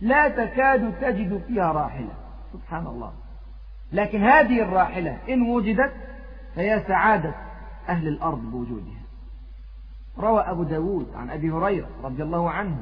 لا 0.00 0.28
تكاد 0.28 1.00
تجد 1.00 1.42
فيها 1.46 1.72
راحلة. 1.72 2.12
سبحان 2.52 2.86
الله. 2.86 3.12
لكن 3.92 4.22
هذه 4.22 4.62
الراحلة 4.62 5.18
إن 5.28 5.42
وجدت 5.42 5.92
فهي 6.56 6.82
سعادة 6.88 7.34
أهل 7.88 8.08
الأرض 8.08 8.50
بوجودها. 8.50 9.02
روى 10.18 10.40
أبو 10.40 10.62
داود 10.62 11.06
عن 11.14 11.30
أبي 11.30 11.50
هريرة 11.50 11.88
رضي 12.02 12.22
الله 12.22 12.50
عنه 12.50 12.76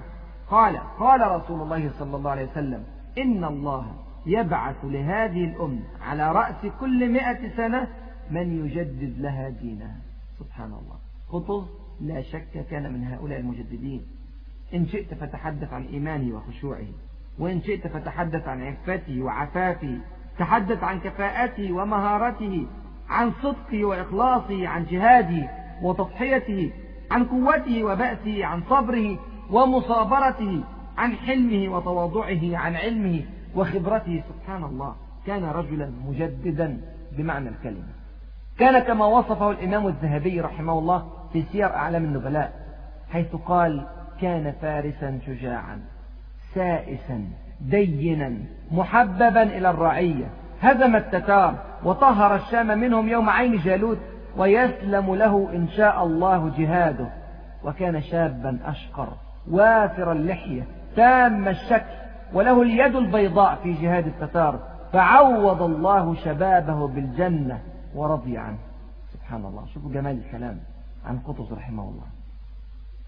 قال 0.51 0.81
قال 0.99 1.31
رسول 1.31 1.63
الله 1.63 1.91
صلى 1.99 2.17
الله 2.17 2.31
عليه 2.31 2.51
وسلم 2.51 2.85
إن 3.19 3.45
الله 3.45 3.87
يبعث 4.27 4.77
لهذه 4.85 5.45
الأمة 5.45 5.83
على 6.03 6.33
رأس 6.33 6.67
كل 6.81 7.09
مئة 7.09 7.57
سنة 7.57 7.89
من 8.31 8.67
يجدد 8.67 9.21
لها 9.21 9.49
دينها. 9.49 9.97
سبحان 10.39 10.73
الله. 10.73 10.99
قطز 11.33 11.69
لا 12.01 12.23
شك 12.23 12.67
كان 12.71 12.93
من 12.93 13.05
هؤلاء 13.05 13.41
المجددين. 13.41 14.03
إن 14.75 14.87
شئت 14.87 15.15
فتحدث 15.15 15.73
عن 15.73 15.83
إيمانه 15.83 16.37
وخشوعه. 16.37 16.87
وإن 17.39 17.63
شئت 17.63 17.87
فتحدث 17.87 18.49
عن 18.49 18.63
عفته 18.63 19.23
وعفافه. 19.23 19.99
تحدث 20.39 20.85
عن 20.85 21.01
كفاءته 21.01 21.73
ومهارته. 21.73 22.67
عن 23.09 23.33
صدقه 23.43 23.85
وإخلاصه 23.85 24.69
عن 24.69 24.85
جهاده 24.85 25.49
وتضحيته. 25.83 26.71
عن 27.11 27.25
قوته 27.25 27.85
وبأسه 27.85 28.45
عن 28.45 28.63
صبره 28.71 29.19
ومصابرته. 29.51 30.65
عن 30.99 31.13
حلمه 31.13 31.77
وتواضعه 31.77 32.57
عن 32.57 32.77
علمه. 32.77 33.23
وخبرته 33.57 34.23
سبحان 34.29 34.65
الله 34.65 34.95
كان 35.27 35.45
رجلا 35.45 35.91
مجددا 36.09 36.81
بمعنى 37.13 37.49
الكلمة. 37.49 37.93
كان 38.59 38.79
كما 38.79 39.07
وصفه 39.07 39.51
الإمام 39.51 39.87
الذهبي 39.87 40.41
رحمه 40.41 40.79
الله 40.79 41.11
في 41.33 41.43
سير 41.53 41.67
أعلام 41.67 42.05
النبلاء 42.05 42.53
حيث 43.13 43.37
قال 43.37 43.87
كان 44.21 44.53
فارسا 44.63 45.19
شجاعا 45.27 45.81
سائسا 46.55 47.25
دينا 47.61 48.33
محببا 48.73 49.43
إلى 49.43 49.71
الرعية 49.71 50.27
هزم 50.63 50.97
التتار 50.97 51.55
وطهر 51.85 52.35
الشام 52.35 52.79
منهم 52.79 53.09
يوم 53.09 53.31
عين 53.31 53.57
جالوت 53.57 53.99
ويسلم 54.37 55.15
له 55.15 55.49
إن 55.55 55.69
شاء 55.69 56.05
الله 56.05 56.53
جهاده 56.59 57.09
وكان 57.65 58.03
شابا 58.03 58.59
أشقر 58.65 59.09
وافر 59.51 60.13
اللحية 60.13 60.63
تام 60.97 61.49
الشكل 61.49 62.04
وله 62.35 62.63
اليد 62.63 62.97
البيضاء 62.97 63.59
في 63.63 63.73
جهاد 63.73 64.07
التتار. 64.07 64.59
فعوض 64.93 65.63
الله 65.63 66.15
شبابه 66.15 66.89
بالجنة 66.89 67.61
ورضي 67.95 68.39
عنه. 68.39 68.59
سبحان 69.13 69.45
الله. 69.45 69.67
شوفوا 69.75 69.91
جمال 69.93 70.19
الكلام 70.27 70.59
عن 71.07 71.19
قطز 71.19 71.53
رحمه 71.53 71.83
الله. 71.83 72.07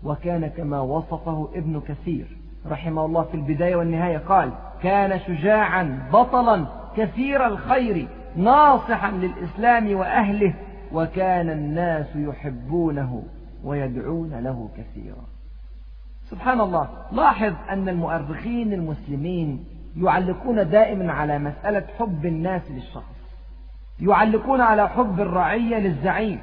وكان 0.05 0.47
كما 0.47 0.81
وصفه 0.81 1.49
ابن 1.55 1.81
كثير 1.81 2.37
رحمه 2.67 3.05
الله 3.05 3.23
في 3.23 3.35
البداية 3.35 3.77
والنهاية. 3.77 4.19
قال 4.19 4.53
كان 4.83 5.21
شجاعا 5.21 6.09
بطلا 6.13 6.67
كثير 6.97 7.47
الخير 7.47 8.09
ناصحا 8.37 9.11
للإسلام 9.11 9.97
وأهله. 9.97 10.55
وكان 10.93 11.51
الناس 11.51 12.17
يحبونه 12.17 13.23
ويدعون 13.65 14.35
له 14.35 14.69
كثيرا. 14.77 15.36
سبحان 16.31 16.61
الله. 16.61 16.89
لاحظ 17.13 17.53
أن 17.71 17.89
المؤرخين 17.89 18.73
المسلمين 18.73 19.65
يعلقون 19.97 20.71
دائما 20.71 21.13
على 21.13 21.39
مسألة 21.39 21.85
حب 21.99 22.27
الناس 22.27 22.63
للشخص. 22.71 23.17
يعلقون 24.01 24.61
على 24.61 24.89
حب 24.89 25.21
الرعية 25.21 25.79
للزعيم. 25.79 26.39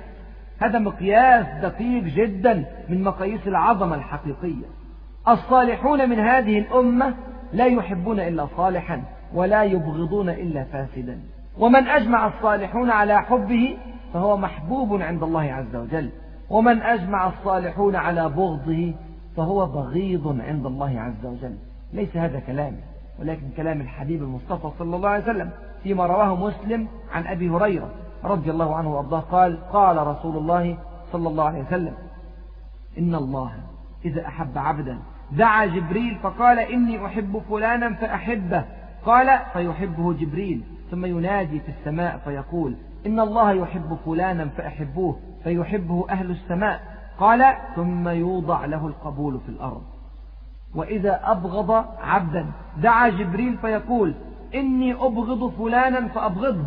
هذا 0.60 0.80
مقياس 0.80 1.46
دقيق 1.62 2.04
جدا 2.04 2.66
من 2.90 3.04
مقاييس 3.04 3.48
العظمة 3.48 3.96
الحقيقية. 3.96 4.66
الصالحون 5.28 6.10
من 6.10 6.20
هذه 6.20 6.60
الأمة 6.60 7.14
لا 7.54 7.66
يحبون 7.66 8.20
إلا 8.20 8.48
صالحا 8.58 9.04
ولا 9.34 9.64
يبغضون 9.64 10.30
إلا 10.30 10.64
فاسدا. 10.64 11.20
ومن 11.58 11.88
أجمع 11.88 12.28
الصالحون 12.28 12.90
على 12.90 13.22
حبه 13.22 13.78
فهو 14.14 14.38
محبوب 14.38 15.02
عند 15.02 15.24
الله 15.24 15.54
عز 15.54 15.76
وجل. 15.76 16.10
ومن 16.50 16.82
أجمع 16.82 17.28
الصالحون 17.28 17.96
على 17.96 18.30
بغضه 18.30 18.94
فهو 19.38 19.66
بغيض 19.66 20.42
عند 20.42 20.66
الله 20.66 21.00
عز 21.00 21.26
وجل. 21.26 21.56
ليس 21.94 22.18
هذا 22.18 22.40
كلامي 22.40 22.78
ولكن 23.20 23.50
كلام 23.58 23.82
الحبيب 23.82 24.24
المصطفى 24.24 24.70
صلى 24.80 24.96
الله 24.96 25.10
عليه 25.10 25.24
وسلم 25.24 25.50
فيما 25.84 26.06
رواه 26.06 26.36
مسلم 26.36 26.88
عن 27.12 27.28
أبي 27.28 27.50
هريرة 27.50 27.90
رضي 28.24 28.52
الله 28.52 28.76
عنه 28.76 28.96
وأرضاه 28.96 29.20
قال 29.20 29.58
قال 29.74 30.08
رسول 30.08 30.38
الله 30.38 30.78
صلى 31.12 31.30
الله 31.30 31.44
عليه 31.44 31.64
وسلم 31.64 31.94
إن 32.98 33.16
الله 33.16 33.52
إذا 34.06 34.28
أحب 34.28 34.58
عبدا 34.58 35.00
دعا 35.32 35.66
جبريل 35.66 36.16
فقال 36.24 36.60
إني 36.60 37.06
أحب 37.06 37.42
فلانا 37.50 37.94
فأحبه. 37.94 38.66
قال 39.06 39.40
فيحبه 39.54 40.14
جبريل 40.14 40.64
ثم 40.92 41.06
ينادي 41.06 41.60
في 41.60 41.70
السماء 41.70 42.18
فيقول 42.18 42.76
إن 43.06 43.20
الله 43.20 43.52
يحب 43.52 43.98
فلانا 44.06 44.46
فأحبوه 44.46 45.20
فيحبه 45.44 46.06
أهل 46.10 46.32
السماء. 46.32 46.93
قال 47.20 47.56
ثم 47.76 48.08
يوضع 48.08 48.66
له 48.66 48.88
القبول 48.88 49.40
في 49.40 49.50
الأرض. 49.50 49.82
وإذا 50.76 51.32
أبغض 51.32 51.86
عبدا 52.02 52.52
دعا 52.78 53.10
جبريل 53.10 53.58
فيقول 53.58 54.14
إني 54.56 54.94
أبغض 54.94 55.54
فلانا 55.58 56.08
فأبغضه. 56.08 56.66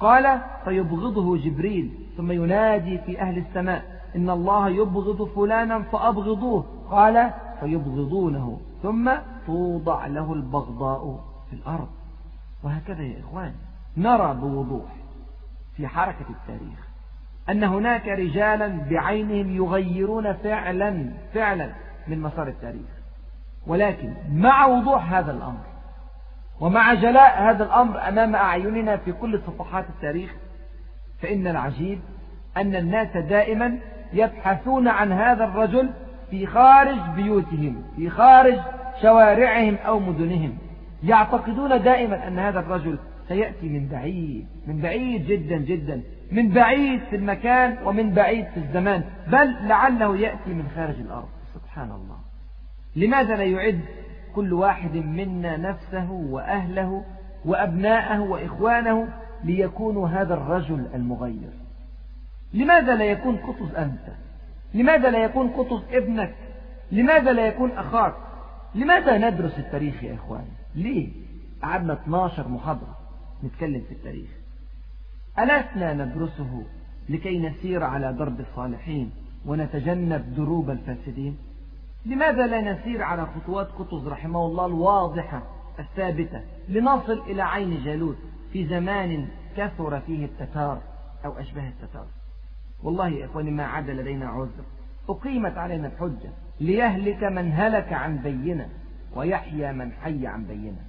قال 0.00 0.40
فيبغضه 0.64 1.36
جبريل 1.36 1.92
ثم 2.16 2.32
ينادي 2.32 2.98
في 2.98 3.20
أهل 3.20 3.38
السماء 3.38 4.02
إن 4.16 4.30
الله 4.30 4.68
يبغض 4.68 5.28
فلانا 5.36 5.82
فأبغضوه. 5.82 6.64
قال 6.90 7.30
فيبغضونه 7.60 8.60
ثم 8.82 9.10
توضع 9.46 10.06
له 10.06 10.32
البغضاء 10.32 11.20
في 11.50 11.56
الأرض. 11.56 11.88
وهكذا 12.62 13.02
يا 13.02 13.20
إخوان 13.20 13.54
نرى 13.96 14.34
بوضوح 14.34 14.96
في 15.76 15.88
حركة 15.88 16.26
التاريخ. 16.30 16.87
أن 17.50 17.64
هناك 17.64 18.08
رجالا 18.08 18.78
بعينهم 18.90 19.56
يغيرون 19.56 20.32
فعلا 20.32 21.10
فعلا 21.34 21.70
من 22.08 22.20
مسار 22.20 22.48
التاريخ. 22.48 22.98
ولكن 23.66 24.14
مع 24.32 24.66
وضوح 24.66 25.12
هذا 25.12 25.32
الأمر 25.32 25.60
ومع 26.60 26.94
جلاء 26.94 27.42
هذا 27.42 27.64
الأمر 27.64 28.08
أمام 28.08 28.36
أعيننا 28.36 28.96
في 28.96 29.12
كل 29.12 29.40
صفحات 29.46 29.84
التاريخ 29.88 30.34
فإن 31.22 31.46
العجيب 31.46 32.00
أن 32.56 32.76
الناس 32.76 33.16
دائما 33.16 33.78
يبحثون 34.12 34.88
عن 34.88 35.12
هذا 35.12 35.44
الرجل 35.44 35.90
في 36.30 36.46
خارج 36.46 36.98
بيوتهم 37.16 37.82
في 37.96 38.10
خارج 38.10 38.58
شوارعهم 39.02 39.76
أو 39.86 40.00
مدنهم. 40.00 40.58
يعتقدون 41.04 41.82
دائما 41.82 42.28
أن 42.28 42.38
هذا 42.38 42.60
الرجل 42.60 42.98
سيأتي 43.28 43.68
من 43.68 43.88
بعيد 43.88 44.46
من 44.66 44.80
بعيد 44.80 45.26
جدا 45.26 45.56
جدا 45.56 46.02
من 46.32 46.48
بعيد 46.48 47.00
في 47.10 47.16
المكان 47.16 47.86
ومن 47.86 48.10
بعيد 48.10 48.46
في 48.46 48.56
الزمان 48.56 49.04
بل 49.26 49.68
لعله 49.68 50.16
يأتي 50.16 50.50
من 50.50 50.68
خارج 50.74 51.00
الأرض. 51.00 51.28
سبحان 51.54 51.90
الله. 51.90 52.18
لماذا 52.96 53.36
لا 53.36 53.44
يعد 53.44 53.80
كل 54.34 54.52
واحد 54.52 54.96
منا 54.96 55.56
نفسه 55.56 56.10
وأهله 56.10 57.04
وأبناءه 57.44 58.20
وإخوانه 58.20 59.08
ليكونوا 59.44 60.08
هذا 60.08 60.34
الرجل 60.34 60.86
المغير؟ 60.94 61.50
لماذا 62.54 62.94
لا 62.94 63.04
يكون 63.04 63.36
قطز 63.36 63.74
أنت؟ 63.74 64.08
لماذا 64.74 65.10
لا 65.10 65.18
يكون 65.18 65.48
قطز 65.48 65.82
ابنك؟ 65.90 66.34
لماذا 66.92 67.32
لا 67.32 67.46
يكون 67.46 67.70
أخاك؟ 67.70 68.14
لماذا 68.74 69.30
ندرس 69.30 69.58
التاريخ 69.58 70.04
يا 70.04 70.14
إخواني؟ 70.14 70.52
ليه؟ 70.74 71.08
قعدنا 71.62 71.92
12 71.92 72.48
محاضرة. 72.48 72.97
نتكلم 73.44 73.82
في 73.88 73.94
التاريخ. 73.94 74.28
ألسنا 75.38 75.94
ندرسه 75.94 76.62
لكي 77.08 77.38
نسير 77.38 77.84
على 77.84 78.12
درب 78.12 78.40
الصالحين 78.40 79.10
ونتجنب 79.46 80.34
دروب 80.36 80.70
الفاسدين؟ 80.70 81.36
لماذا 82.06 82.46
لا 82.46 82.72
نسير 82.72 83.02
على 83.02 83.26
خطوات 83.26 83.68
قطز 83.68 84.08
رحمه 84.08 84.46
الله 84.46 84.66
الواضحة 84.66 85.42
الثابتة 85.78 86.42
لنصل 86.68 87.18
إلى 87.18 87.42
عين 87.42 87.84
جالوت 87.84 88.16
في 88.52 88.66
زمان 88.66 89.28
كثر 89.56 90.00
فيه 90.00 90.24
التتار 90.24 90.80
أو 91.24 91.38
أشبه 91.38 91.68
التتار؟ 91.68 92.06
والله 92.82 93.08
يا 93.08 93.26
إخواني 93.26 93.50
ما 93.50 93.64
عاد 93.64 93.90
لدينا 93.90 94.28
عذر. 94.28 94.64
أقيمت 95.08 95.58
علينا 95.58 95.86
الحجة 95.88 96.30
ليهلك 96.60 97.24
من 97.24 97.52
هلك 97.52 97.92
عن 97.92 98.16
بينة 98.16 98.68
ويحيى 99.16 99.72
من 99.72 99.92
حي 99.92 100.26
عن 100.26 100.44
بينة. 100.44 100.87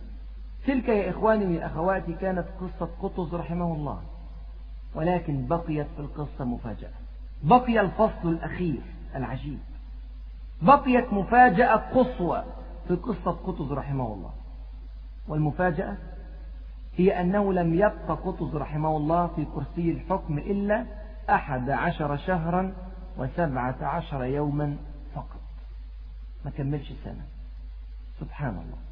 تلك 0.69 0.89
يا 0.89 1.09
إخواني 1.09 1.55
يا 1.55 1.65
أخواتي 1.65 2.13
كانت 2.13 2.45
قصة 2.61 2.89
قطز 3.01 3.35
رحمه 3.35 3.73
الله 3.73 4.01
ولكن 4.95 5.47
بقيت 5.47 5.87
في 5.95 5.99
القصة 5.99 6.45
مفاجأة. 6.45 6.89
بقي 7.43 7.79
الفصل 7.79 8.29
الأخير 8.29 8.81
العجيب. 9.15 9.59
بقيت 10.61 11.13
مفاجأة 11.13 11.75
قصوى 11.75 12.43
في 12.87 12.95
قصة 12.95 13.31
قطز 13.31 13.71
رحمه 13.71 14.13
الله. 14.13 14.31
والمفاجأة 15.27 15.97
هي 16.97 17.21
أنه 17.21 17.53
لم 17.53 17.73
يبقى 17.73 18.17
قطز 18.25 18.55
رحمه 18.55 18.97
الله 18.97 19.27
في 19.27 19.45
كرسي 19.45 19.91
الحكم 19.91 20.37
إلا 20.37 20.85
أحد 21.29 21.69
عشر 21.69 22.17
شهرا 22.17 22.73
وسبعة 23.17 23.75
عشر 23.81 24.23
يوما 24.23 24.77
فقط. 25.15 25.41
ما 26.45 26.51
كملش 26.51 26.93
سنة 27.03 27.25
سبحان 28.19 28.49
الله. 28.49 28.88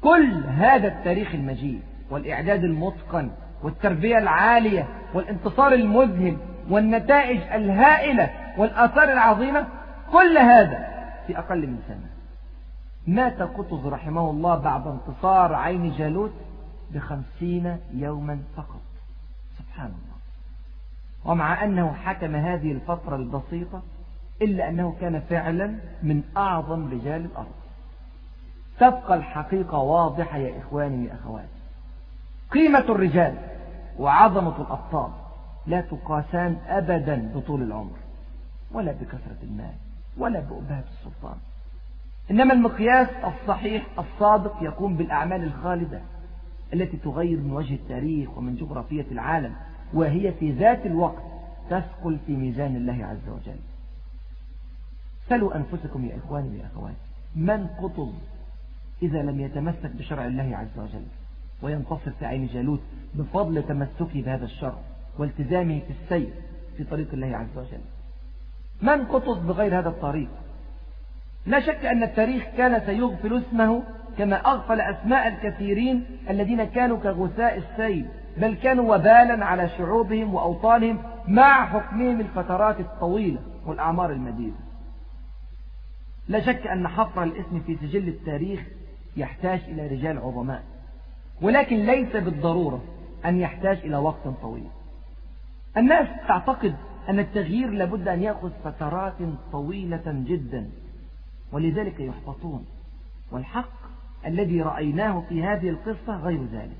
كل 0.00 0.44
هذا 0.44 0.88
التاريخ 0.88 1.34
المجيد 1.34 1.82
والإعداد 2.10 2.64
المتقن 2.64 3.30
والتربية 3.62 4.18
العالية 4.18 4.88
والانتصار 5.14 5.72
المذهل 5.72 6.36
والنتائج 6.70 7.40
الهائلة 7.40 8.30
والآثار 8.58 9.12
العظيمة 9.12 9.66
كل 10.12 10.38
هذا 10.38 10.88
في 11.26 11.38
أقل 11.38 11.66
من 11.66 11.78
سنة. 11.88 12.10
مات 13.06 13.42
قطز 13.42 13.86
رحمه 13.86 14.30
الله 14.30 14.56
بعد 14.56 14.86
انتصار 14.86 15.54
عين 15.54 15.92
جالوت 15.92 16.32
بخمسين 16.90 17.76
يوما 17.94 18.38
فقط. 18.56 18.80
سبحان 19.58 19.86
الله. 19.86 20.16
ومع 21.24 21.64
أنه 21.64 21.92
حكم 21.92 22.36
هذه 22.36 22.72
الفترة 22.72 23.16
البسيطة 23.16 23.82
إلا 24.42 24.68
أنه 24.68 24.96
كان 25.00 25.20
فعلا 25.20 25.74
من 26.02 26.22
أعظم 26.36 26.90
رجال 26.90 27.24
الأرض. 27.24 27.59
تبقى 28.80 29.14
الحقيقة 29.14 29.78
واضحة 29.78 30.38
يا 30.38 30.58
إخواني 30.60 31.04
يا 31.06 31.14
أخواتي. 31.14 31.46
قيمة 32.50 32.78
الرجال 32.78 33.34
وعظمة 33.98 34.60
الأبطال 34.60 35.10
لا 35.66 35.80
تقاسان 35.80 36.56
أبدا 36.66 37.32
بطول 37.34 37.62
العمر 37.62 37.96
ولا 38.72 38.92
بكثرة 38.92 39.36
المال 39.42 39.74
ولا 40.18 40.40
بأبهة 40.40 40.84
السلطان. 40.92 41.36
إنما 42.30 42.52
المقياس 42.54 43.08
الصحيح 43.24 43.86
الصادق 43.98 44.56
يقوم 44.62 44.96
بالأعمال 44.96 45.44
الخالدة 45.44 46.00
التي 46.72 46.96
تغير 46.96 47.38
من 47.38 47.52
وجه 47.52 47.74
التاريخ 47.74 48.38
ومن 48.38 48.56
جغرافية 48.56 49.06
العالم 49.12 49.54
وهي 49.94 50.32
في 50.32 50.52
ذات 50.52 50.86
الوقت 50.86 51.22
تثقل 51.70 52.18
في 52.26 52.36
ميزان 52.36 52.76
الله 52.76 53.04
عز 53.06 53.28
وجل. 53.28 53.58
سلوا 55.28 55.56
أنفسكم 55.56 56.04
يا 56.04 56.16
إخواني 56.16 56.48
ويا 56.48 56.66
أخواتي. 56.74 56.96
من 57.36 57.66
قطز 57.82 58.12
إذا 59.02 59.22
لم 59.22 59.40
يتمسك 59.40 59.90
بشرع 59.96 60.26
الله 60.26 60.56
عز 60.56 60.78
وجل 60.78 61.04
وينتصر 61.62 62.10
في 62.18 62.26
عين 62.26 62.46
جالوت 62.46 62.80
بفضل 63.14 63.62
تمسكه 63.62 64.22
بهذا 64.22 64.44
الشرع 64.44 64.78
والتزامه 65.18 65.78
في 65.78 65.90
السير 66.02 66.32
في 66.76 66.84
طريق 66.84 67.08
الله 67.12 67.36
عز 67.36 67.58
وجل. 67.58 67.80
من 68.82 69.04
قطز 69.04 69.38
بغير 69.38 69.78
هذا 69.78 69.88
الطريق؟ 69.88 70.28
لا 71.46 71.60
شك 71.60 71.86
أن 71.86 72.02
التاريخ 72.02 72.44
كان 72.56 72.86
سيغفل 72.86 73.38
اسمه 73.38 73.82
كما 74.18 74.36
أغفل 74.36 74.80
أسماء 74.80 75.28
الكثيرين 75.28 76.04
الذين 76.30 76.64
كانوا 76.64 76.98
كغثاء 76.98 77.56
السيل 77.56 78.06
بل 78.36 78.54
كانوا 78.54 78.94
وبالا 78.94 79.44
على 79.46 79.68
شعوبهم 79.68 80.34
وأوطانهم 80.34 80.98
مع 81.28 81.66
حكمهم 81.66 82.20
الفترات 82.20 82.80
الطويلة 82.80 83.40
والأعمار 83.66 84.12
المديدة. 84.12 84.56
لا 86.28 86.40
شك 86.40 86.66
أن 86.66 86.88
حفر 86.88 87.22
الاسم 87.22 87.60
في 87.60 87.76
سجل 87.76 88.08
التاريخ 88.08 88.60
يحتاج 89.16 89.60
إلى 89.68 89.86
رجال 89.86 90.18
عظماء. 90.18 90.62
ولكن 91.42 91.76
ليس 91.76 92.16
بالضرورة 92.16 92.82
أن 93.24 93.40
يحتاج 93.40 93.78
إلى 93.78 93.96
وقت 93.96 94.28
طويل. 94.42 94.68
الناس 95.76 96.08
تعتقد 96.28 96.76
أن 97.08 97.18
التغيير 97.18 97.70
لابد 97.70 98.08
أن 98.08 98.22
يأخذ 98.22 98.50
فترات 98.64 99.14
طويلة 99.52 100.02
جدا 100.06 100.70
ولذلك 101.52 102.00
يحبطون. 102.00 102.66
والحق 103.32 103.72
الذي 104.26 104.62
رأيناه 104.62 105.22
في 105.28 105.42
هذه 105.42 105.68
القصة 105.68 106.16
غير 106.16 106.44
ذلك. 106.52 106.76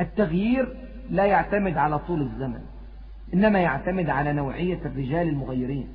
التغيير 0.00 0.76
لا 1.10 1.24
يعتمد 1.24 1.76
على 1.76 1.98
طول 1.98 2.22
الزمن 2.22 2.60
إنما 3.34 3.58
يعتمد 3.58 4.10
على 4.10 4.32
نوعية 4.32 4.78
الرجال 4.84 5.28
المغيرين. 5.28 5.88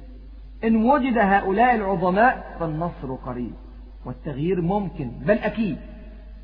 إن 0.63 0.75
وجد 0.75 1.17
هؤلاء 1.17 1.75
العظماء 1.75 2.57
فالنصر 2.59 3.15
قريب. 3.15 3.53
والتغيير 4.05 4.61
ممكن 4.61 5.09
بل 5.09 5.37
أكيد. 5.37 5.77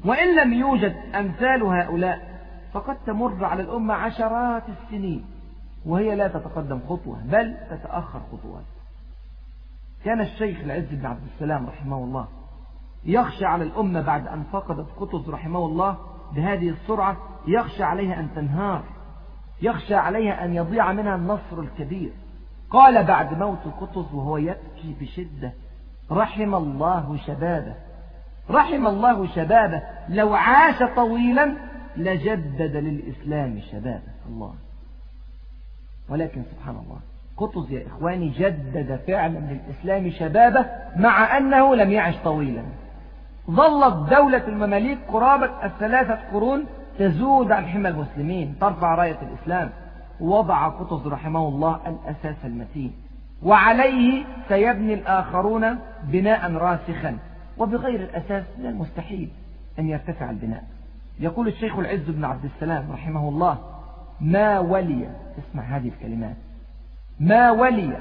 وإن 0.06 0.36
لم 0.36 0.54
يوجد 0.54 0.96
أمثال 1.16 1.64
هؤلاء 1.64 2.40
فقد 2.74 2.98
تمر 3.06 3.46
على 3.46 3.62
الأمة 3.62 3.94
عشرات 3.94 4.64
السنين 4.70 5.26
وهي 5.86 6.16
لا 6.16 6.28
تتقدم 6.28 6.80
خطوة 6.90 7.18
بل 7.26 7.58
تتأخر 7.70 8.22
خطوات. 8.32 8.64
كان 10.06 10.22
الشيخ 10.22 10.60
العز 10.60 10.86
بن 10.92 11.06
عبد 11.06 11.24
السلام 11.34 11.68
رحمه 11.68 11.98
الله 11.98 12.28
يخشى 13.06 13.46
على 13.46 13.64
الأمة 13.64 14.02
بعد 14.02 14.28
أن 14.28 14.44
فقدت 14.52 14.88
قطز 15.00 15.30
رحمه 15.30 15.66
الله 15.66 15.98
بهذه 16.36 16.70
السرعة 16.70 17.18
يخشى 17.48 17.84
عليها 17.84 18.20
أن 18.20 18.28
تنهار 18.36 18.84
يخشى 19.62 19.96
عليها 19.96 20.46
أن 20.46 20.56
يضيع 20.56 20.94
منها 20.94 21.16
النصر 21.16 21.60
الكبير. 21.60 22.12
قال 22.70 23.04
بعد 23.04 23.38
موت 23.38 23.64
قطز 23.82 24.14
وهو 24.14 24.38
يبكي 24.38 24.96
بشدة 25.02 25.54
رحم 26.12 26.56
الله 26.56 27.18
شبابه. 27.28 27.76
رحم 28.50 28.88
الله 28.88 29.28
شبابه. 29.28 29.82
لو 30.10 30.34
عاش 30.34 30.84
طويلا 30.96 31.54
لجدد 31.98 32.76
للإسلام 32.76 33.60
شبابه. 33.72 34.12
الله. 34.30 34.54
ولكن 36.10 36.44
سبحان 36.52 36.76
الله 36.76 37.00
قطز 37.38 37.72
يا 37.72 37.88
إخواني 37.88 38.30
جدد 38.30 39.00
فعلا 39.08 39.38
للإسلام 39.40 40.12
شبابه 40.12 40.66
مع 40.96 41.38
أنه 41.38 41.76
لم 41.76 41.92
يعش 41.92 42.16
طويلا. 42.24 42.64
ظلت 43.52 44.10
دولة 44.10 44.48
المماليك 44.48 45.00
قرابة 45.08 45.66
الثلاثة 45.66 46.20
قرون 46.34 46.66
تزود 47.00 47.52
عن 47.52 47.66
حمى 47.66 47.90
المسلمين. 47.90 48.56
ترفع 48.62 48.96
راية 48.96 49.18
الإسلام. 49.22 49.70
وضع 50.20 50.68
قطز 50.68 51.08
رحمه 51.08 51.48
الله 51.48 51.80
الأساس 51.88 52.46
المتين. 52.46 52.94
وعليه 53.44 54.26
سيبني 54.48 54.94
الآخرون 54.94 55.80
بناء 56.04 56.52
راسخا. 56.52 57.18
وبغير 57.58 58.00
الأساس 58.04 58.46
من 58.60 58.66
المستحيل 58.66 59.30
أن 59.80 59.90
يرتفع 59.90 60.30
البناء. 60.30 60.64
يقول 61.20 61.48
الشيخ 61.48 61.78
العز 61.78 62.10
بن 62.10 62.26
عبد 62.26 62.46
السلام 62.46 62.92
رحمه 62.92 63.30
الله 63.30 63.58
ما 64.22 64.60
ولي 64.60 65.10
اسمع 65.40 65.64
هذه 65.64 65.88
الكلمات. 65.88 66.36
ما 67.20 67.52
ولي 67.52 67.98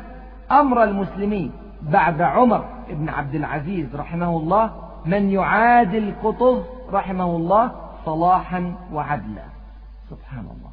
أمر 0.50 0.84
المسلمين 0.84 1.52
بعد 1.82 2.22
عمر 2.22 2.84
بن 2.90 3.08
عبد 3.08 3.34
العزيز 3.34 3.96
رحمه 3.96 4.36
الله 4.36 4.82
من 5.06 5.30
يعادل 5.30 6.14
قطز 6.22 6.64
رحمه 6.92 7.36
الله 7.36 7.72
صلاحا 8.04 8.74
وعدلا. 8.92 9.44
سبحان 10.10 10.44
الله. 10.44 10.70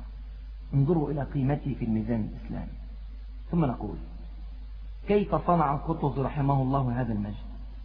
انظروا 0.73 1.11
إلى 1.11 1.23
قيمته 1.23 1.75
في 1.79 1.85
الميزان 1.85 2.29
الإسلامي. 2.31 2.73
ثم 3.51 3.65
نقول 3.65 3.95
كيف 5.07 5.35
صنع 5.35 5.75
قطز 5.75 6.19
رحمه 6.19 6.61
الله 6.61 7.01
هذا 7.01 7.13
المجد؟ 7.13 7.33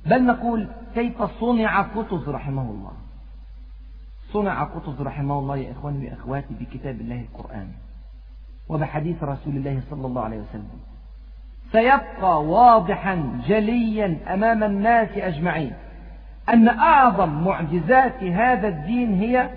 بل 0.07 0.27
نقول 0.27 0.69
كيف 0.95 1.23
صنع 1.23 1.83
قطز 1.83 2.29
رحمه 2.29 2.62
الله؟ 2.62 2.93
صنع 4.33 4.64
قطز 4.64 5.01
رحمه 5.01 5.39
الله 5.39 5.57
يا 5.57 5.73
إخواني 5.73 6.11
وأخواتي 6.11 6.55
بكتاب 6.61 7.01
الله 7.01 7.21
القرآن 7.21 7.69
وبحديث 8.69 9.23
رسول 9.23 9.57
الله 9.57 9.81
صلى 9.91 10.07
الله 10.07 10.23
عليه 10.23 10.41
وسلم. 10.41 10.79
سيبقى 11.73 12.45
واضحا 12.45 13.41
جليا 13.47 14.35
أمام 14.35 14.64
الناس 14.64 15.09
أجمعين 15.16 15.73
أن 16.49 16.69
أعظم 16.69 17.45
معجزات 17.45 18.23
هذا 18.23 18.69
الدين 18.69 19.14
هي 19.14 19.51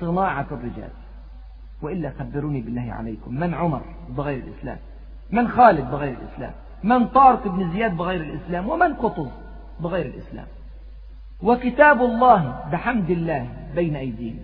صناعة 0.00 0.46
الرجال. 0.50 0.90
وإلا 1.82 2.12
خبروني 2.18 2.60
بالله 2.60 2.92
عليكم 2.92 3.34
من 3.34 3.54
عمر 3.54 3.82
بغير 4.08 4.44
الإسلام؟ 4.44 4.78
من 5.30 5.48
خالد 5.48 5.90
بغير 5.90 6.16
الإسلام؟ 6.18 6.52
من 6.82 7.06
طارق 7.06 7.48
بن 7.48 7.72
زياد 7.72 7.96
بغير 7.96 8.20
الإسلام 8.20 8.68
ومن 8.68 8.94
قطز 8.94 9.28
بغير 9.80 10.06
الإسلام. 10.06 10.46
وكتاب 11.42 12.02
الله 12.02 12.64
بحمد 12.72 13.10
الله 13.10 13.48
بين 13.74 13.96
أيدينا. 13.96 14.42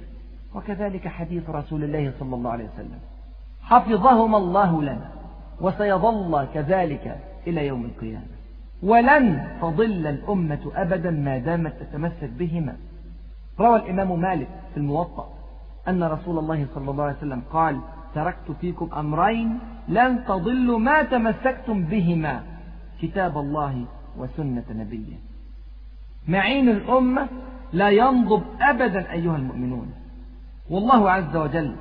وكذلك 0.54 1.08
حديث 1.08 1.50
رسول 1.50 1.84
الله 1.84 2.12
صلى 2.20 2.34
الله 2.34 2.50
عليه 2.50 2.64
وسلم. 2.64 2.98
حفظهما 3.62 4.38
الله 4.38 4.82
لنا 4.82 5.10
وسيظل 5.60 6.46
كذلك 6.54 7.20
إلى 7.46 7.66
يوم 7.66 7.84
القيامة. 7.84 8.26
ولن 8.82 9.48
تضل 9.62 10.06
الأمة 10.06 10.72
أبدا 10.74 11.10
ما 11.10 11.38
دامت 11.38 11.72
تتمسك 11.80 12.30
بهما. 12.38 12.76
روى 13.60 13.76
الإمام 13.76 14.20
مالك 14.20 14.48
في 14.74 14.80
الموطأ 14.80 15.28
أن 15.88 16.04
رسول 16.04 16.38
الله 16.38 16.66
صلى 16.74 16.90
الله 16.90 17.04
عليه 17.04 17.16
وسلم 17.16 17.42
قال 17.52 17.80
تركت 18.14 18.50
فيكم 18.60 18.88
أمرين 18.98 19.58
لن 19.88 20.24
تضلوا 20.24 20.78
ما 20.78 21.02
تمسكتم 21.02 21.82
بهما 21.82 22.42
كتاب 23.02 23.38
الله 23.38 23.84
وسنة 24.18 24.64
نبيه. 24.70 25.16
معين 26.28 26.68
الأمة 26.68 27.28
لا 27.72 27.90
ينضب 27.90 28.42
أبدا 28.60 29.12
أيها 29.12 29.36
المؤمنون. 29.36 29.92
والله 30.70 31.10
عز 31.10 31.36
وجل 31.36 31.76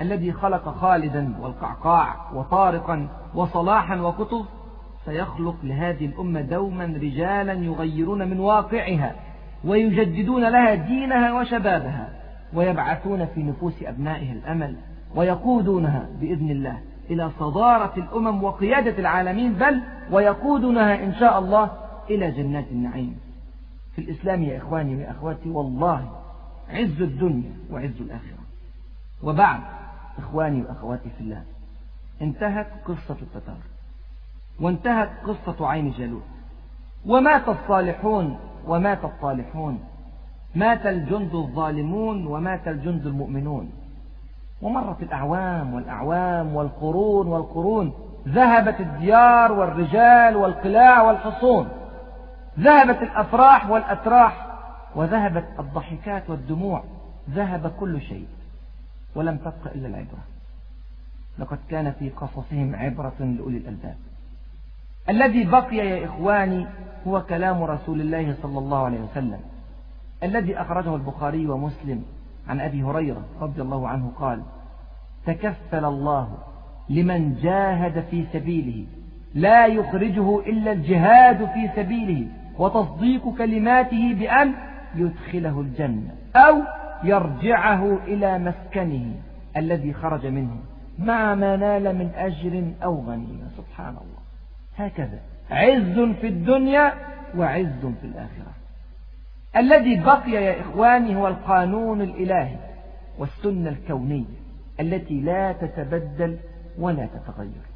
الذي 0.00 0.32
خلق 0.32 0.68
خالدا 0.68 1.34
والقعقاع 1.40 2.32
وطارقا 2.34 3.08
وصلاحا 3.34 3.96
وكتب 3.96 4.44
سيخلق 5.04 5.56
لهذه 5.62 6.06
الأمة 6.06 6.40
دوما 6.40 6.84
رجالا 6.84 7.52
يغيرون 7.52 8.28
من 8.28 8.40
واقعها 8.40 9.14
ويجددون 9.64 10.48
لها 10.48 10.74
دينها 10.74 11.32
وشبابها 11.32 12.08
ويبعثون 12.54 13.26
في 13.26 13.42
نفوس 13.42 13.82
أبنائها 13.82 14.32
الأمل 14.32 14.76
ويقودونها 15.16 16.06
بإذن 16.20 16.50
الله 16.50 16.80
إلى 17.10 17.30
صدارة 17.38 17.92
الأمم 17.96 18.44
وقيادة 18.44 18.98
العالمين 18.98 19.52
بل 19.52 19.82
ويقودونها 20.10 21.04
إن 21.04 21.14
شاء 21.14 21.38
الله 21.38 21.70
إلى 22.10 22.30
جنات 22.30 22.64
النعيم. 22.70 23.18
في 23.94 24.02
الإسلام 24.02 24.42
يا 24.42 24.58
إخواني 24.58 24.96
وأخواتي 24.96 25.48
والله 25.50 26.10
عز 26.70 27.02
الدنيا 27.02 27.52
وعز 27.70 28.00
الآخرة. 28.00 28.38
وبعد 29.22 29.60
إخواني 30.18 30.62
وأخواتي 30.62 31.10
في 31.18 31.20
الله 31.20 31.42
انتهت 32.22 32.66
قصة 32.84 33.16
التتار 33.22 33.58
وانتهت 34.60 35.10
قصة 35.26 35.66
عين 35.68 35.90
جالوت. 35.98 36.22
ومات 37.06 37.48
الصالحون 37.48 38.38
ومات 38.66 39.04
الطالحون. 39.04 39.80
مات 40.54 40.86
الجند 40.86 41.34
الظالمون 41.34 42.26
ومات 42.26 42.68
الجند 42.68 43.06
المؤمنون. 43.06 43.70
ومرت 44.62 45.02
الأعوام 45.02 45.74
والأعوام 45.74 46.56
والقرون 46.56 47.26
والقرون. 47.26 47.92
ذهبت 48.28 48.80
الديار 48.80 49.52
والرجال 49.52 50.36
والقلاع 50.36 51.02
والحصون. 51.02 51.68
ذهبت 52.60 53.02
الأفراح 53.02 53.70
والأتراح 53.70 54.46
وذهبت 54.94 55.44
الضحكات 55.58 56.30
والدموع. 56.30 56.84
ذهب 57.30 57.72
كل 57.80 58.00
شيء 58.00 58.26
ولم 59.14 59.36
تبق 59.36 59.72
إلا 59.74 59.88
العبرة. 59.88 60.24
لقد 61.38 61.58
كان 61.70 61.92
في 61.92 62.10
قصصهم 62.10 62.76
عبرة 62.76 63.14
لأولي 63.18 63.56
الألباب. 63.56 63.96
الذي 65.08 65.44
بقي 65.44 65.76
يا 65.76 66.06
إخواني 66.06 66.66
هو 67.06 67.22
كلام 67.22 67.62
رسول 67.62 68.00
الله 68.00 68.34
صلى 68.42 68.58
الله 68.58 68.84
عليه 68.84 69.00
وسلم. 69.00 69.40
الذي 70.22 70.60
أخرجه 70.60 70.94
البخاري 70.94 71.46
ومسلم 71.46 72.04
عن 72.48 72.60
أبي 72.60 72.82
هريرة 72.82 73.22
رضي 73.40 73.62
الله 73.62 73.88
عنه 73.88 74.12
قال 74.18 74.42
تكفل 75.26 75.84
الله 75.84 76.38
لمن 76.88 77.34
جاهد 77.42 78.04
في 78.10 78.24
سبيله 78.32 78.86
لا 79.34 79.66
يخرجه 79.66 80.40
إلا 80.40 80.72
الجهاد 80.72 81.44
في 81.44 81.68
سبيله 81.76 82.26
وتصديق 82.58 83.34
كلماته 83.38 84.14
بأن 84.14 84.54
يدخله 84.94 85.60
الجنة 85.60 86.14
أو 86.36 86.62
يرجعه 87.04 87.98
إلى 88.06 88.38
مسكنه 88.38 89.14
الذي 89.56 89.92
خرج 89.92 90.26
منه 90.26 90.56
مع 90.98 91.34
ما 91.34 91.56
نال 91.56 91.98
من 91.98 92.10
أجر 92.14 92.72
أو 92.84 93.04
غنيمة 93.06 93.48
سبحان 93.56 93.88
الله. 93.88 94.22
هكذا. 94.76 95.20
عز 95.50 96.14
في 96.20 96.28
الدنيا 96.28 96.92
وعز 97.36 97.86
في 98.00 98.06
الآخرة. 98.06 98.55
الذي 99.56 100.00
بقي 100.00 100.30
يا 100.30 100.60
إخواني 100.60 101.16
هو 101.16 101.28
القانون 101.28 102.00
الإلهي 102.00 102.56
والسنة 103.18 103.70
الكونية 103.70 104.24
التي 104.80 105.20
لا 105.20 105.52
تتبدل 105.52 106.36
ولا 106.78 107.06
تتغير. 107.06 107.66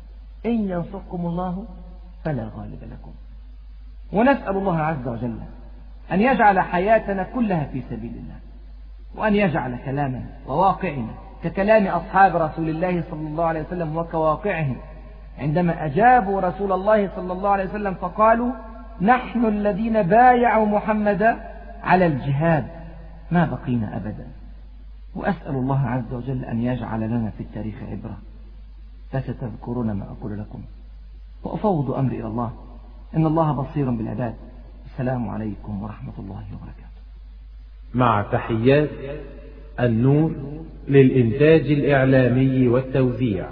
إن 0.47 0.69
ينصركم 0.69 1.27
الله 1.27 1.65
فلا 2.25 2.43
غالب 2.57 2.79
لكم. 2.83 3.13
ونسأل 4.13 4.57
الله 4.57 4.79
عز 4.79 5.09
وجل 5.09 5.39
أن 6.13 6.21
يجعل 6.21 6.61
حياتنا 6.61 7.23
كلها 7.23 7.65
في 7.65 7.83
سبيل 7.91 8.11
الله 8.11 8.37
وأن 9.17 9.35
يجعل 9.35 9.77
كلامنا 9.85 10.27
وواقعنا 10.47 11.15
ككلام 11.45 11.87
أصحاب 11.87 12.37
رسول 12.37 12.69
الله 12.69 13.03
صلى 13.11 13.29
الله 13.29 13.45
عليه 13.45 13.63
وسلم 13.63 13.97
وكواقعهم. 13.97 14.77
عندما 15.39 15.85
أجابوا 15.85 16.41
رسول 16.41 16.73
الله 16.73 17.09
صلى 17.17 17.33
الله 17.33 17.51
عليه 17.51 17.65
وسلم 17.65 17.95
فقالوا 17.95 18.53
نحن 19.01 19.45
الذين 19.45 20.03
بايعوا 20.03 20.67
محمدا 20.67 21.41
على 21.83 22.07
الجهاد 22.07 22.67
ما 23.31 23.45
بقينا 23.45 23.97
أبدا. 23.97 24.27
وأسأل 25.15 25.55
الله 25.55 25.81
عز 25.87 26.13
وجل 26.13 26.45
أن 26.45 26.61
يجعل 26.61 27.01
لنا 27.01 27.31
في 27.31 27.43
التاريخ 27.43 27.75
عبرة. 27.91 28.19
فستذكرون 29.13 29.93
ما 29.93 30.05
أقول 30.05 30.39
لكم. 30.39 30.63
وأفوض 31.45 31.91
أمري 31.91 32.21
إلى 32.21 32.27
الله. 32.27 32.53
إن 33.17 33.27
الله 33.27 33.53
بصير 33.53 33.91
بالعباد. 33.91 34.35
السلام 34.93 35.29
عليكم 35.29 35.83
ورحمة 35.83 36.13
الله 36.19 36.45
وبركاته. 36.53 37.01
مع 37.95 38.23
تحيات 38.33 38.91
النور 39.81 40.35
للإنتاج 40.89 41.71
الإعلامي 41.71 42.69
والتوزيع. 42.69 43.47